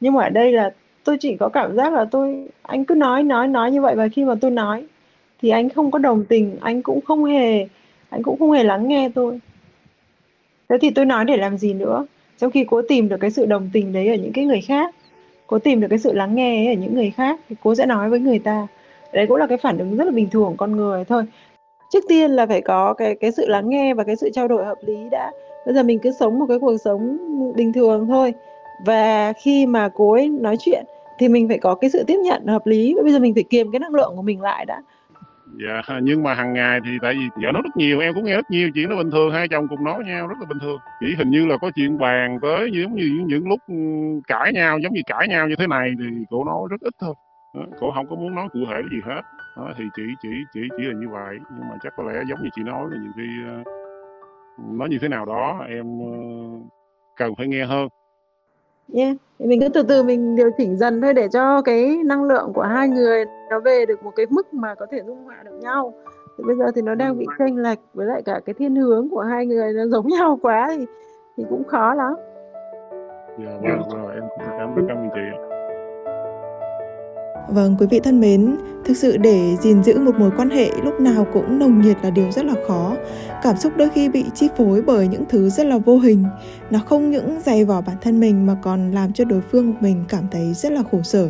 Nhưng 0.00 0.14
mà 0.14 0.22
ở 0.22 0.28
đây 0.28 0.52
là 0.52 0.70
tôi 1.04 1.16
chỉ 1.20 1.36
có 1.36 1.48
cảm 1.48 1.76
giác 1.76 1.92
là 1.92 2.04
tôi 2.04 2.48
anh 2.62 2.84
cứ 2.84 2.94
nói 2.94 3.22
nói 3.22 3.48
nói 3.48 3.70
như 3.70 3.80
vậy 3.80 3.94
và 3.94 4.08
khi 4.08 4.24
mà 4.24 4.34
tôi 4.40 4.50
nói 4.50 4.86
thì 5.42 5.48
anh 5.48 5.68
không 5.68 5.90
có 5.90 5.98
đồng 5.98 6.24
tình, 6.24 6.56
anh 6.60 6.82
cũng 6.82 7.00
không 7.00 7.24
hề, 7.24 7.66
anh 8.08 8.22
cũng 8.22 8.38
không 8.38 8.50
hề 8.50 8.64
lắng 8.64 8.88
nghe 8.88 9.08
tôi. 9.14 9.38
Thế 10.68 10.76
thì 10.80 10.90
tôi 10.90 11.04
nói 11.04 11.24
để 11.24 11.36
làm 11.36 11.58
gì 11.58 11.74
nữa? 11.74 12.06
Trong 12.38 12.50
khi 12.50 12.64
cố 12.64 12.82
tìm 12.82 13.08
được 13.08 13.16
cái 13.20 13.30
sự 13.30 13.46
đồng 13.46 13.70
tình 13.72 13.92
đấy 13.92 14.08
ở 14.08 14.14
những 14.14 14.32
cái 14.32 14.44
người 14.44 14.60
khác, 14.60 14.94
cố 15.46 15.58
tìm 15.58 15.80
được 15.80 15.86
cái 15.90 15.98
sự 15.98 16.12
lắng 16.12 16.34
nghe 16.34 16.66
ấy 16.66 16.74
ở 16.74 16.80
những 16.80 16.94
người 16.94 17.10
khác, 17.10 17.40
thì 17.48 17.56
cố 17.62 17.74
sẽ 17.74 17.86
nói 17.86 18.10
với 18.10 18.20
người 18.20 18.38
ta. 18.38 18.66
Đấy 19.12 19.26
cũng 19.26 19.36
là 19.36 19.46
cái 19.46 19.58
phản 19.58 19.78
ứng 19.78 19.96
rất 19.96 20.04
là 20.04 20.10
bình 20.10 20.28
thường 20.30 20.48
của 20.50 20.56
con 20.56 20.76
người 20.76 21.04
thôi. 21.04 21.24
Trước 21.92 22.04
tiên 22.08 22.30
là 22.30 22.46
phải 22.46 22.60
có 22.60 22.94
cái 22.94 23.14
cái 23.14 23.32
sự 23.32 23.48
lắng 23.48 23.68
nghe 23.68 23.94
và 23.94 24.04
cái 24.04 24.16
sự 24.16 24.30
trao 24.32 24.48
đổi 24.48 24.64
hợp 24.64 24.78
lý 24.86 24.96
đã. 25.10 25.32
Bây 25.66 25.74
giờ 25.74 25.82
mình 25.82 25.98
cứ 25.98 26.10
sống 26.20 26.38
một 26.38 26.46
cái 26.48 26.58
cuộc 26.58 26.76
sống 26.84 27.18
bình 27.56 27.72
thường 27.72 28.06
thôi. 28.08 28.34
Và 28.86 29.32
khi 29.32 29.66
mà 29.66 29.88
cố 29.88 30.12
ấy 30.12 30.28
nói 30.28 30.56
chuyện, 30.60 30.84
thì 31.18 31.28
mình 31.28 31.48
phải 31.48 31.58
có 31.58 31.74
cái 31.74 31.90
sự 31.90 32.04
tiếp 32.06 32.18
nhận 32.24 32.46
hợp 32.46 32.66
lý. 32.66 32.94
Bây 33.02 33.12
giờ 33.12 33.18
mình 33.18 33.34
phải 33.34 33.42
kiềm 33.42 33.70
cái 33.72 33.80
năng 33.80 33.94
lượng 33.94 34.12
của 34.16 34.22
mình 34.22 34.40
lại 34.40 34.64
đã 34.66 34.82
dạ 35.60 36.00
nhưng 36.02 36.22
mà 36.22 36.34
hàng 36.34 36.52
ngày 36.52 36.80
thì 36.84 36.90
tại 37.02 37.14
vì 37.14 37.28
vợ 37.44 37.52
nói 37.52 37.62
rất 37.64 37.76
nhiều 37.76 38.00
em 38.00 38.14
cũng 38.14 38.24
nghe 38.24 38.36
rất 38.36 38.50
nhiều 38.50 38.70
chuyện 38.74 38.88
nó 38.88 38.96
bình 38.96 39.10
thường 39.10 39.32
hai 39.32 39.48
chồng 39.48 39.68
cùng 39.68 39.84
nói 39.84 40.04
nhau 40.06 40.26
rất 40.26 40.34
là 40.40 40.46
bình 40.46 40.58
thường. 40.58 40.78
Chỉ 41.00 41.14
hình 41.18 41.30
như 41.30 41.46
là 41.46 41.56
có 41.56 41.70
chuyện 41.74 41.98
bàn 41.98 42.38
tới 42.42 42.70
giống 42.72 42.94
như 42.94 43.04
những, 43.16 43.26
những 43.26 43.48
lúc 43.48 43.60
ừ, 43.68 43.74
cãi 44.28 44.52
nhau 44.52 44.78
giống 44.78 44.92
như 44.92 45.00
cãi 45.06 45.28
nhau 45.28 45.48
như 45.48 45.54
thế 45.58 45.66
này 45.66 45.92
thì 45.98 46.04
cô 46.30 46.44
nói 46.44 46.68
rất 46.70 46.80
ít 46.80 46.94
thôi. 47.00 47.14
Đó, 47.54 47.62
cô 47.80 47.92
không 47.94 48.08
có 48.08 48.16
muốn 48.16 48.34
nói 48.34 48.48
cụ 48.52 48.60
thể 48.70 48.82
gì 48.90 49.00
hết. 49.04 49.20
Đó, 49.56 49.72
thì 49.78 49.84
chỉ 49.96 50.02
chỉ 50.22 50.28
chỉ 50.54 50.60
chỉ 50.76 50.84
là 50.84 50.94
như 50.94 51.08
vậy. 51.08 51.38
Nhưng 51.50 51.68
mà 51.68 51.76
chắc 51.82 51.92
có 51.96 52.02
lẽ 52.02 52.20
giống 52.28 52.42
như 52.42 52.48
chị 52.56 52.62
nói 52.62 52.84
là 52.90 52.96
nhiều 53.02 53.12
khi 53.16 53.26
ờ, 53.46 53.62
nói 54.70 54.88
như 54.88 54.98
thế 55.00 55.08
nào 55.08 55.24
đó 55.24 55.64
em 55.68 55.84
ờ, 56.00 56.18
cần 57.16 57.34
phải 57.38 57.48
nghe 57.48 57.64
hơn. 57.64 57.88
Yeah. 58.94 59.16
Thì 59.38 59.46
mình 59.46 59.60
cứ 59.60 59.68
từ 59.68 59.82
từ 59.82 60.02
mình 60.02 60.36
điều 60.36 60.50
chỉnh 60.58 60.76
dần 60.76 61.00
thôi 61.02 61.14
để 61.14 61.28
cho 61.28 61.62
cái 61.62 61.98
năng 62.04 62.24
lượng 62.24 62.52
của 62.52 62.62
hai 62.62 62.88
người 62.88 63.24
nó 63.50 63.60
về 63.60 63.86
được 63.86 64.02
một 64.04 64.10
cái 64.16 64.26
mức 64.30 64.54
mà 64.54 64.74
có 64.74 64.86
thể 64.90 65.02
dung 65.06 65.24
hòa 65.24 65.36
được 65.44 65.58
nhau. 65.60 65.94
Thì 66.38 66.44
bây 66.46 66.56
giờ 66.56 66.64
thì 66.74 66.82
nó 66.82 66.94
đang 66.94 67.18
bị 67.18 67.26
chênh 67.38 67.62
lệch 67.62 67.78
với 67.94 68.06
lại 68.06 68.22
cả 68.22 68.40
cái 68.44 68.54
thiên 68.54 68.76
hướng 68.76 69.08
của 69.08 69.20
hai 69.20 69.46
người 69.46 69.72
nó 69.72 69.86
giống 69.86 70.08
nhau 70.18 70.38
quá 70.42 70.74
thì 70.76 70.86
thì 71.36 71.44
cũng 71.50 71.64
khó 71.64 71.94
lắm. 71.94 72.14
Dạ 73.38 73.52
vâng, 73.62 74.02
rồi 74.02 74.14
em 74.14 74.24
cảm 74.58 74.74
rất 74.74 74.82
cảm 74.88 74.96
ơn 74.96 75.08
chị. 75.14 75.51
Vâng, 77.52 77.76
quý 77.78 77.86
vị 77.90 78.00
thân 78.00 78.20
mến, 78.20 78.56
thực 78.84 78.96
sự 78.96 79.16
để 79.16 79.56
gìn 79.62 79.84
giữ 79.84 79.98
một 79.98 80.14
mối 80.18 80.30
quan 80.36 80.50
hệ 80.50 80.70
lúc 80.84 81.00
nào 81.00 81.26
cũng 81.32 81.58
nồng 81.58 81.82
nhiệt 81.82 81.96
là 82.02 82.10
điều 82.10 82.30
rất 82.30 82.44
là 82.44 82.54
khó. 82.66 82.96
Cảm 83.42 83.56
xúc 83.56 83.72
đôi 83.76 83.88
khi 83.88 84.08
bị 84.08 84.24
chi 84.34 84.48
phối 84.56 84.82
bởi 84.82 85.08
những 85.08 85.24
thứ 85.28 85.50
rất 85.50 85.66
là 85.66 85.78
vô 85.78 85.98
hình. 85.98 86.24
Nó 86.70 86.78
không 86.78 87.10
những 87.10 87.40
dày 87.44 87.64
vỏ 87.64 87.80
bản 87.80 87.96
thân 88.00 88.20
mình 88.20 88.46
mà 88.46 88.56
còn 88.62 88.92
làm 88.92 89.12
cho 89.12 89.24
đối 89.24 89.40
phương 89.40 89.74
mình 89.80 90.04
cảm 90.08 90.24
thấy 90.30 90.54
rất 90.54 90.72
là 90.72 90.82
khổ 90.90 91.02
sở. 91.02 91.28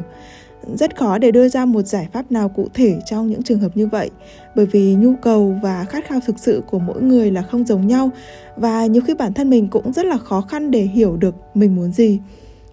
Rất 0.74 0.96
khó 0.96 1.18
để 1.18 1.30
đưa 1.30 1.48
ra 1.48 1.64
một 1.64 1.82
giải 1.82 2.08
pháp 2.12 2.32
nào 2.32 2.48
cụ 2.48 2.68
thể 2.74 3.00
trong 3.06 3.30
những 3.30 3.42
trường 3.42 3.60
hợp 3.60 3.76
như 3.76 3.86
vậy, 3.86 4.10
bởi 4.56 4.66
vì 4.66 4.94
nhu 4.94 5.14
cầu 5.22 5.56
và 5.62 5.84
khát 5.84 6.06
khao 6.06 6.20
thực 6.26 6.38
sự 6.38 6.62
của 6.70 6.78
mỗi 6.78 7.02
người 7.02 7.30
là 7.30 7.42
không 7.42 7.64
giống 7.64 7.86
nhau 7.86 8.10
và 8.56 8.86
nhiều 8.86 9.02
khi 9.06 9.14
bản 9.14 9.32
thân 9.32 9.50
mình 9.50 9.68
cũng 9.68 9.92
rất 9.92 10.06
là 10.06 10.16
khó 10.16 10.40
khăn 10.40 10.70
để 10.70 10.82
hiểu 10.82 11.16
được 11.16 11.34
mình 11.54 11.76
muốn 11.76 11.92
gì. 11.92 12.18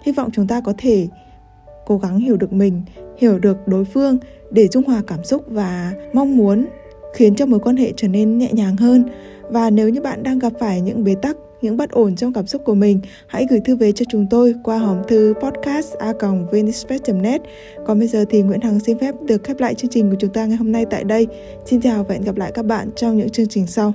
Hy 0.03 0.12
vọng 0.12 0.29
chúng 0.33 0.47
ta 0.47 0.62
có 0.62 0.73
thể 0.77 1.07
cố 1.89 1.97
gắng 1.97 2.19
hiểu 2.19 2.38
được 2.38 2.54
mình 2.54 2.82
hiểu 3.17 3.39
được 3.39 3.58
đối 3.67 3.86
phương 3.86 4.17
để 4.52 4.67
dung 4.67 4.84
hòa 4.84 5.02
cảm 5.08 5.23
xúc 5.23 5.43
và 5.47 5.93
mong 6.13 6.38
muốn 6.38 6.65
khiến 7.13 7.36
cho 7.36 7.45
mối 7.45 7.60
quan 7.60 7.75
hệ 7.75 7.93
trở 7.97 8.08
nên 8.08 8.38
nhẹ 8.38 8.49
nhàng 8.54 8.78
hơn 8.78 9.04
và 9.49 9.69
nếu 9.69 9.89
như 9.89 10.02
bạn 10.02 10.23
đang 10.23 10.39
gặp 10.39 10.54
phải 10.60 10.82
những 10.82 11.04
bế 11.04 11.15
tắc 11.21 11.38
những 11.62 11.78
bất 11.78 11.91
ổn 11.91 12.15
trong 12.15 12.34
cảm 12.34 12.47
xúc 12.47 12.62
của 12.65 12.73
mình, 12.75 12.99
hãy 13.28 13.45
gửi 13.49 13.60
thư 13.60 13.75
về 13.75 13.91
cho 13.91 14.06
chúng 14.10 14.28
tôi 14.30 14.56
qua 14.63 14.78
hòm 14.78 14.97
thư 15.08 15.34
podcast 15.41 15.93
a 15.93 16.13
net 17.13 17.41
Còn 17.86 17.99
bây 17.99 18.08
giờ 18.08 18.25
thì 18.30 18.41
Nguyễn 18.41 18.62
Hằng 18.62 18.80
xin 18.80 18.97
phép 18.99 19.15
được 19.21 19.43
khép 19.43 19.60
lại 19.60 19.75
chương 19.75 19.91
trình 19.91 20.10
của 20.10 20.15
chúng 20.19 20.34
ta 20.34 20.45
ngày 20.45 20.58
hôm 20.58 20.71
nay 20.71 20.86
tại 20.89 21.04
đây. 21.04 21.28
Xin 21.65 21.82
chào 21.82 22.04
và 22.04 22.13
hẹn 22.13 22.23
gặp 22.23 22.38
lại 22.38 22.52
các 22.54 22.65
bạn 22.65 22.89
trong 22.95 23.17
những 23.17 23.30
chương 23.30 23.47
trình 23.47 23.67
sau. 23.67 23.93